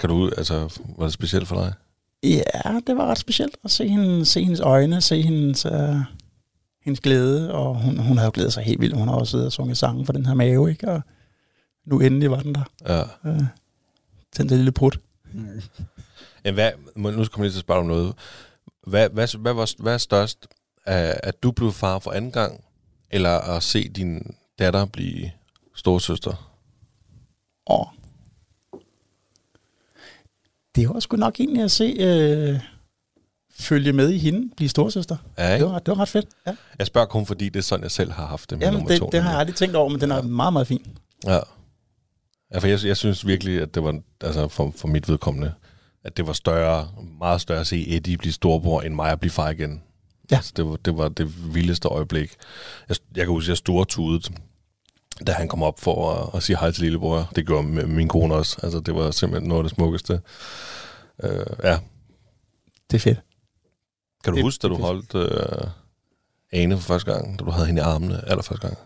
Kan 0.00 0.08
du, 0.08 0.30
altså, 0.36 0.78
var 0.98 1.04
det 1.04 1.12
specielt 1.12 1.48
for 1.48 1.56
dig? 1.56 1.72
Ja, 2.22 2.80
det 2.86 2.96
var 2.96 3.06
ret 3.06 3.18
specielt 3.18 3.56
at 3.64 3.70
se, 3.70 3.88
hende, 3.88 4.24
se 4.24 4.42
hendes 4.42 4.60
øjne, 4.60 5.00
se 5.00 5.22
hendes, 5.22 5.66
uh, 5.66 5.96
hendes 6.84 7.00
glæde, 7.00 7.54
og 7.54 7.74
hun, 7.82 7.98
hun 7.98 8.16
havde 8.16 8.26
jo 8.26 8.30
glædet 8.34 8.52
sig 8.52 8.62
helt 8.62 8.80
vildt. 8.80 8.96
Hun 8.96 9.08
har 9.08 9.14
også 9.14 9.30
siddet 9.30 9.46
og 9.46 9.52
sunget 9.52 9.78
sange 9.78 10.06
for 10.06 10.12
den 10.12 10.26
her 10.26 10.34
mave, 10.34 10.70
ikke? 10.70 10.90
Og 10.90 11.02
nu 11.84 12.00
endelig 12.00 12.30
var 12.30 12.40
den 12.40 12.54
der. 12.54 12.64
Ja. 12.88 13.30
Øh, 13.30 13.42
den 14.36 14.48
der 14.48 14.56
lille 14.56 14.72
prut. 14.72 15.00
Ja, 16.44 16.52
hvad, 16.52 16.72
nu 16.96 17.24
skal 17.24 17.38
man 17.38 17.44
lige 17.44 17.52
til 17.52 17.58
at 17.58 17.60
spørge 17.60 17.80
om 17.80 17.86
noget. 17.86 18.14
Hvad, 18.86 19.08
hvad, 19.08 19.38
hvad, 19.38 19.52
var, 19.52 19.82
hvad 19.82 19.94
er 19.94 19.98
størst? 19.98 20.46
At, 20.84 21.20
at 21.22 21.42
du 21.42 21.50
blev 21.50 21.72
far 21.72 21.98
for 21.98 22.10
anden 22.10 22.32
gang, 22.32 22.64
eller 23.10 23.30
at 23.30 23.62
se 23.62 23.88
din 23.88 24.34
datter 24.58 24.84
blive 24.84 25.30
storsøster? 25.74 26.50
Og 27.66 27.88
det 30.74 30.88
var 30.88 31.00
sgu 31.00 31.16
nok 31.16 31.40
egentlig 31.40 31.62
at 31.62 31.70
se 31.70 31.96
øh, 32.00 32.60
følge 33.58 33.92
med 33.92 34.10
i 34.10 34.18
hende, 34.18 34.50
blive 34.56 34.68
storsøster. 34.68 35.16
Ja, 35.38 35.54
Det 35.58 35.64
var, 35.64 35.78
det 35.78 35.88
var 35.88 36.00
ret 36.00 36.08
fedt. 36.08 36.26
Ja. 36.46 36.52
Jeg 36.78 36.86
spørger 36.86 37.06
kun, 37.06 37.26
fordi 37.26 37.48
det 37.48 37.56
er 37.56 37.62
sådan, 37.62 37.82
jeg 37.82 37.90
selv 37.90 38.12
har 38.12 38.26
haft 38.26 38.50
det 38.50 38.58
med 38.58 38.66
Jamen, 38.66 38.78
nummer 38.78 38.88
det, 38.90 38.98
to. 38.98 39.08
det 39.12 39.22
har 39.22 39.30
jeg 39.30 39.40
aldrig 39.40 39.56
tænkt 39.56 39.76
over, 39.76 39.88
men 39.88 40.00
den 40.00 40.10
er 40.10 40.22
meget, 40.22 40.52
meget 40.52 40.66
fin. 40.66 40.86
Ja. 41.26 41.38
ja 42.54 42.58
for 42.58 42.66
jeg, 42.66 42.84
jeg 42.84 42.96
synes 42.96 43.26
virkelig, 43.26 43.62
at 43.62 43.74
det 43.74 43.84
var, 43.84 44.00
altså 44.20 44.48
for, 44.48 44.72
for 44.76 44.88
mit 44.88 45.08
vedkommende, 45.08 45.52
at 46.04 46.16
det 46.16 46.26
var 46.26 46.32
større, 46.32 46.88
meget 47.18 47.40
større 47.40 47.60
at 47.60 47.66
se 47.66 47.88
Eddie 47.88 48.16
blive 48.16 48.32
storbror, 48.32 48.80
end 48.80 48.94
mig 48.94 49.10
at 49.12 49.20
blive 49.20 49.30
far 49.30 49.50
igen. 49.50 49.82
Ja. 50.30 50.36
Altså, 50.36 50.52
det, 50.56 50.66
var, 50.66 50.76
det 50.76 50.96
var 50.96 51.08
det 51.08 51.54
vildeste 51.54 51.88
øjeblik. 51.88 52.30
Jeg, 52.88 52.96
jeg 53.16 53.24
kan 53.24 53.32
huske, 53.32 53.46
at 53.46 53.48
jeg 53.48 53.56
stortudede, 53.56 54.34
da 55.26 55.32
han 55.32 55.48
kom 55.48 55.62
op 55.62 55.80
for 55.80 56.12
at, 56.12 56.30
at 56.36 56.42
sige 56.42 56.56
hej 56.56 56.70
til 56.70 56.82
lillebror. 56.82 57.30
Det 57.36 57.46
gjorde 57.46 57.68
min, 57.68 57.96
min 57.96 58.08
kone 58.08 58.34
også. 58.34 58.56
Altså, 58.62 58.80
det 58.80 58.94
var 58.94 59.10
simpelthen 59.10 59.48
noget 59.48 59.64
af 59.64 59.68
det 59.68 59.76
smukkeste. 59.76 60.20
Øh, 61.22 61.46
ja. 61.64 61.78
Det 62.90 62.96
er 62.96 63.00
fedt. 63.00 63.20
Kan 64.24 64.32
du 64.32 64.36
Det- 64.36 64.44
huske, 64.44 64.62
da 64.62 64.68
du 64.68 64.76
holdt 64.76 65.14
øh, 65.14 65.68
Ane 66.52 66.76
for 66.76 66.82
første 66.82 67.12
gang, 67.12 67.38
da 67.38 67.44
du 67.44 67.50
havde 67.50 67.66
hende 67.66 67.80
i 67.80 67.82
armene 67.82 68.28
allerførste 68.28 68.66
gang? 68.66 68.78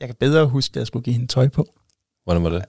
Jeg 0.00 0.08
kan 0.08 0.16
bedre 0.20 0.46
huske, 0.46 0.72
at 0.72 0.76
jeg 0.76 0.86
skulle 0.86 1.02
give 1.04 1.12
hende 1.14 1.26
tøj 1.26 1.48
på. 1.48 1.74
Hvordan 2.24 2.42
var 2.44 2.50
det? 2.50 2.64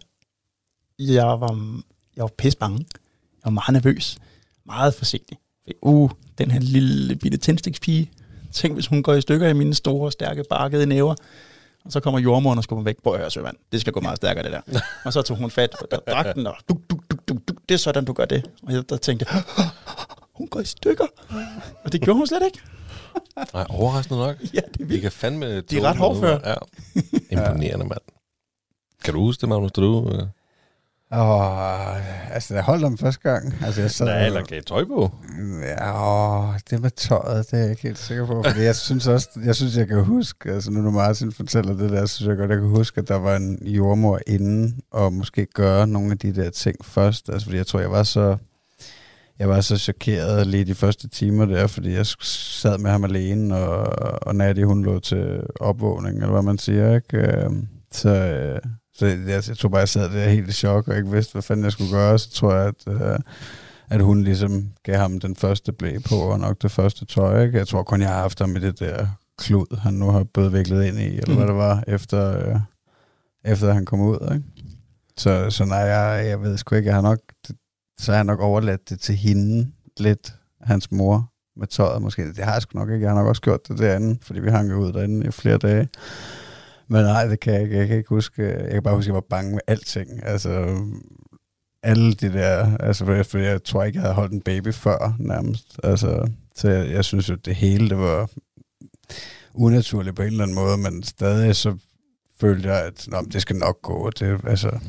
Jeg 1.00 1.26
var, 1.26 1.82
jeg 2.16 2.22
var 2.24 2.32
pisse 2.38 2.58
bange. 2.60 2.78
Jeg 2.80 3.44
var 3.44 3.52
meget 3.52 3.74
nervøs. 3.74 4.18
Meget 4.66 4.94
forsigtig. 4.94 5.38
Uh, 5.82 6.12
den 6.38 6.52
her 6.52 6.60
lille 6.60 7.16
bitte 7.16 7.38
tændstikspige. 7.38 8.12
Tænk, 8.52 8.74
hvis 8.74 8.88
hun 8.88 9.04
går 9.04 9.14
i 9.14 9.22
stykker 9.22 9.48
i 9.48 9.54
mine 9.54 9.74
store, 9.74 10.12
stærke, 10.12 10.44
barkede 10.50 10.86
næver. 10.86 11.16
Og 11.86 11.92
så 11.92 12.00
kommer 12.00 12.20
jordmoren 12.20 12.58
og 12.58 12.64
skubber 12.64 12.84
væk. 12.84 13.02
Prøv 13.04 13.14
at 13.14 13.20
høre, 13.20 13.32
Søvand. 13.32 13.56
Det 13.72 13.82
skal 13.82 13.94
gå 13.94 14.00
meget 14.00 14.18
stærkere, 14.18 14.44
det 14.44 14.52
der. 14.52 14.80
og 15.06 15.14
så 15.14 15.22
tog 15.22 15.38
hun 15.38 15.52
fat 15.52 15.76
på 15.80 15.86
dragten, 16.08 16.48
og 16.48 16.56
duk, 16.70 16.78
duk, 16.90 17.04
duk, 17.12 17.28
duk, 17.28 17.38
duk. 17.48 17.58
det 17.70 17.74
er 17.76 17.80
sådan, 17.80 18.06
du 18.06 18.14
gør 18.14 18.26
det. 18.26 18.50
Og 18.64 18.74
jeg 18.74 18.90
der 18.90 18.98
tænkte, 18.98 19.26
hun 20.36 20.48
går 20.48 20.60
i 20.60 20.66
stykker. 20.66 21.06
Og 21.84 21.92
det 21.92 22.02
gjorde 22.02 22.18
hun 22.18 22.28
slet 22.28 22.44
ikke. 22.46 22.60
Nej, 23.54 23.66
overraskende 23.70 24.20
nok. 24.20 24.36
Ja, 24.42 24.46
det 24.48 24.56
er 24.58 24.62
Vi 24.78 24.84
vildt. 24.84 25.02
kan 25.02 25.12
fandme... 25.12 25.62
De 25.62 25.78
er 25.78 25.82
ret 25.84 25.98
hårdføre. 25.98 26.40
Ja. 26.50 26.56
Imponerende, 27.32 27.86
mand. 27.86 28.02
Kan 29.04 29.14
du 29.14 29.20
huske 29.20 29.42
det, 29.42 29.50
Magnus, 29.50 29.72
da 29.72 29.82
du... 29.82 30.10
Øh... 30.12 30.28
Åh, 31.16 32.34
altså, 32.36 32.54
jeg 32.54 32.64
holdt 32.64 32.84
dem 32.84 32.98
første 32.98 33.30
gang. 33.30 33.54
Altså, 33.66 33.82
jeg 33.82 33.92
sad, 33.92 34.06
Nej, 34.06 34.26
eller 34.26 34.42
gav 34.42 34.62
tøj 34.62 34.86
på. 34.86 35.12
Ja, 35.62 36.08
åh, 36.50 36.54
det 36.70 36.82
med 36.82 36.92
tøjet, 36.92 37.52
det 37.52 37.58
er 37.60 37.62
jeg 37.62 37.70
ikke 37.70 37.82
helt 37.82 37.98
sikker 37.98 38.26
på. 38.26 38.44
Fordi 38.48 38.62
jeg 38.62 38.76
synes 38.76 39.08
også, 39.08 39.30
jeg 39.46 39.56
synes, 39.56 39.78
jeg 39.78 39.88
kan 39.88 40.04
huske, 40.04 40.52
altså 40.52 40.72
nu 40.72 40.82
når 40.82 40.92
Martin 40.92 41.32
fortæller 41.32 41.74
det 41.74 41.90
der, 41.92 42.06
så 42.06 42.16
synes 42.16 42.28
jeg 42.30 42.38
godt, 42.38 42.50
jeg 42.52 42.60
kan 42.60 42.68
huske, 42.70 43.02
at 43.02 43.08
der 43.08 43.16
var 43.16 43.36
en 43.36 43.68
jordmor 43.68 44.20
inden, 44.28 44.80
og 44.92 45.14
måske 45.14 45.46
gøre 45.46 45.88
nogle 45.88 46.12
af 46.12 46.18
de 46.18 46.36
der 46.36 46.50
ting 46.50 46.86
først. 46.86 47.30
Altså 47.30 47.46
fordi 47.46 47.58
jeg 47.58 47.68
tror, 47.68 47.80
jeg 47.80 47.92
var 47.92 48.04
så, 48.04 48.38
jeg 49.40 49.50
var 49.50 49.62
så 49.62 49.78
chokeret 49.78 50.48
lige 50.48 50.66
de 50.66 50.76
første 50.76 51.08
timer 51.10 51.46
der, 51.46 51.68
fordi 51.68 51.94
jeg 51.94 52.06
sad 52.22 52.78
med 52.78 52.92
ham 52.92 53.04
alene, 53.04 53.56
og, 53.58 53.88
og 54.28 54.36
Nadia, 54.36 54.64
hun 54.66 54.84
lå 54.86 55.00
til 55.00 55.44
opvågning, 55.60 56.16
eller 56.18 56.32
hvad 56.32 56.42
man 56.42 56.58
siger, 56.58 56.96
ikke? 56.96 57.18
Øhm, 57.18 57.68
Så, 57.92 58.10
øh, 58.10 58.60
så 58.96 59.06
jeg, 59.06 59.44
jeg 59.50 59.58
tror 59.58 59.70
bare, 59.70 59.80
jeg 59.80 59.90
sad 59.90 60.10
der 60.10 60.30
helt 60.30 60.50
i 60.50 60.52
chok, 60.52 60.88
og 60.88 60.98
ikke 60.98 61.12
vidste, 61.12 61.32
hvad 61.32 61.42
fanden 61.42 61.64
jeg 61.64 61.72
skulle 61.72 61.92
gøre. 61.92 62.20
Så 62.20 62.32
tror 62.32 62.54
jeg, 62.56 62.68
at, 62.68 62.94
øh, 63.02 63.20
at 63.90 64.02
hun 64.02 64.24
ligesom 64.24 64.70
gav 64.84 64.98
ham 64.98 65.20
den 65.20 65.36
første 65.36 65.72
blæ 65.74 65.98
på, 66.10 66.16
og 66.16 66.40
nok 66.40 66.62
det 66.62 66.72
første 66.72 67.06
tøj. 67.06 67.44
Ikke? 67.46 67.58
Jeg 67.58 67.68
tror 67.68 67.84
kun, 67.84 68.02
jeg 68.02 68.10
har 68.10 68.20
haft 68.22 68.40
ham 68.40 68.56
i 68.56 68.60
det 68.60 68.80
der 68.80 69.08
klud, 69.38 69.78
han 69.80 69.94
nu 69.94 70.10
har 70.12 70.24
blevet 70.34 70.54
viklet 70.54 70.86
ind 70.86 71.00
i, 71.00 71.06
eller 71.18 71.30
Mm. 71.30 71.36
hvad 71.36 71.48
det 71.48 71.56
var, 71.56 71.84
efter, 71.88 72.50
øh, 72.50 72.60
efter 73.46 73.74
han 73.74 73.86
kom 73.86 74.02
ud. 74.02 74.30
Ikke? 74.34 74.46
Så, 75.18 75.50
så 75.50 75.66
nej, 75.66 75.78
jeg, 75.78 76.28
jeg 76.28 76.42
ved 76.42 76.58
sgu 76.58 76.76
ikke, 76.76 76.88
jeg 76.88 76.96
har 76.96 77.02
nok, 77.02 77.20
så 78.00 78.12
har 78.12 78.18
jeg 78.18 78.26
nok 78.26 78.40
overladt 78.40 78.90
det 78.90 79.00
til 79.00 79.16
hende 79.16 79.72
lidt, 79.98 80.34
hans 80.62 80.92
mor, 80.92 81.34
med 81.56 81.68
tøjet 81.68 82.02
måske. 82.02 82.28
Det 82.28 82.44
har 82.44 82.54
jeg 82.54 82.62
sgu 82.62 82.80
nok 82.80 82.90
ikke. 82.90 83.02
Jeg 83.02 83.10
har 83.10 83.18
nok 83.18 83.28
også 83.28 83.42
gjort 83.42 83.68
det 83.68 83.78
derinde, 83.78 84.20
fordi 84.22 84.40
vi 84.40 84.50
hang 84.50 84.72
jo 84.72 84.76
ud 84.76 84.94
derinde 84.94 85.28
i 85.28 85.32
flere 85.32 85.58
dage. 85.58 85.90
Men 86.88 87.04
nej, 87.04 87.26
det 87.26 87.40
kan 87.40 87.54
jeg 87.54 87.62
ikke. 87.62 87.78
Jeg 87.78 87.88
kan 87.88 87.98
ikke 87.98 88.10
huske. 88.10 88.44
Jeg 88.44 88.72
kan 88.72 88.84
bare 88.84 88.96
huske, 88.96 89.06
at 89.06 89.08
jeg 89.08 89.16
var 89.16 89.26
bange 89.30 89.52
med 89.52 89.62
alting. 89.68 90.26
Altså, 90.26 90.78
alle 91.84 92.14
de 92.14 92.34
der... 92.34 92.78
Altså, 92.78 93.06
for 93.06 93.14
jeg, 93.14 93.26
for 93.26 93.38
jeg 93.38 93.64
tror 93.64 93.84
ikke, 93.84 93.98
jeg 93.98 94.04
havde 94.04 94.16
holdt 94.16 94.34
en 94.34 94.42
baby 94.42 94.74
før, 94.74 95.16
nærmest. 95.20 95.80
Altså, 95.84 96.30
så 96.56 96.70
jeg, 96.70 96.92
jeg 96.92 97.06
synes 97.06 97.30
jo, 97.30 97.36
det 97.36 97.56
hele, 97.56 97.90
det 97.90 97.98
var 97.98 98.30
unaturligt 99.54 100.16
på 100.16 100.22
en 100.22 100.28
eller 100.28 100.44
anden 100.44 100.56
måde, 100.56 100.78
men 100.78 101.04
stadig 101.04 101.56
så 101.56 101.78
følte 102.40 102.70
jeg, 102.70 102.86
at 102.86 103.08
nå, 103.08 103.22
det 103.22 103.42
skal 103.42 103.56
nok 103.56 103.82
gå. 103.82 104.10
Det, 104.10 104.40
altså, 104.48 104.80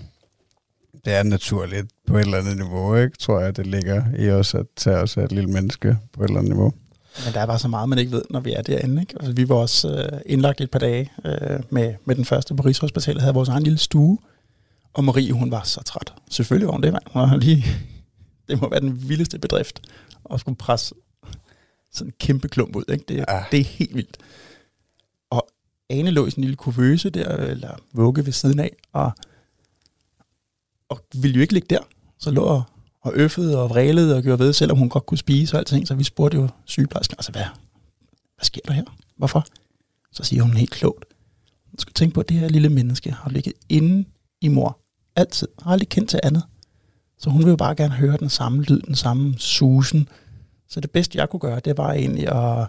det 1.05 1.15
er 1.15 1.23
naturligt 1.23 1.87
på 2.07 2.17
et 2.19 2.21
eller 2.21 2.39
andet 2.39 2.57
niveau, 2.57 2.97
ikke? 2.97 3.19
Tror 3.19 3.41
jeg, 3.41 3.57
det 3.57 3.67
ligger 3.67 4.05
i 4.19 4.31
os 4.31 4.55
at 4.55 4.67
tage 4.77 4.97
os 4.97 5.17
af 5.17 5.25
et 5.25 5.33
lille 5.33 5.51
menneske 5.51 5.99
på 6.13 6.25
et 6.25 6.29
eller 6.29 6.39
andet 6.39 6.53
niveau. 6.53 6.73
Men 7.25 7.35
der 7.35 7.41
er 7.41 7.47
bare 7.47 7.59
så 7.59 7.69
meget, 7.69 7.89
man 7.89 7.99
ikke 7.99 8.13
ved, 8.13 8.23
når 8.31 8.41
vi 8.41 8.53
er 8.53 8.63
derinde. 8.63 9.03
Ikke? 9.03 9.15
Altså, 9.17 9.33
vi 9.33 9.49
var 9.49 9.55
også 9.55 10.09
øh, 10.13 10.21
indlagt 10.27 10.61
et 10.61 10.71
par 10.71 10.79
dage 10.79 11.13
øh, 11.25 11.61
med, 11.71 11.95
med 12.05 12.15
den 12.17 12.25
første 12.25 12.55
på 12.55 12.63
Rigshospitalet, 12.63 13.23
havde 13.23 13.35
vores 13.35 13.49
egen 13.49 13.63
lille 13.63 13.79
stue. 13.79 14.19
Og 14.95 15.05
Marie, 15.05 15.33
hun 15.33 15.51
var 15.51 15.63
så 15.63 15.83
træt. 15.83 16.15
Selvfølgelig 16.31 16.67
var 16.67 16.73
hun 16.73 16.83
det, 16.83 16.93
mand. 16.93 17.03
Hun 17.07 17.23
var 17.23 17.37
lige, 17.37 17.65
det 18.49 18.61
må 18.61 18.71
være 18.71 18.81
den 18.81 19.09
vildeste 19.09 19.39
bedrift 19.39 19.81
at 20.33 20.41
skulle 20.41 20.57
presse 20.57 20.95
sådan 21.93 22.09
en 22.09 22.15
kæmpe 22.21 22.49
klump 22.49 22.77
ud. 22.77 22.85
Ikke? 22.89 23.05
Det, 23.09 23.17
ja. 23.17 23.45
det 23.51 23.61
er 23.61 23.65
helt 23.65 23.95
vildt. 23.95 24.17
Og 25.31 25.49
Ane 25.91 26.11
lå 26.11 26.27
i 26.27 26.31
sådan 26.31 26.43
en 26.43 26.45
lille 26.45 26.57
kuvøse 26.57 27.11
der, 27.11 27.37
eller 27.37 27.77
vugge 27.93 28.27
ved 28.27 28.33
siden 28.33 28.61
af, 28.61 28.77
og, 28.93 29.13
og 30.89 31.05
ville 31.15 31.35
jo 31.35 31.41
ikke 31.41 31.53
ligge 31.53 31.67
der. 31.71 31.81
Så 32.19 32.31
lå 32.31 32.43
og, 32.43 32.63
og 33.01 33.13
øffede 33.15 33.63
og 33.63 33.71
vrælede 33.71 34.17
og 34.17 34.23
gjorde 34.23 34.39
ved, 34.39 34.53
selvom 34.53 34.79
hun 34.79 34.89
godt 34.89 35.07
kunne 35.07 35.19
spise 35.19 35.57
og 35.57 35.59
alting. 35.59 35.89
Så 35.89 35.95
vi 35.95 36.05
spurgte 36.05 36.37
jo 36.37 36.49
sygeplejersken, 36.65 37.15
altså 37.19 37.33
hvad, 37.33 37.45
hvad 38.37 38.45
sker 38.45 38.61
der 38.67 38.73
her? 38.73 38.85
Hvorfor? 39.17 39.47
Så 40.13 40.25
siger 40.25 40.43
hun 40.43 40.57
helt 40.57 40.71
klogt. 40.71 41.05
Du 41.73 41.81
skal 41.81 41.95
tænke 41.95 42.15
på, 42.15 42.21
at 42.21 42.29
det 42.29 42.37
her 42.37 42.49
lille 42.49 42.69
menneske 42.69 43.13
har 43.13 43.31
ligget 43.31 43.53
inde 43.69 44.05
i 44.41 44.49
mor. 44.49 44.79
Altid. 45.17 45.49
Har 45.63 45.71
aldrig 45.71 45.89
kendt 45.89 46.11
til 46.11 46.21
andet. 46.23 46.43
Så 47.19 47.31
hun 47.31 47.45
vil 47.45 47.51
jo 47.51 47.57
bare 47.57 47.75
gerne 47.75 47.95
høre 47.95 48.17
den 48.17 48.29
samme 48.29 48.63
lyd, 48.63 48.81
den 48.81 48.95
samme 48.95 49.35
susen. 49.39 50.09
Så 50.69 50.81
det 50.81 50.91
bedste, 50.91 51.19
jeg 51.19 51.31
kunne 51.31 51.41
gøre, 51.41 51.61
det 51.61 51.79
var 51.79 51.93
egentlig 51.93 52.29
at, 52.29 52.69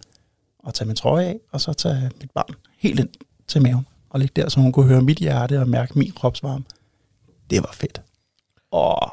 at 0.67 0.73
tage 0.73 0.87
min 0.87 0.95
trøje 0.95 1.25
af, 1.25 1.39
og 1.51 1.61
så 1.61 1.73
tage 1.73 2.11
mit 2.21 2.31
barn 2.31 2.55
helt 2.77 2.99
ind 2.99 3.09
til 3.47 3.61
maven 3.61 3.85
og 4.09 4.19
ligge 4.19 4.41
der, 4.41 4.49
så 4.49 4.59
hun 4.59 4.71
kunne 4.71 4.87
høre 4.87 5.01
mit 5.01 5.17
hjerte 5.17 5.59
og 5.59 5.69
mærke 5.69 5.99
min 5.99 6.11
kropsvarme. 6.11 6.63
Det 7.49 7.63
var 7.63 7.71
fedt. 7.73 8.01
Og 8.71 9.11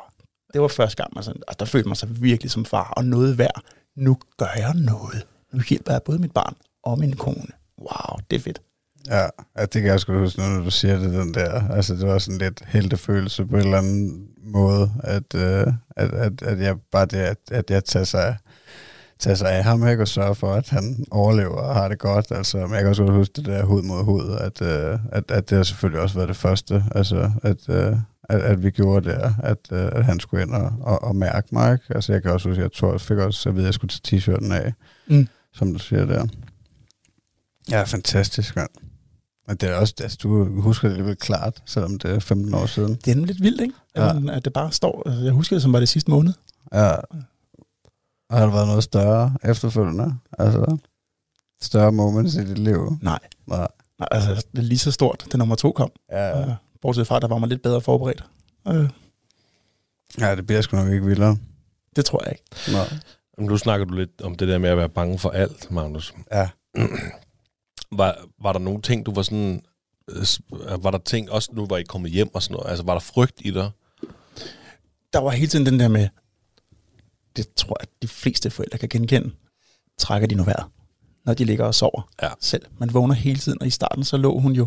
det 0.53 0.61
var 0.61 0.69
første 0.69 0.97
gang, 0.97 1.15
man 1.15 1.25
sådan, 1.25 1.43
altså, 1.49 1.57
der 1.59 1.65
følte 1.65 1.89
man 1.89 1.97
sig 1.97 2.23
virkelig 2.23 2.51
som 2.51 2.65
far, 2.65 2.93
og 2.97 3.05
noget 3.05 3.39
værd. 3.39 3.63
Nu 3.97 4.17
gør 4.39 4.53
jeg 4.57 4.75
noget. 4.75 5.27
Nu 5.53 5.61
hjælper 5.69 5.93
jeg 5.93 6.03
både 6.03 6.19
mit 6.19 6.33
barn 6.33 6.55
og 6.83 6.99
min 6.99 7.17
kone. 7.17 7.53
Wow, 7.79 8.19
det 8.31 8.37
er 8.37 8.41
fedt. 8.41 8.63
Ja, 9.09 9.29
ja, 9.59 9.61
det 9.61 9.73
kan 9.83 9.85
jeg 9.85 10.01
sgu 10.01 10.19
huske, 10.19 10.41
når 10.41 10.65
du 10.65 10.71
siger 10.71 10.99
det, 10.99 11.13
den 11.13 11.35
der. 11.35 11.69
Altså, 11.71 11.95
det 11.95 12.07
var 12.09 12.19
sådan 12.19 12.39
lidt 12.39 12.63
heltefølelse 12.67 13.47
på 13.47 13.57
en 13.57 13.63
eller 13.63 13.79
anden 13.79 14.29
måde, 14.43 14.91
at, 15.05 15.35
øh, 15.35 15.67
at, 15.97 16.15
at, 16.15 16.43
at 16.43 16.61
jeg 16.61 16.77
bare 16.93 17.07
det, 17.07 17.19
at, 17.19 17.39
at 17.51 17.71
jeg 17.71 17.85
tager 17.85 18.05
sig, 18.05 18.37
tager 19.19 19.35
sig 19.35 19.51
af 19.51 19.65
ham, 19.65 19.89
ikke, 19.89 20.03
og 20.03 20.09
sørger 20.09 20.35
for, 20.35 20.53
at 20.53 20.69
han 20.69 21.05
overlever 21.11 21.61
og 21.61 21.75
har 21.75 21.89
det 21.89 21.99
godt. 21.99 22.27
Altså, 22.31 22.57
men 22.57 22.73
jeg 22.73 22.81
kan 22.81 22.89
også 22.89 23.05
huske 23.05 23.33
det 23.37 23.45
der 23.45 23.65
hud 23.65 23.83
mod 23.83 24.05
hud, 24.05 24.37
at, 24.41 24.63
øh, 24.63 24.99
at, 25.13 25.31
at 25.31 25.51
det 25.51 25.57
har 25.57 25.65
selvfølgelig 25.65 26.03
også 26.03 26.15
været 26.15 26.29
det 26.29 26.37
første, 26.37 26.85
altså, 26.95 27.31
at, 27.43 27.69
øh, 27.69 27.97
at, 28.29 28.41
at 28.41 28.63
vi 28.63 28.71
gjorde 28.71 29.09
der, 29.11 29.33
at, 29.43 29.59
øh, 29.73 29.89
at 29.93 30.05
han 30.05 30.21
skulle 30.21 30.43
ind 30.43 30.55
og, 30.55 30.73
og, 30.81 31.03
og 31.05 31.17
mærke 31.17 31.49
mig. 31.53 31.73
Ikke? 31.73 31.85
Altså, 31.95 32.13
jeg 32.13 32.23
kan 32.23 32.31
også 32.31 32.49
huske, 32.49 32.61
at 32.61 32.63
jeg 32.65 32.73
tror, 32.73 32.91
jeg 32.93 33.01
fik 33.01 33.17
også 33.19 33.49
at 33.49 33.55
vide, 33.55 33.65
at 33.65 33.67
jeg 33.67 33.75
skulle 33.75 33.93
tage 34.05 34.19
t-shirten 34.21 34.53
af, 34.53 34.73
Mm. 35.07 35.29
som 35.53 35.73
du 35.73 35.79
siger 35.79 36.05
der. 36.05 36.27
Ja, 37.71 37.83
fantastisk, 37.83 38.57
mand. 38.57 38.71
Men 39.49 39.57
det 39.57 39.69
er 39.71 39.75
også, 39.77 39.95
altså, 40.01 40.19
du 40.23 40.61
husker 40.61 40.89
det 40.89 40.95
alligevel 40.95 41.17
klart, 41.17 41.63
selvom 41.67 41.99
det 41.99 42.11
er 42.11 42.19
15 42.19 42.55
år 42.55 42.67
siden. 42.67 42.95
Det 42.95 43.09
er 43.11 43.15
nemlig 43.15 43.35
lidt 43.35 43.43
vildt, 43.45 43.61
ikke? 43.61 43.75
Ja. 43.97 44.05
Ja. 44.15 44.33
At 44.37 44.45
det 44.45 44.53
bare 44.53 44.73
står, 44.73 45.03
altså, 45.07 45.23
jeg 45.25 45.33
husker 45.33 45.57
det 45.57 45.63
som 45.63 45.73
var 45.73 45.79
det 45.79 45.89
sidste 45.89 46.11
måned. 46.11 46.33
Ja. 46.73 46.91
Og 48.31 48.39
har 48.39 48.47
der 48.47 48.53
været 48.53 48.67
noget 48.67 48.85
større 48.85 49.37
efterfølgende? 49.45 50.15
Altså, 50.39 50.77
større 51.63 51.93
moments 51.93 52.35
i 52.35 52.45
dit 52.45 52.59
liv? 52.59 52.97
Nej. 53.03 53.19
Nej. 53.47 53.69
Nej, 53.99 54.09
altså, 54.11 54.47
det 54.53 54.59
er 54.59 54.63
lige 54.63 54.79
så 54.79 54.91
stort, 54.93 55.27
da 55.33 55.37
nummer 55.39 55.55
to 55.57 55.73
kom. 55.73 55.91
Ja, 56.11 56.39
Ja. 56.39 56.55
Bortset 56.83 57.07
fra, 57.07 57.21
der 57.21 57.29
var 57.29 57.39
man 57.39 57.49
lidt 57.49 57.63
bedre 57.63 57.81
forberedt. 57.81 58.25
Øh, 58.69 58.89
ja 60.21 60.37
det 60.37 60.47
bliver 60.47 60.61
sgu 60.63 60.77
nok 60.77 60.89
ikke 60.93 61.07
vildere. 61.07 61.37
det 61.97 62.05
tror 62.05 62.23
jeg 62.25 62.33
ikke. 62.33 62.73
Nej. 62.73 62.99
Nu 63.39 63.57
snakker 63.57 63.87
du 63.87 63.95
lidt 63.95 64.21
om 64.23 64.35
det 64.35 64.49
der 64.49 64.59
med 64.59 64.71
at 64.71 64.77
være 64.77 64.89
bange 64.89 65.19
for 65.19 65.31
alt, 65.31 65.71
Magnus. 65.71 66.15
Ja. 66.33 66.49
var, 67.99 68.25
var 68.43 68.53
der 68.53 68.61
nogle 68.61 68.83
ting, 68.83 69.07
du 69.07 69.15
var 69.15 69.23
sådan... 69.23 69.63
øh, 70.11 70.25
s- 70.25 70.41
Var 70.83 70.91
der 70.91 70.99
ting, 70.99 71.31
også 71.31 71.51
nu 71.53 71.67
var 71.67 71.77
I 71.77 71.83
kommet 71.83 72.11
hjem 72.11 72.35
og 72.35 72.43
sådan 72.43 72.55
noget, 72.55 72.71
altså 72.71 72.85
var 72.85 72.93
der 72.93 73.01
frygt 73.01 73.41
i 73.45 73.51
dig? 73.51 73.71
Der 75.13 75.19
var 75.19 75.31
hele 75.31 75.47
tiden 75.49 75.67
den 75.67 75.81
der 75.81 75.89
med, 75.89 76.09
det 77.37 77.55
tror 77.57 77.77
jeg, 77.81 77.89
at 77.93 78.03
de 78.03 78.09
fleste 78.09 78.51
forældre 78.51 78.79
kan 78.79 78.89
genkende, 78.89 79.31
trækker 79.99 80.29
de 80.29 80.35
nu 80.35 80.45
vejret, 80.45 80.65
når 81.25 81.35
de 81.35 81.45
ligger 81.45 81.65
og 81.65 81.75
sover 81.75 82.09
Ja. 82.23 82.29
selv. 82.41 82.67
Man 82.79 82.95
vågner 82.95 83.15
hele 83.15 83.39
tiden, 83.39 83.61
og 83.61 83.67
i 83.67 83.71
starten 83.71 84.05
så 84.05 84.17
lå 84.17 84.39
hun 84.39 84.53
jo 84.53 84.67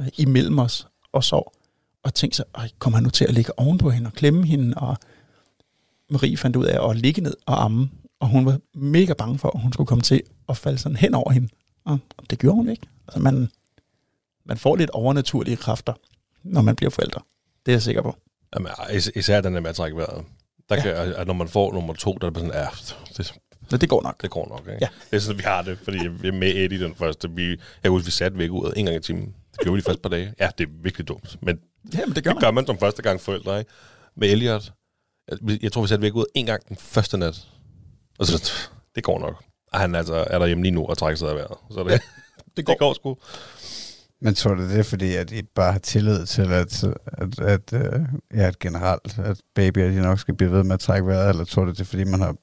øh, 0.00 0.08
imellem 0.18 0.58
os 0.58 0.86
og 1.12 1.24
sov, 1.24 1.52
og 2.02 2.14
tænkte 2.14 2.36
sig, 2.36 2.44
"Ej, 2.54 2.68
kommer 2.78 2.96
han 2.96 3.02
nu 3.04 3.10
til 3.10 3.24
at 3.24 3.34
ligge 3.34 3.58
ovenpå 3.58 3.90
hende 3.90 4.06
og 4.08 4.12
klemme 4.12 4.46
hende, 4.46 4.74
og 4.76 4.96
Marie 6.10 6.36
fandt 6.36 6.56
ud 6.56 6.64
af 6.64 6.90
at 6.90 6.96
ligge 6.96 7.20
ned 7.22 7.34
og 7.46 7.64
amme, 7.64 7.90
og 8.20 8.28
hun 8.28 8.46
var 8.46 8.58
mega 8.74 9.12
bange 9.12 9.38
for, 9.38 9.48
at 9.56 9.60
hun 9.60 9.72
skulle 9.72 9.86
komme 9.88 10.02
til 10.02 10.22
at 10.48 10.56
falde 10.56 10.78
sådan 10.78 10.96
hen 10.96 11.14
over 11.14 11.30
hende. 11.30 11.48
Og 11.84 11.98
det 12.30 12.38
gjorde 12.38 12.56
hun 12.56 12.68
ikke. 12.68 12.86
Altså 13.08 13.20
man, 13.20 13.48
man 14.44 14.58
får 14.58 14.76
lidt 14.76 14.90
overnaturlige 14.90 15.56
kræfter, 15.56 15.92
når 16.42 16.62
man 16.62 16.76
bliver 16.76 16.90
forældre. 16.90 17.20
Det 17.66 17.72
er 17.72 17.76
jeg 17.76 17.82
sikker 17.82 18.02
på. 18.02 18.16
Jamen, 18.54 18.72
is- 18.94 19.10
især 19.16 19.40
den 19.40 19.54
der 19.54 19.60
med 19.60 19.70
at 19.70 19.76
trække 19.76 19.96
vejret. 19.96 20.24
Der 20.68 20.76
Ja. 20.76 20.82
kan, 20.82 20.92
at 21.14 21.26
når 21.26 21.34
man 21.34 21.48
får 21.48 21.72
nummer 21.72 21.94
to, 21.94 22.12
der 22.20 22.26
er 22.30 22.32
sådan, 22.34 22.50
ja, 22.50 22.66
det, 23.16 23.34
Så 23.72 23.76
det 23.76 23.88
går 23.88 24.02
nok. 24.02 24.22
det 24.22 24.30
går 24.30 24.48
nok. 24.48 24.60
Ikke? 24.60 24.78
Ja. 24.80 24.88
Det 25.10 25.16
er 25.16 25.20
sådan, 25.20 25.38
vi 25.38 25.42
har 25.42 25.62
det, 25.62 25.78
fordi 25.84 25.98
vi 26.08 26.28
er 26.28 26.32
med 26.32 26.48
Eddie 26.56 26.80
den 26.80 26.94
første. 26.94 27.30
Vi, 27.30 27.48
jeg 27.50 27.58
kan 27.82 27.90
huske, 27.90 28.04
vi 28.06 28.10
satte 28.10 28.38
væk 28.38 28.50
ud 28.50 28.72
en 28.76 28.84
gang 28.84 28.96
i 28.96 29.00
timen. 29.00 29.34
Det 29.52 29.60
gjorde 29.60 29.74
vi 29.74 29.80
de 29.80 29.84
første 29.84 30.02
par 30.02 30.08
dage. 30.08 30.34
Ja, 30.40 30.50
det 30.58 30.64
er 30.68 30.70
virkelig 30.82 31.08
dumt. 31.08 31.36
Men 31.42 31.58
Ja, 31.94 32.06
men 32.06 32.14
det 32.16 32.24
gør 32.24 32.30
det 32.30 32.36
man. 32.36 32.40
gør 32.42 32.50
man 32.50 32.66
som 32.66 32.78
første 32.78 33.02
gang 33.02 33.20
forældre, 33.20 33.58
ikke? 33.58 33.70
Med 34.16 34.28
Elliot. 34.30 34.72
Jeg, 35.30 35.62
jeg 35.62 35.72
tror, 35.72 35.82
vi 35.82 35.88
satte 35.88 36.02
væk 36.02 36.14
ud 36.14 36.24
en 36.34 36.46
gang 36.46 36.68
den 36.68 36.76
første 36.76 37.18
nat. 37.18 37.46
Og 38.18 38.26
så, 38.26 38.52
det 38.94 39.04
går 39.04 39.18
nok. 39.18 39.44
Og 39.72 39.80
han 39.80 39.94
altså, 39.94 40.14
er 40.14 40.38
der 40.38 40.46
hjemme 40.46 40.62
lige 40.62 40.72
nu 40.74 40.86
og 40.86 40.98
trækker 40.98 41.18
sig 41.18 41.28
af 41.28 41.34
vejret. 41.34 41.56
Så 41.70 41.84
det, 41.84 42.00
Det 42.56 42.66
går. 42.66 42.72
det 42.72 42.80
går 42.80 42.94
sgu. 42.94 43.16
Men 44.20 44.34
tror 44.34 44.54
du 44.54 44.62
det 44.68 44.78
er 44.78 44.82
fordi, 44.82 45.14
at 45.14 45.30
I 45.32 45.42
bare 45.42 45.72
har 45.72 45.78
tillid 45.78 46.26
til, 46.26 46.52
at, 46.52 46.84
at, 46.84 47.40
at, 47.40 47.72
øh, 47.72 48.00
ja, 48.34 48.42
at 48.46 48.58
generelt, 48.58 49.18
at 49.18 49.40
babyer 49.54 49.88
de 49.88 50.02
nok 50.02 50.18
skal 50.18 50.34
blive 50.34 50.52
ved 50.52 50.64
med 50.64 50.74
at 50.74 50.80
trække 50.80 51.06
vejret, 51.06 51.28
eller 51.30 51.44
tror 51.44 51.64
du 51.64 51.70
det 51.70 51.80
er 51.80 51.84
fordi, 51.84 52.04
man 52.04 52.20
har 52.20 52.36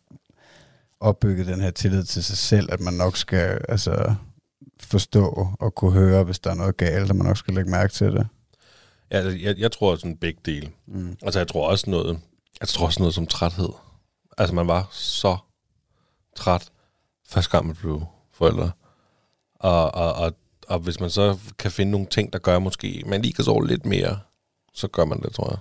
opbygget 0.99 1.47
den 1.47 1.61
her 1.61 1.71
tillid 1.71 2.03
til 2.03 2.23
sig 2.23 2.37
selv, 2.37 2.69
at 2.71 2.79
man 2.79 2.93
nok 2.93 3.17
skal 3.17 3.61
altså, 3.69 4.15
forstå 4.79 5.47
og 5.59 5.75
kunne 5.75 5.91
høre, 5.91 6.23
hvis 6.23 6.39
der 6.39 6.49
er 6.49 6.55
noget 6.55 6.77
galt, 6.77 7.09
og 7.09 7.15
man 7.15 7.25
nok 7.25 7.37
skal 7.37 7.53
lægge 7.53 7.71
mærke 7.71 7.93
til 7.93 8.07
det? 8.07 8.27
Ja, 9.11 9.17
altså, 9.17 9.37
jeg, 9.37 9.57
jeg 9.57 9.71
tror 9.71 9.95
sådan 9.95 10.17
begge 10.17 10.39
dele. 10.45 10.71
Mm. 10.87 11.17
Altså, 11.21 11.39
jeg 11.39 11.47
tror 11.47 11.69
også 11.69 11.89
noget, 11.89 12.19
jeg 12.59 12.67
tror 12.67 12.85
også 12.85 12.99
noget 12.99 13.15
som 13.15 13.27
træthed. 13.27 13.69
Altså, 14.37 14.55
man 14.55 14.67
var 14.67 14.87
så 14.91 15.37
træt, 16.35 16.71
første 17.27 17.51
gang 17.51 17.65
man 17.65 17.75
blev 17.75 18.03
forældre. 18.33 18.71
Og, 19.55 19.95
og, 19.95 20.13
og, 20.13 20.33
og 20.67 20.79
hvis 20.79 20.99
man 20.99 21.09
så 21.09 21.39
kan 21.57 21.71
finde 21.71 21.91
nogle 21.91 22.07
ting, 22.07 22.33
der 22.33 22.39
gør 22.39 22.59
måske, 22.59 23.03
man 23.05 23.21
lige 23.21 23.33
kan 23.33 23.43
sove 23.43 23.67
lidt 23.67 23.85
mere, 23.85 24.19
så 24.73 24.87
gør 24.87 25.05
man 25.05 25.21
det, 25.21 25.33
tror 25.33 25.49
jeg. 25.49 25.59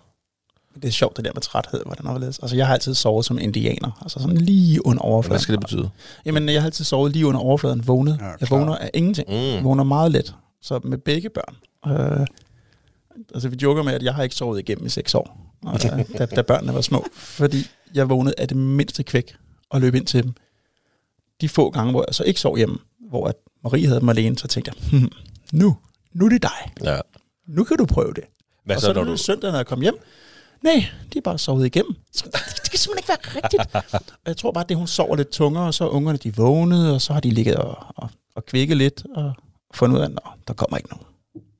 Det 0.82 0.88
er 0.88 0.92
sjovt, 0.92 1.16
det 1.16 1.24
der 1.24 1.30
med 1.34 1.42
træthed, 1.42 1.82
hvordan 1.86 2.04
det 2.04 2.10
overledes. 2.10 2.38
Altså, 2.38 2.56
jeg 2.56 2.66
har 2.66 2.74
altid 2.74 2.94
sovet 2.94 3.24
som 3.24 3.38
indianer. 3.38 3.98
Altså 4.02 4.18
sådan 4.20 4.36
lige 4.36 4.86
under 4.86 5.02
overfladen. 5.02 5.32
Hvad 5.32 5.40
skal 5.40 5.52
det 5.52 5.60
betyde? 5.60 5.90
Jamen, 6.24 6.48
jeg 6.48 6.60
har 6.62 6.66
altid 6.66 6.84
sovet 6.84 7.12
lige 7.12 7.26
under 7.26 7.40
overfladen, 7.40 7.86
vågnet. 7.86 8.18
Ja, 8.20 8.26
jeg 8.40 8.50
vågner 8.50 8.76
af 8.76 8.90
ingenting. 8.94 9.28
Mm. 9.28 9.34
Jeg 9.34 9.64
vågner 9.64 9.84
meget 9.84 10.12
let. 10.12 10.34
Så 10.62 10.80
med 10.84 10.98
begge 10.98 11.28
børn. 11.28 11.56
Øh, 11.86 12.26
altså, 13.34 13.48
vi 13.48 13.56
joker 13.62 13.82
med, 13.82 13.92
at 13.92 14.02
jeg 14.02 14.14
har 14.14 14.22
ikke 14.22 14.34
sovet 14.34 14.58
igennem 14.58 14.86
i 14.86 14.88
seks 14.88 15.14
år, 15.14 15.54
og, 15.62 15.74
øh, 15.74 16.04
da, 16.18 16.26
da 16.26 16.42
børnene 16.42 16.74
var 16.74 16.80
små. 16.80 17.04
Fordi 17.14 17.66
jeg 17.94 18.08
vågnede 18.08 18.34
af 18.38 18.48
det 18.48 18.56
mindste 18.56 19.02
kvæk 19.02 19.36
og 19.70 19.80
løb 19.80 19.94
ind 19.94 20.06
til 20.06 20.22
dem. 20.22 20.32
De 21.40 21.48
få 21.48 21.70
gange, 21.70 21.90
hvor 21.90 22.04
jeg 22.08 22.14
så 22.14 22.24
ikke 22.24 22.40
sov 22.40 22.56
hjemme, 22.56 22.78
hvor 23.08 23.26
at 23.26 23.34
Marie 23.64 23.86
havde 23.86 24.00
dem 24.00 24.08
alene, 24.08 24.38
så 24.38 24.48
tænkte 24.48 24.72
jeg, 24.74 24.90
hmm, 24.90 25.10
nu, 25.52 25.76
nu 26.12 26.24
er 26.24 26.28
det 26.28 26.42
dig. 26.42 26.84
Ja. 26.84 26.98
Nu 27.46 27.64
kan 27.64 27.76
du 27.76 27.86
prøve 27.86 28.12
det. 28.16 28.24
Hvad 28.64 28.76
og 28.76 28.82
så, 28.82 28.86
så, 28.86 28.92
når 28.92 29.04
når 29.04 29.10
du... 29.10 29.16
søndag, 29.16 29.50
når 29.50 29.58
jeg 29.58 29.66
kom 29.66 29.80
hjem, 29.80 29.94
nej, 30.62 30.84
de 31.12 31.18
er 31.18 31.22
bare 31.22 31.38
sovet 31.38 31.66
igennem. 31.66 31.94
Det, 32.14 32.24
det 32.62 32.70
kan 32.70 32.78
simpelthen 32.78 32.98
ikke 32.98 33.08
være 33.08 33.42
rigtigt. 33.42 33.74
og 33.94 34.26
jeg 34.26 34.36
tror 34.36 34.52
bare, 34.52 34.64
at 34.64 34.68
det 34.68 34.76
hun 34.76 34.86
sover 34.86 35.16
lidt 35.16 35.30
tungere, 35.30 35.66
og 35.66 35.74
så 35.74 35.84
er 35.84 35.88
ungerne 35.88 36.18
de 36.18 36.36
vågnede, 36.36 36.94
og 36.94 37.02
så 37.02 37.12
har 37.12 37.20
de 37.20 37.30
ligget 37.30 37.56
og, 37.56 37.86
og, 37.96 38.08
og 38.34 38.46
kvikket 38.46 38.76
lidt, 38.76 39.04
og 39.14 39.32
fundet 39.74 39.96
ud 39.96 40.02
af, 40.02 40.06
at 40.06 40.18
der 40.48 40.54
kommer 40.54 40.76
ikke 40.76 40.88
nogen. 40.88 41.06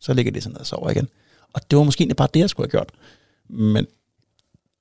Så 0.01 0.14
ligger 0.14 0.32
de 0.32 0.40
sådan 0.40 0.53
ned 0.53 0.61
og 0.61 0.66
sover 0.66 0.90
igen. 0.90 1.09
Og 1.53 1.70
det 1.70 1.78
var 1.78 1.84
måske 1.84 2.03
egentlig 2.03 2.16
bare 2.16 2.28
det, 2.34 2.40
jeg 2.40 2.51
skulle 2.51 2.64
have 2.66 2.70
gjort. 2.70 2.90
Men 3.49 3.86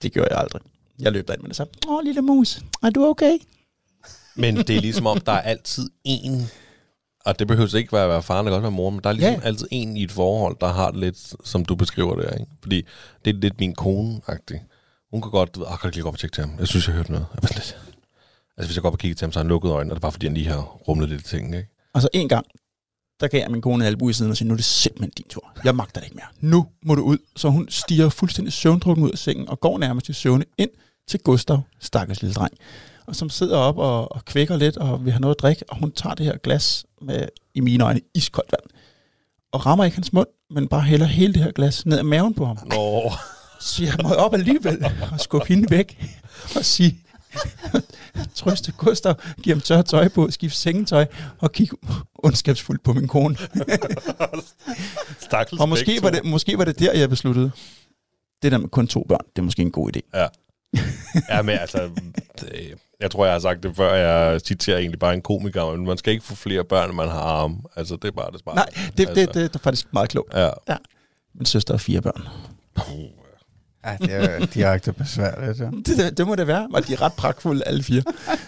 det 0.02 0.14
gjorde 0.14 0.30
jeg 0.32 0.40
aldrig. 0.40 0.62
Jeg 1.00 1.12
løb 1.12 1.28
derind 1.28 1.42
med 1.42 1.50
det 1.50 1.58
samme. 1.58 1.74
Åh, 1.88 2.04
lille 2.04 2.22
mus, 2.22 2.62
er 2.84 2.90
du 2.90 3.06
okay? 3.06 3.38
Men 4.36 4.58
det 4.58 4.70
er 4.70 4.82
ligesom 4.82 5.08
om, 5.08 5.20
der 5.20 5.32
er 5.32 5.42
altid 5.42 5.90
en, 6.04 6.50
og 7.28 7.40
det 7.40 7.48
behøver 7.48 7.76
ikke 7.76 7.94
være, 7.94 8.04
at 8.04 8.10
være 8.10 8.24
faren, 8.24 8.46
det 8.46 8.52
kan 8.52 8.56
også 8.56 8.62
være 8.62 8.72
mor, 8.72 8.90
men 8.90 9.00
der 9.04 9.10
er 9.10 9.14
ligesom 9.14 9.34
Ja. 9.34 9.48
altid 9.48 9.68
en 9.72 9.98
i 9.98 10.04
et 10.04 10.12
forhold, 10.12 10.56
der 10.62 10.68
har 10.68 10.92
det 10.92 11.00
lidt, 11.00 11.34
som 11.44 11.66
du 11.66 11.76
beskriver 11.76 12.16
det, 12.16 12.34
ikke? 12.40 12.52
Fordi 12.62 12.86
det 13.26 13.36
er 13.36 13.40
lidt 13.40 13.60
min 13.60 13.76
kone-agtig. 13.82 14.60
Hun 15.12 15.22
kan 15.22 15.32
godt, 15.32 15.56
du 15.56 15.60
ved, 15.60 15.68
"Ah, 15.72 15.80
kan 15.80 15.90
du 15.90 15.94
lige 15.94 16.02
gå 16.04 16.08
op 16.08 16.14
og 16.14 16.20
tjekke 16.20 16.36
til 16.36 16.44
ham? 16.44 16.54
Jeg 16.60 16.68
synes, 16.68 16.88
jeg 16.88 16.96
hørte 16.96 17.12
noget. 17.12 17.26
Altså, 17.44 17.74
hvis 18.68 18.76
jeg 18.76 18.82
går 18.82 18.90
op 18.90 18.94
og 18.94 19.00
kigger 19.00 19.16
til 19.16 19.26
ham, 19.26 19.32
så 19.32 19.40
har 19.40 19.44
han 19.44 19.50
lukket 19.50 19.70
øjnene, 19.72 19.92
og 19.92 19.96
det 19.96 20.00
er 20.00 20.02
bare, 20.02 20.12
fordi 20.12 20.26
han 20.26 20.34
lige 20.34 20.48
har 20.48 20.62
rumlet 20.62 21.10
lidt 21.10 21.22
i 21.22 21.24
tingene, 21.24 21.58
ikke? 21.58 21.70
Og 21.94 22.02
så 22.02 22.10
en 22.14 22.30
gang, 22.30 22.46
der 23.20 23.28
gav 23.28 23.42
jeg 23.42 23.52
min 23.52 23.62
kone 23.62 23.76
en 23.84 23.88
albu 23.88 24.10
i 24.10 24.14
siden 24.14 24.32
og 24.32 24.38
sagde, 24.38 24.48
nu 24.48 24.54
er 24.54 24.56
det 24.56 24.66
simpelthen 24.66 25.12
din 25.18 25.26
tur. 25.30 25.52
Jeg 25.64 25.76
magter 25.76 26.00
det 26.02 26.08
ikke 26.08 26.16
mere. 26.16 26.52
Nu 26.52 26.68
må 26.86 26.96
du 26.96 27.02
ud. 27.02 27.18
Så 27.36 27.50
hun 27.50 27.70
stiger 27.70 28.10
fuldstændig 28.10 28.54
søvndrukken 28.54 29.06
ud 29.06 29.12
af 29.12 29.18
sengen 29.18 29.50
og 29.50 29.60
går 29.60 29.78
nærmest 29.78 30.10
i 30.10 30.14
søvne 30.14 30.46
ind 30.58 30.70
til 31.08 31.20
Gustav, 31.20 31.62
stakkels 31.80 32.22
lille 32.22 32.34
dreng. 32.34 32.54
Og 33.08 33.16
som 33.16 33.30
sidder 33.30 33.58
op 33.58 33.78
og, 33.78 34.12
og 34.12 34.26
kvækker 34.26 34.58
lidt 34.58 34.78
og 34.78 35.06
vil 35.06 35.14
have 35.14 35.22
noget 35.22 35.36
at 35.36 35.42
drikke, 35.42 35.66
og 35.70 35.80
hun 35.80 35.92
tager 35.92 36.16
det 36.16 36.26
her 36.26 36.38
glas 36.38 36.86
med, 37.02 37.28
i 37.54 37.60
mine 37.60 37.84
øjne, 37.84 38.02
iskoldt 38.14 38.52
vand. 38.52 38.82
Og 39.52 39.66
rammer 39.66 39.86
ikke 39.86 39.98
hans 39.98 40.14
mund, 40.14 40.28
men 40.50 40.68
bare 40.68 40.82
hælder 40.82 41.06
hele 41.06 41.34
det 41.34 41.44
her 41.44 41.52
glas 41.52 41.86
ned 41.86 41.98
ad 41.98 42.04
maven 42.04 42.34
på 42.34 42.46
ham. 42.46 42.58
Nå, 42.66 43.12
Så 43.60 43.84
jeg 43.84 43.94
må 44.04 44.10
op 44.10 44.34
alligevel 44.34 44.86
og 45.12 45.20
skubbe 45.20 45.48
hende 45.48 45.70
væk 45.70 46.06
og 46.56 46.66
sige, 46.66 47.00
trøste 48.36 48.72
Gustav, 48.72 49.16
give 49.44 49.56
ham 49.56 49.62
tørt 49.62 49.86
tøj 49.86 50.08
på, 50.08 50.32
skifte 50.32 50.58
sengetøj 50.58 51.06
og 51.40 51.52
kigge 51.52 51.78
ondskabsfuldt 52.16 52.84
på 52.84 52.94
min 52.94 53.08
kone. 53.08 53.38
Og 55.60 55.70
måske 55.70 56.00
var, 56.02 56.10
det, 56.10 56.26
måske 56.26 56.58
var 56.58 56.66
det 56.66 56.80
der, 56.80 56.94
jeg 56.94 57.10
besluttede, 57.10 57.52
det 58.44 58.52
der 58.52 58.58
med 58.58 58.70
kun 58.70 58.88
to 58.88 59.06
børn, 59.10 59.26
det 59.36 59.42
er 59.42 59.44
måske 59.44 59.62
en 59.62 59.72
god 59.72 59.92
idé. 59.96 60.00
Ja. 60.14 60.28
ja, 61.30 61.42
men 61.42 61.58
altså, 61.58 61.90
det, 62.42 62.78
jeg 63.00 63.12
tror, 63.12 63.26
jeg 63.26 63.34
har 63.34 63.40
sagt 63.40 63.64
det 63.64 63.76
før, 63.76 63.94
jeg 63.94 64.42
citerer 64.42 64.78
egentlig 64.78 65.00
bare 65.00 65.14
en 65.14 65.22
komiker, 65.22 65.76
men 65.76 65.86
man 65.86 65.98
skal 65.98 66.14
ikke 66.14 66.26
få 66.26 66.36
flere 66.36 66.64
børn, 66.64 66.90
end 66.90 66.96
man 66.96 67.10
har 67.10 67.20
arme. 67.20 67.58
Altså, 67.76 67.96
det 67.96 68.08
er 68.08 68.12
bare 68.12 68.32
det 68.32 68.40
smarte. 68.40 68.56
Nej, 68.56 68.66
det, 68.88 68.98
det, 68.98 69.08
altså, 69.08 69.26
det, 69.26 69.34
det 69.54 69.56
er 69.56 69.60
faktisk 69.60 69.88
meget 69.94 70.10
klogt. 70.10 70.34
Ja. 70.34 70.50
Min 71.36 71.46
søster 71.46 71.74
har 71.74 71.78
fire 71.80 72.02
børn. 72.02 72.28
Ej, 73.84 73.98
det 73.98 74.14
er 74.14 74.40
jo 74.40 74.46
direkte 74.54 74.94
besværligt. 74.94 75.60
Ja. 75.60 75.66
Det, 75.66 75.88
det, 75.98 76.18
det 76.18 76.28
må 76.28 76.36
det 76.36 76.48
være, 76.48 76.70
og 76.74 76.88
de 76.88 76.94
er 76.94 77.02
ret 77.02 77.14
pragtfulde 77.14 77.64
alle 77.64 77.84
fire. 77.84 78.02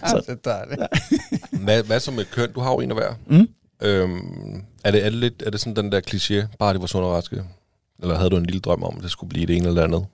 Så 0.06 0.22
det 0.26 0.28
er 0.28 0.34
dejligt. 0.34 0.80
Hvad, 1.64 1.82
hvad 1.82 2.00
så 2.00 2.10
med 2.10 2.24
køn? 2.24 2.52
Du 2.52 2.60
har 2.60 2.70
jo 2.72 2.80
en 2.80 2.90
af 2.90 2.96
hver. 2.96 3.14
Mm. 3.26 3.48
Øhm, 3.82 4.62
er, 4.84 4.90
det, 4.90 5.04
er, 5.04 5.10
det 5.10 5.18
lidt, 5.18 5.42
er 5.46 5.50
det 5.50 5.60
sådan 5.60 5.76
den 5.76 5.92
der 5.92 6.00
kliché, 6.00 6.56
bare 6.58 6.74
de 6.74 6.80
var 6.80 6.86
sunde 6.86 7.08
og 7.08 7.14
raske? 7.14 7.44
Eller 8.02 8.16
havde 8.16 8.30
du 8.30 8.36
en 8.36 8.46
lille 8.46 8.60
drøm 8.60 8.82
om, 8.82 8.96
at 8.96 9.02
det 9.02 9.10
skulle 9.10 9.28
blive 9.28 9.46
det 9.46 9.56
ene 9.56 9.68
eller 9.68 9.80
det 9.80 9.88
andet? 9.88 10.06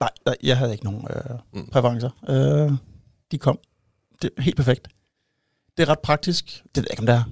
Nej, 0.00 0.10
nej, 0.26 0.34
jeg 0.42 0.56
havde 0.58 0.72
ikke 0.72 0.84
nogen 0.84 1.06
øh, 1.10 1.38
Mm. 1.52 1.68
præferencer. 1.72 2.10
Øh, 2.28 2.72
de 3.30 3.38
kom. 3.38 3.58
Det 4.22 4.30
er 4.36 4.42
helt 4.42 4.56
perfekt. 4.56 4.88
Det 5.76 5.82
er 5.82 5.88
ret 5.88 5.98
praktisk. 5.98 6.62
Det 6.74 6.76
ved 6.76 6.86
jeg 6.90 6.92
ikke, 6.92 7.00
om 7.00 7.06
det 7.06 7.14
er. 7.14 7.22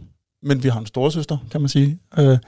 Men 0.42 0.62
vi 0.62 0.68
har 0.68 0.80
en 0.80 0.86
storesøster, 0.86 1.38
kan 1.50 1.60
man 1.60 1.68
sige. 1.68 1.98
Øh, 2.18 2.38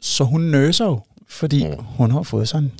så 0.00 0.24
hun 0.24 0.40
nøser 0.40 0.84
jo, 0.84 1.00
fordi 1.28 1.66
Mm. 1.66 1.82
hun 1.84 2.10
har 2.10 2.22
fået 2.22 2.48
sådan 2.48 2.72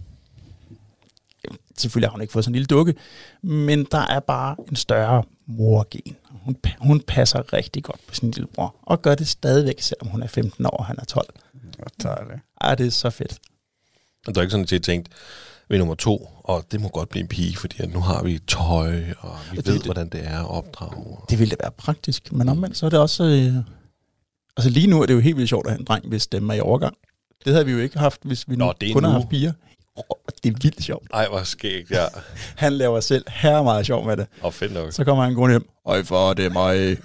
Selvfølgelig 1.79 2.09
har 2.09 2.13
hun 2.13 2.21
ikke 2.21 2.33
fået 2.33 2.45
sådan 2.45 2.53
en 2.53 2.55
lille 2.55 2.67
dukke, 2.67 2.95
men 3.43 3.85
der 3.85 3.99
er 3.99 4.21
bare 4.21 4.57
en 4.69 4.77
større 4.77 5.23
morgen. 5.47 6.17
Hun, 6.31 6.57
hun 6.81 7.01
passer 7.01 7.53
rigtig 7.53 7.85
godt 7.85 8.01
på 8.07 8.15
sin 8.15 8.31
lille 8.31 8.47
bror, 8.47 8.77
og 8.83 9.03
gør 9.03 9.15
det 9.15 9.29
stadigvæk, 9.29 9.81
selvom 9.81 10.09
hun 10.09 10.23
er 10.23 10.27
15 10.27 10.67
år, 10.67 10.71
og 10.71 10.87
han 10.87 10.97
er 10.99 11.05
12. 11.05 11.27
Hvor 11.53 11.87
dejligt. 12.03 12.41
Ej, 12.61 12.75
det 12.75 12.87
er 12.87 12.91
så 12.91 13.11
fedt. 13.11 13.39
Og 14.27 14.35
der 14.35 14.41
er 14.41 14.43
ikke 14.43 14.51
sådan, 14.51 14.65
at 14.65 14.73
jeg 14.73 14.83
tænkt, 14.83 15.09
ved 15.71 15.79
nummer 15.79 15.95
to, 15.95 16.29
og 16.45 16.65
det 16.73 16.81
må 16.81 16.89
godt 16.89 17.09
blive 17.09 17.21
en 17.23 17.29
pige, 17.29 17.57
fordi 17.57 17.83
at 17.83 17.93
nu 17.93 18.01
har 18.01 18.23
vi 18.23 18.39
tøj, 18.39 19.03
og 19.19 19.37
vi 19.53 19.57
Det- 19.57 19.67
ved, 19.67 19.75
det- 19.75 19.85
hvordan 19.85 20.09
det 20.09 20.21
er 20.25 20.39
at 20.41 20.51
opdrage. 20.51 21.17
Det 21.31 21.39
ville 21.39 21.51
da 21.51 21.57
være 21.65 21.71
praktisk, 21.79 22.33
men 22.33 22.49
omvendt 22.49 22.77
så 22.77 22.87
er 22.87 22.91
det 22.91 22.99
også... 22.99 23.25
Øh, 23.25 23.55
altså 24.57 24.71
lige 24.71 24.87
nu 24.87 25.03
er 25.03 25.07
det 25.07 25.15
jo 25.15 25.21
helt 25.21 25.37
vildt 25.37 25.49
sjovt 25.49 25.67
at 25.67 25.73
have 25.73 25.79
en 25.81 25.85
dreng, 25.87 26.09
hvis 26.09 26.23
stemme 26.23 26.53
er 26.53 26.57
i 26.57 26.61
overgang. 26.61 26.97
Det 27.45 27.53
havde 27.53 27.67
vi 27.67 27.73
jo 27.73 27.79
ikke 27.79 27.99
haft, 27.99 28.21
hvis 28.25 28.49
vi 28.49 28.57
nu 28.57 28.65
Nå, 28.65 28.73
det 28.81 28.93
kun 28.93 29.05
har 29.05 29.11
haft 29.11 29.29
piger. 29.29 29.53
Oh, 29.97 30.03
det 30.45 30.51
er 30.55 30.59
vildt 30.63 30.85
sjovt. 30.85 31.07
Ej, 31.15 31.29
hvor 31.29 31.43
skægt, 31.43 31.91
ja. 31.91 32.05
Han 32.57 32.73
laver 32.73 33.01
selv 33.01 33.25
her 33.29 33.63
meget 33.63 33.87
sjov 33.87 34.07
med 34.07 34.17
det. 34.17 34.27
Og 34.43 34.55
fedt 34.55 34.73
nok. 34.73 34.93
Så 34.93 35.05
kommer 35.05 35.25
han 35.25 35.35
gående 35.35 35.53
hjem. 35.53 35.69
Øj, 35.87 36.05
for 36.05 36.33
det 36.35 36.45
er 36.45 36.51
mig. 36.51 36.77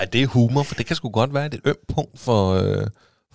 Ej, 0.00 0.04
det 0.12 0.22
er 0.22 0.26
humor, 0.26 0.62
for 0.62 0.74
det 0.74 0.86
kan 0.86 0.96
sgu 0.96 1.08
godt 1.08 1.34
være 1.34 1.46
et 1.46 1.60
ømt 1.64 1.86
punkt 1.94 2.18
for, 2.20 2.52
øh, 2.54 2.86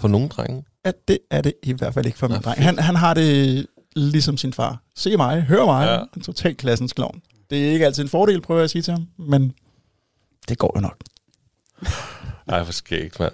for 0.02 0.08
nogle 0.08 0.30
drenge. 0.30 0.64
Ja, 0.86 0.92
det 1.08 1.18
er 1.32 1.42
det 1.42 1.54
i 1.64 1.74
hvert 1.74 1.94
fald 1.94 2.06
ikke 2.06 2.18
for 2.18 2.28
min 2.28 2.42
dreng. 2.42 2.64
Han, 2.64 2.80
han 2.80 2.96
har 2.96 3.14
det 3.14 3.66
ligesom 3.96 4.38
sin 4.38 4.54
far. 4.54 4.82
Se 4.96 5.18
mig, 5.18 5.42
hør 5.42 5.66
mig. 5.66 5.86
Ja. 5.88 6.00
En 6.16 6.22
total 6.22 6.56
klassens 6.56 6.94
klovn. 6.94 7.22
Det 7.50 7.68
er 7.68 7.72
ikke 7.72 7.86
altid 7.86 8.04
en 8.04 8.10
fordel, 8.10 8.42
prøver 8.42 8.60
jeg 8.60 8.64
at 8.64 8.70
sige 8.70 8.82
til 8.82 8.92
ham, 8.92 9.08
men 9.18 9.54
det 10.50 10.58
går 10.58 10.72
jo 10.76 10.82
nok. 10.82 10.98
Ej, 12.48 12.64
for 12.66 12.72
skægt, 12.74 13.20
mand. 13.20 13.32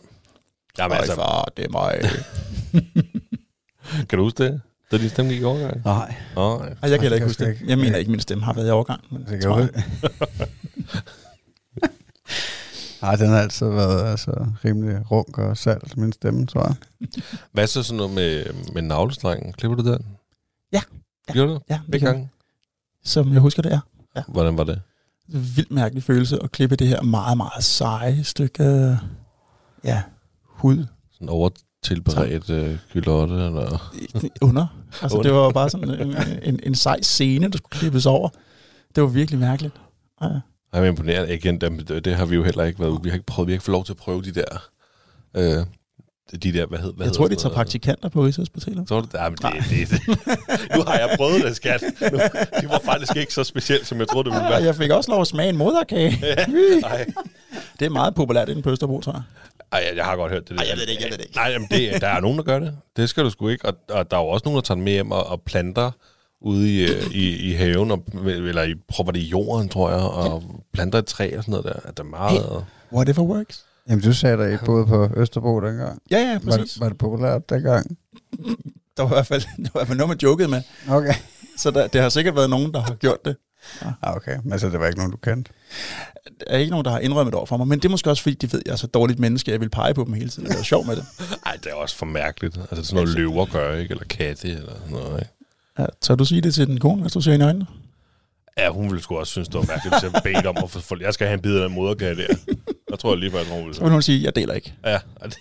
Jamen, 0.78 0.92
Nej, 0.92 0.98
altså, 0.98 1.16
far, 1.16 1.52
det 1.58 1.66
er 1.66 1.70
mig. 1.70 2.00
kan 4.10 4.18
du 4.20 4.24
huske 4.24 4.44
det? 4.44 4.62
Da 4.92 4.98
din 4.98 5.10
stemme 5.10 5.32
gik 5.32 5.42
i 5.42 5.44
overgang? 5.44 5.82
Nej, 5.86 6.16
nej. 6.36 6.46
Ej, 6.56 6.76
jeg 6.82 6.90
kan 6.90 7.02
heller 7.02 7.16
ikke 7.16 7.16
Jeg 7.16 7.28
huske 7.28 7.46
det. 7.46 7.58
Jeg 7.66 7.78
mener 7.78 7.98
ikke, 7.98 8.12
min 8.12 8.20
stemme 8.20 8.44
har 8.44 8.54
været 8.54 8.68
i 8.68 8.72
overgang. 8.72 9.02
Men 9.12 9.26
det 9.30 9.42
kan 9.42 9.52
jeg. 9.60 9.84
Nej, 13.02 13.16
den 13.16 13.30
har 13.30 13.38
altid 13.40 13.68
været 13.70 14.12
altså, 14.12 14.48
rimelig 14.66 15.12
runk 15.12 15.38
og 15.38 15.58
salt, 15.58 15.98
min 15.98 16.12
stemme, 16.12 16.46
tror 16.46 16.62
jeg. 16.68 16.76
Hvad 17.54 17.68
så 17.68 17.84
sådan 17.84 17.98
noget 17.98 18.14
med, 18.14 18.46
med 18.74 18.82
navlestrengen? 18.82 19.54
Klipper 19.54 19.76
du 19.76 19.92
den? 19.92 20.06
Ja. 20.74 20.82
Ja. 21.28 21.34
Gjorde 21.34 21.52
du? 21.54 21.60
Ja, 21.70 21.80
det 21.94 22.02
gange? 22.02 22.30
Som 23.04 23.34
jeg 23.34 23.42
husker 23.42 23.62
det 23.62 23.74
er. 23.74 23.80
Hvordan 24.28 24.58
var 24.58 24.64
det? 24.64 24.82
Vildt 25.28 25.72
mærkelig 25.72 26.04
følelse 26.04 26.44
at 26.44 26.52
klippe 26.52 26.76
det 26.76 26.88
her 26.88 27.02
meget, 27.02 27.38
meget 27.38 27.64
seje 27.64 28.24
stykke 28.24 28.98
ja, 29.84 30.04
hud 30.44 30.86
Sådan 31.14 31.30
overtilberedt 31.30 32.50
øh, 32.50 32.78
kylotte? 32.92 33.34
Eller? 33.36 33.94
under. 34.42 34.68
Altså, 35.02 35.18
Under. 35.18 35.30
det 35.30 35.40
var 35.40 35.50
bare 35.50 35.70
sådan 35.70 35.90
en, 35.90 36.16
en, 36.44 36.60
en 36.64 36.76
sej 36.76 37.02
scene, 37.02 37.48
der 37.52 37.58
skulle 37.58 37.80
klippes 37.80 38.06
over. 38.06 38.30
Det 38.96 39.04
var 39.04 39.10
virkelig 39.10 39.40
mærkeligt. 39.40 39.82
Ja. 40.22 40.28
Jeg 40.74 40.82
er 40.82 40.86
imponeret. 40.86 41.30
Igen, 41.30 41.62
det, 41.62 42.06
det 42.06 42.16
har 42.16 42.26
vi 42.26 42.36
jo 42.36 42.44
heller 42.44 42.64
ikke 42.64 42.80
været. 42.80 43.00
Vi 43.04 43.10
har 43.10 43.14
ikke 43.16 43.26
prøvet, 43.26 43.48
vi 43.48 43.52
har 43.52 43.56
ikke 43.56 43.66
fået 43.66 43.74
lov 43.74 43.86
til 43.86 43.94
at 43.94 43.98
prøve 43.98 44.22
de 44.22 44.32
der... 44.32 44.70
Øh, 45.38 45.66
de 46.44 46.54
der, 46.54 46.66
hvad, 46.66 46.80
hed, 46.80 46.94
hvad 46.94 47.06
Jeg 47.06 47.14
tror, 47.14 47.28
de 47.28 47.36
tager 47.36 47.54
praktikanter 47.56 48.10
på 48.10 48.26
Rigshospitalet. 48.26 48.88
Tror 48.88 49.02
du? 49.02 49.08
Ja, 49.14 49.30
men 49.30 49.38
det, 49.38 49.64
det, 49.70 49.90
det. 49.90 50.00
Nu 50.76 50.84
har 50.88 50.98
jeg 50.98 51.10
prøvet 51.18 51.44
det, 51.44 51.56
skat. 51.56 51.84
Nu, 52.02 52.18
det 52.62 52.70
var 52.70 52.82
faktisk 52.86 53.16
ikke 53.16 53.34
så 53.34 53.44
specielt, 53.44 53.88
som 53.88 54.00
jeg 54.00 54.08
troede, 54.08 54.26
det 54.30 54.34
ville 54.34 54.46
Ja, 54.48 54.54
være. 54.54 54.64
jeg 54.64 54.76
fik 54.76 54.92
også 54.92 55.12
lov 55.12 55.22
at 55.22 55.28
smage 55.28 55.50
en 55.50 55.58
moderkage. 55.58 56.18
Ej, 56.84 57.06
Det 57.80 57.86
er 57.86 57.90
meget 57.90 58.16
populært 58.16 58.50
inde 58.50 58.62
på 58.62 58.70
Østerbro, 58.72 59.02
tror 59.02 59.12
jeg. 59.14 59.22
ej, 59.72 59.94
jeg 59.96 60.06
har 60.06 60.16
godt 60.16 60.32
hørt 60.32 60.50
det. 60.50 60.58
der. 60.58 60.64
Ej, 60.64 60.70
jeg 60.70 60.78
ved 60.78 60.86
det 60.86 60.92
ikke, 60.92 61.04
jeg 61.04 61.12
ved 61.12 61.18
det 61.18 61.24
ikke. 61.26 61.36
Nej, 61.36 61.48
jamen 61.52 61.68
det, 61.72 62.02
der 62.02 62.08
er 62.08 62.20
nogen, 62.20 62.38
der 62.38 62.44
gør 62.44 62.60
det. 62.60 62.74
Det 62.98 63.10
skal 63.10 63.24
du 63.24 63.30
sgu 63.30 63.48
ikke. 63.48 63.66
Og, 63.66 63.74
og 63.90 64.12
der 64.12 64.18
er 64.18 64.22
jo 64.22 64.28
også 64.28 64.44
nogen, 64.46 64.56
der 64.56 64.62
tager 64.62 64.78
med 64.80 64.92
hjem 64.94 65.12
og, 65.12 65.28
og 65.28 65.42
planter 65.42 65.92
ude 66.42 66.76
i, 66.76 66.92
øh, 66.92 67.12
i, 67.12 67.50
i 67.50 67.54
haven, 67.54 67.92
og, 67.92 68.04
eller 68.26 68.64
i, 68.64 68.76
propper 68.88 69.14
det 69.14 69.20
i 69.20 69.28
jorden, 69.28 69.70
tror 69.70 69.90
jeg, 69.90 70.00
og 70.00 70.44
planter 70.74 71.00
et 71.00 71.06
træ 71.06 71.38
og 71.38 71.44
sådan 71.44 71.52
noget 71.52 71.66
der. 71.66 71.90
At 71.90 71.98
der 71.98 72.04
er 72.04 72.08
meget... 72.08 72.66
Whatever 72.94 73.24
works. 73.24 73.66
Jamen, 73.90 74.04
du 74.04 74.14
sagde, 74.14 74.54
I 74.54 74.58
boede 74.66 74.86
på 74.86 75.10
Østerbro 75.18 75.62
dengang. 75.62 76.02
Ja, 76.12 76.18
ja, 76.18 76.40
Var 76.44 76.58
præcis. 76.58 76.74
det, 76.74 76.82
var 76.82 76.90
det 76.90 76.98
populært 76.98 77.50
dengang? 77.50 77.98
Der 78.98 79.04
var 79.04 79.10
i 79.10 79.14
hvert 79.14 79.28
fald, 79.28 79.42
det 79.64 79.74
var 79.74 79.80
i 79.80 79.82
hvert 79.82 79.88
fald 79.88 79.98
noget, 79.98 80.10
man 80.10 80.18
jokede 80.24 80.48
med. 80.48 80.62
Okay. 80.90 81.14
Så 81.58 81.72
der, 81.72 81.88
det 81.88 82.02
har 82.02 82.10
sikkert 82.10 82.36
været 82.36 82.50
nogen, 82.50 82.74
der 82.74 82.80
har 82.80 82.96
gjort 82.96 83.26
det. 83.26 83.36
Ah, 83.82 84.16
okay, 84.16 84.38
men 84.44 84.60
så 84.60 84.70
det 84.70 84.80
var 84.80 84.86
ikke 84.86 84.98
nogen, 84.98 85.12
du 85.12 85.18
kendte? 85.18 85.52
Der 86.40 86.46
er 86.48 86.58
ikke 86.58 86.72
nogen, 86.72 86.86
der 86.86 86.92
har 86.92 87.00
indrømmet 87.00 87.32
det 87.32 87.38
over 87.38 87.46
for 87.46 87.58
mig, 87.58 87.68
men 87.68 87.80
det 87.80 87.86
er 87.86 87.90
måske 87.90 88.10
også, 88.10 88.24
fordi 88.24 88.36
de 88.36 88.54
ved, 88.54 88.60
at 88.60 88.66
jeg 88.68 88.72
er 88.72 88.76
så 88.78 88.88
dårligt 88.88 89.20
menneske, 89.20 89.50
at 89.50 89.54
jeg 89.54 89.62
vil 89.62 89.70
pege 89.70 89.94
på 89.94 90.04
dem 90.04 90.14
hele 90.14 90.30
tiden. 90.30 90.50
Det 90.50 90.60
er 90.60 90.64
sjov 90.64 90.86
med 90.86 90.96
det. 90.96 91.06
Ej, 91.46 91.58
det 91.64 91.72
er 91.72 91.74
også 91.74 91.96
for 91.96 92.06
mærkeligt. 92.06 92.58
Altså 92.58 92.84
sådan 92.84 93.04
noget 93.04 93.18
løver 93.18 93.46
gør, 93.46 93.76
ikke? 93.78 93.92
Eller 93.92 94.04
katte, 94.06 94.48
eller 94.48 94.74
sådan 94.74 94.92
noget, 94.92 95.20
ikke? 95.20 95.32
Ja, 95.80 95.86
tør 96.02 96.16
du 96.16 96.26
sige 96.26 96.42
det 96.42 96.54
til 96.54 96.68
den 96.68 96.80
kone, 96.80 97.02
hvis 97.02 97.14
du 97.14 97.22
ser 97.22 97.32
hende 97.32 97.46
i 97.46 97.48
øjnene? 97.48 97.66
Ja, 98.58 98.70
hun 98.70 98.90
ville 98.90 99.04
sgu 99.04 99.18
også 99.18 99.32
synes, 99.32 99.48
det 99.48 99.56
var 99.56 99.66
mærkeligt, 99.68 99.96
hvis 99.96 100.04
jeg 100.14 100.24
bedte 100.24 100.48
om 100.48 100.58
at 100.64 100.70
få... 100.70 100.96
Jeg 101.02 101.14
skal 101.14 101.28
have 101.28 101.34
en 101.36 101.42
bid 101.42 101.56
af 101.56 101.68
den 101.70 101.76
moderkage 101.76 102.16
der. 102.16 102.28
Jeg 102.90 103.00
tror 103.00 103.10
jeg 103.12 103.18
lige, 103.20 103.40
at 103.40 103.46
hun 103.48 103.60
ville 103.60 103.76
Så 103.76 103.82
vil 103.82 103.92
hun 103.92 104.02
sige, 104.02 104.24
jeg 104.24 104.36
deler 104.36 104.54
ikke. 104.54 104.74
Ja, 104.86 104.94
det, 105.24 105.38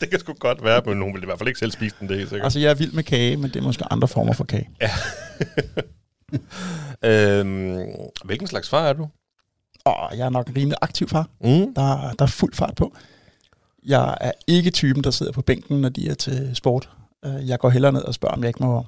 det 0.00 0.10
kan 0.10 0.20
sgu 0.20 0.32
godt 0.32 0.64
være, 0.64 0.82
men 0.86 1.02
hun 1.02 1.14
vil 1.14 1.22
i 1.22 1.26
hvert 1.26 1.38
fald 1.38 1.48
ikke 1.48 1.58
selv 1.60 1.70
spise 1.70 1.96
den, 2.00 2.08
det 2.08 2.16
er 2.16 2.20
sikkert. 2.20 2.44
Altså, 2.44 2.58
jeg 2.58 2.70
er 2.70 2.74
vild 2.74 2.92
med 2.92 3.02
kage, 3.02 3.36
men 3.36 3.50
det 3.50 3.56
er 3.56 3.62
måske 3.62 3.84
andre 3.90 4.08
former 4.08 4.32
for 4.32 4.44
kage. 4.44 4.68
øhm, 7.04 7.76
hvilken 8.24 8.46
slags 8.46 8.68
far 8.68 8.88
er 8.88 8.92
du? 8.92 9.08
Og 9.84 10.18
jeg 10.18 10.26
er 10.26 10.30
nok 10.30 10.48
en 10.48 10.56
rimelig 10.56 10.78
aktiv 10.82 11.08
far. 11.08 11.28
Mm. 11.40 11.74
Der, 11.74 12.12
der 12.18 12.22
er 12.22 12.26
fuld 12.26 12.54
fart 12.54 12.74
på. 12.74 12.96
Jeg 13.86 14.16
er 14.20 14.32
ikke 14.46 14.70
typen, 14.70 15.04
der 15.04 15.10
sidder 15.10 15.32
på 15.32 15.42
bænken, 15.42 15.80
når 15.80 15.88
de 15.88 16.08
er 16.08 16.14
til 16.14 16.50
sport. 16.54 16.88
Øh, 17.24 17.48
Jeg 17.48 17.58
går 17.58 17.70
hellere 17.70 17.92
ned 17.92 18.02
og 18.02 18.14
spørger, 18.14 18.34
om 18.34 18.40
jeg 18.42 18.48
ikke 18.48 18.62
må, 18.62 18.86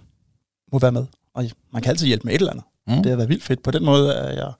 må 0.72 0.78
være 0.78 0.92
med. 0.92 1.06
Og 1.34 1.44
man 1.72 1.82
kan 1.82 1.90
altid 1.90 2.06
hjælpe 2.06 2.24
med 2.24 2.34
et 2.34 2.38
eller 2.38 2.52
andet. 2.52 2.64
Mm. 2.86 3.02
Det 3.02 3.10
har 3.10 3.16
været 3.16 3.28
vildt 3.28 3.44
fedt. 3.44 3.62
På 3.62 3.70
den 3.70 3.84
måde 3.84 4.12
er 4.12 4.44
jeg 4.44 4.52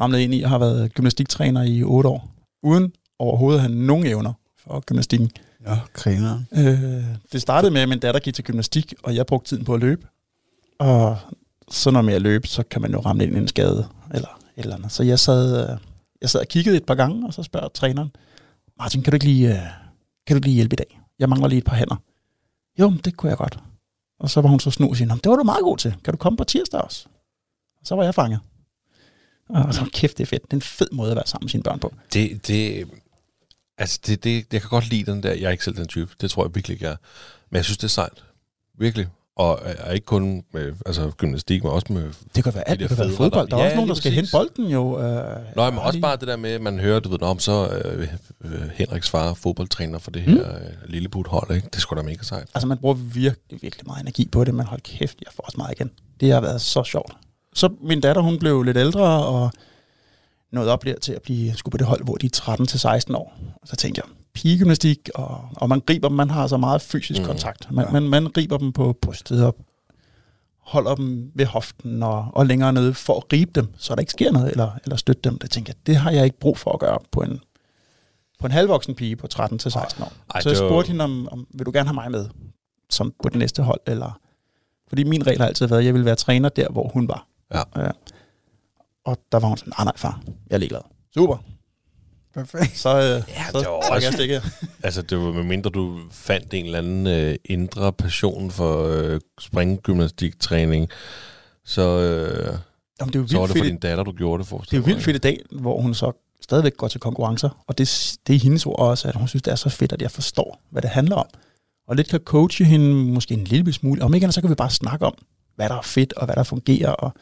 ramlet 0.00 0.18
ind 0.18 0.34
i 0.34 0.42
og 0.42 0.50
har 0.50 0.58
været 0.58 0.94
gymnastiktræner 0.94 1.62
i 1.62 1.82
otte 1.82 2.08
år. 2.08 2.30
Uden 2.62 2.92
overhovedet 3.18 3.58
at 3.58 3.62
have 3.62 3.74
nogen 3.74 4.06
evner 4.06 4.32
for 4.58 4.80
gymnastikken. 4.80 5.30
Ja, 5.66 5.78
griner. 5.92 6.40
Øh, 6.52 7.04
det 7.32 7.42
startede 7.42 7.72
med, 7.72 7.80
at 7.80 7.88
min 7.88 7.98
datter 7.98 8.20
gik 8.20 8.34
til 8.34 8.44
gymnastik, 8.44 8.94
og 9.02 9.14
jeg 9.14 9.26
brugte 9.26 9.48
tiden 9.48 9.64
på 9.64 9.74
at 9.74 9.80
løbe. 9.80 10.06
Og 10.78 11.18
så 11.70 11.90
når 11.90 12.02
man 12.02 12.14
er 12.14 12.18
løb, 12.18 12.46
så 12.46 12.62
kan 12.62 12.82
man 12.82 12.92
jo 12.92 13.00
ramme 13.00 13.24
ind 13.24 13.36
i 13.36 13.38
en 13.38 13.48
skade, 13.48 13.88
eller 14.14 14.28
et 14.56 14.62
eller 14.62 14.76
andet. 14.76 14.92
Så 14.92 15.02
jeg 15.02 15.18
sad, 15.18 15.70
øh, 15.70 15.78
jeg 16.20 16.30
sad 16.30 16.40
og 16.40 16.46
kiggede 16.46 16.76
et 16.76 16.84
par 16.84 16.94
gange, 16.94 17.26
og 17.26 17.34
så 17.34 17.42
spørger 17.42 17.68
træneren, 17.68 18.10
Martin, 18.78 19.02
kan 19.02 19.10
du 19.10 19.14
ikke 19.14 19.26
lige, 19.26 19.48
øh, 19.48 19.62
kan 20.26 20.34
du 20.34 20.36
ikke 20.36 20.46
lige 20.46 20.54
hjælpe 20.54 20.74
i 20.74 20.76
dag? 20.76 21.00
Jeg 21.18 21.28
mangler 21.28 21.48
lige 21.48 21.58
et 21.58 21.64
par 21.64 21.76
hænder. 21.76 21.96
Jo, 22.80 22.92
det 23.04 23.16
kunne 23.16 23.30
jeg 23.30 23.38
godt. 23.38 23.58
Og 24.18 24.30
så 24.30 24.40
var 24.40 24.48
hun 24.48 24.60
så 24.60 24.70
snu 24.70 24.88
og 24.88 24.96
siger, 24.96 25.08
"Nå, 25.08 25.14
det 25.14 25.30
var 25.30 25.36
du 25.36 25.42
meget 25.42 25.62
god 25.62 25.78
til. 25.78 25.94
Kan 26.04 26.12
du 26.14 26.18
komme 26.18 26.36
på 26.36 26.44
tirsdag 26.44 26.80
også? 26.80 27.06
Og 27.80 27.86
så 27.86 27.94
var 27.94 28.04
jeg 28.04 28.14
fanget. 28.14 28.40
Og 29.48 29.74
så 29.74 29.90
kæft, 29.92 30.18
det 30.18 30.22
er 30.24 30.26
fedt. 30.26 30.42
Det 30.42 30.52
er 30.52 30.56
en 30.56 30.62
fed 30.62 30.88
måde 30.92 31.10
at 31.10 31.16
være 31.16 31.26
sammen 31.26 31.44
med 31.44 31.50
sine 31.50 31.62
børn 31.62 31.78
på. 31.78 31.94
Det, 32.12 32.46
det, 32.46 32.88
altså 33.78 34.00
det, 34.06 34.24
det, 34.24 34.52
jeg 34.52 34.60
kan 34.60 34.70
godt 34.70 34.88
lide 34.90 35.12
den 35.12 35.22
der, 35.22 35.32
jeg 35.32 35.42
er 35.46 35.50
ikke 35.50 35.64
selv 35.64 35.76
den 35.76 35.86
type, 35.86 36.10
det 36.20 36.30
tror 36.30 36.44
jeg 36.44 36.54
virkelig 36.54 36.74
ikke 36.74 36.84
jeg 36.84 36.92
er. 36.92 36.96
Men 37.50 37.56
jeg 37.56 37.64
synes, 37.64 37.78
det 37.78 37.84
er 37.84 37.88
sejt. 37.88 38.24
Virkelig. 38.78 39.08
Og 39.36 39.60
er 39.64 39.92
ikke 39.92 40.04
kun 40.06 40.44
med 40.52 40.72
altså, 40.86 41.10
gymnastik, 41.16 41.62
men 41.64 41.72
også 41.72 41.92
med... 41.92 42.10
Det 42.34 42.44
kan 42.44 42.54
være 42.54 42.68
alt. 42.68 42.80
De 42.80 42.88
Det 42.88 42.96
kan 42.96 43.06
være 43.06 43.16
fodbold. 43.16 43.48
Der 43.48 43.56
er 43.56 43.60
retter. 43.60 43.64
også 43.64 43.68
Ja, 43.70 43.74
nogen, 43.76 43.88
der 43.88 43.94
skal 43.94 44.10
præcis. 44.10 44.32
hente 44.32 44.50
bolden 44.54 44.72
jo. 44.72 45.00
Øh, 45.02 45.56
Nå, 45.56 45.70
men 45.70 45.78
også 45.78 46.00
bare 46.00 46.16
det 46.16 46.28
der 46.28 46.36
med, 46.36 46.50
at 46.50 46.60
man 46.60 46.78
hører, 46.80 47.00
du 47.00 47.08
ved, 47.08 47.22
om 47.22 47.38
så 47.38 47.68
øh, 47.68 48.08
øh, 48.44 48.50
Henriks 48.74 49.10
far 49.10 49.30
er 49.30 49.34
fodboldtræner 49.34 49.98
for 49.98 50.10
det 50.10 50.22
her 50.22 50.34
mm. 50.34 50.40
øh, 50.40 50.70
Lilleput-hold, 50.90 51.56
ikke? 51.56 51.68
Det 51.72 51.80
skulle 51.80 52.02
da 52.02 52.06
mega 52.08 52.22
sejt. 52.22 52.48
Altså, 52.54 52.66
man 52.66 52.78
bruger 52.78 52.94
virkelig, 52.94 53.62
virkelig 53.62 53.86
meget 53.86 54.00
energi 54.02 54.28
på 54.32 54.44
det, 54.44 54.54
men 54.54 54.66
hold 54.66 54.80
kæft, 54.80 55.16
jeg 55.20 55.32
får 55.36 55.42
også 55.42 55.56
meget 55.58 55.72
igen. 55.78 55.90
Det 56.20 56.32
har 56.32 56.40
været 56.40 56.60
så 56.60 56.82
sjovt. 56.82 57.12
Så 57.54 57.68
min 57.82 58.00
datter, 58.00 58.22
hun 58.22 58.38
blev 58.38 58.62
lidt 58.62 58.76
ældre, 58.76 59.26
og 59.26 59.50
nåede 60.52 60.70
op 60.72 60.84
der 60.84 60.98
til 60.98 61.12
at 61.12 61.22
blive 61.22 61.54
skulle 61.54 61.72
på 61.72 61.76
det 61.78 61.86
hold, 61.86 62.04
hvor 62.04 62.14
de 62.16 62.26
er 62.26 63.00
13-16 63.10 63.14
år. 63.16 63.36
Og 63.62 63.68
så 63.68 63.76
tænkte 63.76 64.02
jeg, 64.04 64.15
pigegymnastik, 64.36 65.08
og, 65.14 65.48
og 65.56 65.68
man 65.68 65.80
griber 65.80 66.08
dem, 66.08 66.16
man 66.16 66.30
har 66.30 66.46
så 66.46 66.56
meget 66.56 66.82
fysisk 66.82 67.20
Mm. 67.20 67.26
kontakt. 67.26 67.72
Man, 67.72 67.92
man, 67.92 68.02
man 68.02 68.24
griber 68.26 68.56
dem 68.58 68.72
på 68.72 68.92
brystet 69.02 69.44
og 69.44 69.56
holder 70.58 70.94
dem 70.94 71.30
ved 71.34 71.46
hoften 71.46 72.02
og, 72.02 72.28
og 72.32 72.46
længere 72.46 72.72
nede 72.72 72.94
for 72.94 73.16
at 73.16 73.28
gribe 73.28 73.50
dem, 73.60 73.68
så 73.78 73.94
der 73.94 74.00
ikke 74.00 74.12
sker 74.12 74.32
noget, 74.32 74.50
eller, 74.50 74.70
eller 74.84 74.96
støtte 74.96 75.22
dem. 75.30 75.38
Det 75.38 75.50
tænker 75.50 75.72
jeg, 75.76 75.86
det 75.86 75.96
har 75.96 76.10
jeg 76.10 76.24
ikke 76.24 76.38
brug 76.38 76.58
for 76.58 76.72
at 76.72 76.80
gøre 76.80 76.98
på 77.10 77.20
en, 77.20 77.40
på 78.40 78.46
en 78.46 78.52
halvvoksen 78.52 78.94
pige 78.94 79.16
på 79.16 79.26
13-16 79.34 79.38
år. 79.42 80.12
Ej, 80.34 80.40
så 80.40 80.48
jeg 80.48 80.56
spurgte 80.58 80.88
hende, 80.88 81.04
om, 81.04 81.28
om 81.32 81.46
vil 81.54 81.66
du 81.66 81.70
gerne 81.74 81.88
have 81.88 81.94
mig 81.94 82.10
med 82.10 82.28
som 82.90 83.12
på 83.22 83.28
det 83.28 83.38
næste 83.38 83.62
hold, 83.62 83.80
eller... 83.86 84.18
Fordi 84.88 85.04
min 85.04 85.26
regel 85.26 85.40
har 85.40 85.46
altid 85.46 85.66
været, 85.66 85.80
at 85.80 85.84
jeg 85.86 85.94
ville 85.94 86.04
være 86.04 86.14
træner 86.14 86.48
der, 86.48 86.68
hvor 86.68 86.88
hun 86.88 87.08
var. 87.08 87.26
Ja. 87.54 87.62
ja. 87.76 87.90
Og 89.04 89.18
der 89.32 89.38
var 89.38 89.48
hun 89.48 89.56
sådan, 89.58 89.72
nej, 89.78 89.84
nej, 89.84 89.96
far, 89.96 90.20
jeg 90.50 90.54
er 90.54 90.58
ligeglad. 90.58 90.80
Super. 91.14 91.36
Perfekt. 92.36 92.78
Så, 92.78 92.88
øh, 92.96 93.02
Ja, 93.04 93.44
så 93.52 93.58
det 93.58 93.68
var 93.68 93.80
trækker 93.88 94.08
også- 94.08 94.22
jeg. 94.22 94.42
Altså, 94.84 95.02
det 95.02 95.18
var 95.18 95.32
med 95.32 95.42
mindre 95.42 95.70
du 95.70 96.00
fandt 96.10 96.54
en 96.54 96.64
eller 96.64 96.78
anden 96.78 97.06
øh, 97.06 97.36
indre 97.44 97.92
passion 97.92 98.50
for 98.50 98.86
øh, 98.86 99.20
springgymnastiktræning, 99.40 100.88
så, 101.64 101.82
øh, 102.00 102.58
Jamen, 103.00 103.12
det 103.12 103.18
jo 103.18 103.26
så 103.28 103.38
var 103.38 103.46
det 103.46 103.56
for 103.56 103.62
fedt, 103.64 103.70
din 103.72 103.78
datter, 103.80 104.04
du 104.04 104.12
gjorde 104.12 104.40
det 104.40 104.48
for. 104.48 104.58
det 104.58 104.72
er 104.72 104.76
jo 104.76 104.82
vildt 104.82 105.02
fedt 105.02 105.16
i 105.16 105.18
dag, 105.18 105.40
hvor 105.52 105.80
hun 105.80 105.94
så 105.94 106.12
stadigvæk 106.40 106.76
går 106.76 106.88
til 106.88 107.00
konkurrencer. 107.00 107.64
Og 107.66 107.78
det, 107.78 108.16
det 108.26 108.34
er 108.34 108.40
hendes 108.40 108.66
ord 108.66 108.78
også, 108.78 109.08
at 109.08 109.14
hun 109.14 109.28
synes, 109.28 109.42
det 109.42 109.50
er 109.52 109.56
så 109.56 109.68
fedt, 109.68 109.92
at 109.92 110.02
jeg 110.02 110.10
forstår, 110.10 110.60
hvad 110.70 110.82
det 110.82 110.90
handler 110.90 111.16
om. 111.16 111.26
Og 111.88 111.96
lidt 111.96 112.08
kan 112.08 112.20
coache 112.20 112.64
hende 112.64 112.94
måske 112.94 113.34
en 113.34 113.44
lille 113.44 113.72
smule. 113.72 114.02
Om 114.02 114.14
ikke 114.14 114.24
andet, 114.24 114.34
så 114.34 114.40
kan 114.40 114.50
vi 114.50 114.54
bare 114.54 114.70
snakke 114.70 115.06
om, 115.06 115.14
hvad 115.56 115.68
der 115.68 115.74
er 115.74 115.82
fedt, 115.82 116.12
og 116.12 116.24
hvad 116.26 116.36
der 116.36 116.42
fungerer. 116.42 116.90
Og 116.90 117.12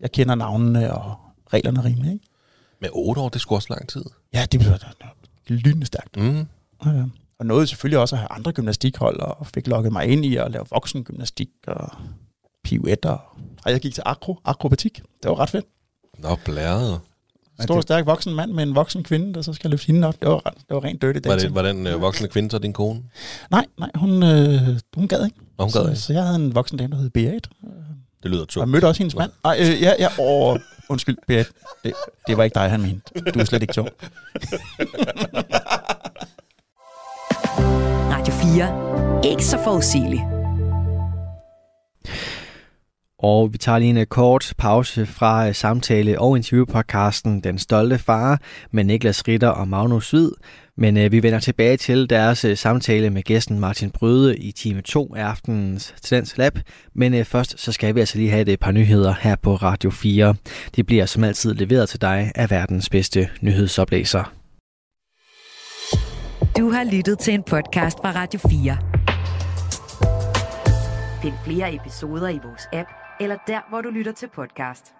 jeg 0.00 0.12
kender 0.12 0.34
navnene 0.34 0.94
og 0.94 1.14
reglerne 1.52 1.84
rimelig. 1.84 2.12
Ikke? 2.12 2.24
Med 2.80 2.88
otte 2.92 3.20
år, 3.20 3.28
det 3.28 3.40
skulle 3.40 3.56
også 3.56 3.66
lang 3.70 3.88
tid. 3.88 4.04
Ja, 4.34 4.46
det 4.52 4.60
bliver 4.60 4.78
lynende 5.48 5.86
stærkt. 5.86 6.16
Mm. 6.16 6.46
Ja. 6.86 7.04
Og 7.38 7.46
nåede 7.46 7.66
selvfølgelig 7.66 7.98
også 7.98 8.14
at 8.16 8.20
have 8.20 8.28
andre 8.30 8.52
gymnastikhold, 8.52 9.20
og 9.20 9.46
fik 9.46 9.66
lukket 9.66 9.92
mig 9.92 10.06
ind 10.06 10.24
i 10.24 10.36
at 10.36 10.50
lave 10.50 10.64
voksengymnastik 10.70 11.48
og 11.66 11.88
pirouetter. 12.64 13.36
Og 13.64 13.70
jeg 13.72 13.80
gik 13.80 13.94
til 13.94 14.02
akro, 14.06 14.38
akrobatik. 14.44 14.96
Det 15.22 15.30
var 15.30 15.38
ret 15.40 15.50
fedt. 15.50 15.66
Nå, 16.18 16.36
blæret. 16.44 17.00
Stor 17.60 17.76
og 17.76 17.82
stærk 17.82 18.06
voksen 18.06 18.34
mand 18.34 18.52
med 18.52 18.62
en 18.62 18.74
voksen 18.74 19.02
kvinde, 19.02 19.34
der 19.34 19.42
så 19.42 19.52
skal 19.52 19.70
løfte 19.70 19.86
hende 19.86 20.08
op. 20.08 20.20
Det 20.20 20.28
var, 20.28 20.40
det 20.40 20.54
var 20.74 20.84
rent 20.84 21.02
dirty 21.02 21.18
Var, 21.28 21.34
dating. 21.34 21.40
det, 21.40 21.54
var 21.54 21.62
den 21.72 21.86
øh, 21.86 22.00
voksne 22.00 22.28
kvinde 22.28 22.50
så 22.50 22.58
din 22.58 22.72
kone? 22.72 23.02
Nej, 23.50 23.66
nej, 23.78 23.90
hun, 23.94 24.22
øh, 24.22 24.78
hun 24.94 25.08
gad 25.08 25.24
ikke. 25.24 25.36
Og 25.56 25.64
hun 25.64 25.72
gad 25.72 25.82
så, 25.82 25.88
ikke. 25.88 26.00
så 26.00 26.12
jeg 26.12 26.22
havde 26.22 26.36
en 26.36 26.54
voksen 26.54 26.78
dame, 26.78 26.90
der 26.92 26.98
hed 27.02 27.10
Berit. 27.10 27.48
Det 28.22 28.30
lyder 28.30 28.42
Og 28.42 28.48
tungt. 28.48 28.70
mødte 28.70 28.88
også 28.88 28.98
hendes 28.98 29.16
mand. 29.16 29.30
Ej, 29.44 29.56
øh, 29.60 29.82
ja, 29.82 29.92
ja, 29.98 30.08
åh, 30.18 30.58
undskyld, 30.90 31.16
Berit. 31.26 31.50
Det, 31.84 31.92
det 32.26 32.36
var 32.36 32.44
ikke 32.44 32.54
dig, 32.54 32.70
han 32.70 32.80
mente. 32.82 33.32
Du 33.34 33.38
er 33.40 33.44
slet 33.44 33.62
ikke 33.62 33.74
tung. 33.74 33.88
Radio 38.12 38.34
4. 38.34 39.30
Ikke 39.32 39.44
så 39.44 39.58
forudsigeligt. 39.64 40.22
Og 43.22 43.52
vi 43.52 43.58
tager 43.58 43.78
lige 43.78 44.00
en 44.00 44.06
kort 44.06 44.52
pause 44.58 45.06
fra 45.06 45.52
samtale- 45.52 46.20
og 46.20 46.36
interviewpodcasten 46.36 47.40
Den 47.40 47.58
Stolte 47.58 47.98
Far 47.98 48.40
med 48.70 48.84
Niklas 48.84 49.28
Ritter 49.28 49.48
og 49.48 49.68
Magnus 49.68 50.10
Hvid. 50.10 50.30
Men 50.80 50.96
øh, 50.96 51.12
vi 51.12 51.22
vender 51.22 51.40
tilbage 51.40 51.76
til 51.76 52.10
deres 52.10 52.44
øh, 52.44 52.56
samtale 52.56 53.10
med 53.10 53.22
gæsten 53.22 53.60
Martin 53.60 53.90
Brøde 53.90 54.36
i 54.36 54.52
time 54.52 54.80
2 54.80 55.14
af 55.14 55.24
aftenens 55.24 55.94
Talents 56.02 56.38
Lab. 56.38 56.58
Men 56.94 57.14
øh, 57.14 57.24
først 57.24 57.60
så 57.60 57.72
skal 57.72 57.94
vi 57.94 58.00
altså 58.00 58.18
lige 58.18 58.30
have 58.30 58.48
et 58.48 58.60
par 58.60 58.72
nyheder 58.72 59.14
her 59.20 59.36
på 59.36 59.54
Radio 59.54 59.90
4. 59.90 60.34
Det 60.76 60.86
bliver 60.86 61.06
som 61.06 61.24
altid 61.24 61.54
leveret 61.54 61.88
til 61.88 62.00
dig 62.00 62.32
af 62.34 62.50
verdens 62.50 62.88
bedste 62.88 63.28
nyhedsoplæser. 63.40 64.32
Du 66.58 66.70
har 66.70 66.84
lyttet 66.92 67.18
til 67.18 67.34
en 67.34 67.42
podcast 67.42 67.98
fra 67.98 68.12
Radio 68.12 68.40
4. 68.50 68.76
Find 71.22 71.34
flere 71.44 71.74
episoder 71.74 72.28
i 72.28 72.38
vores 72.44 72.62
app, 72.72 72.88
eller 73.20 73.36
der, 73.46 73.60
hvor 73.70 73.80
du 73.80 73.90
lytter 73.90 74.12
til 74.12 74.28
podcast. 74.34 74.99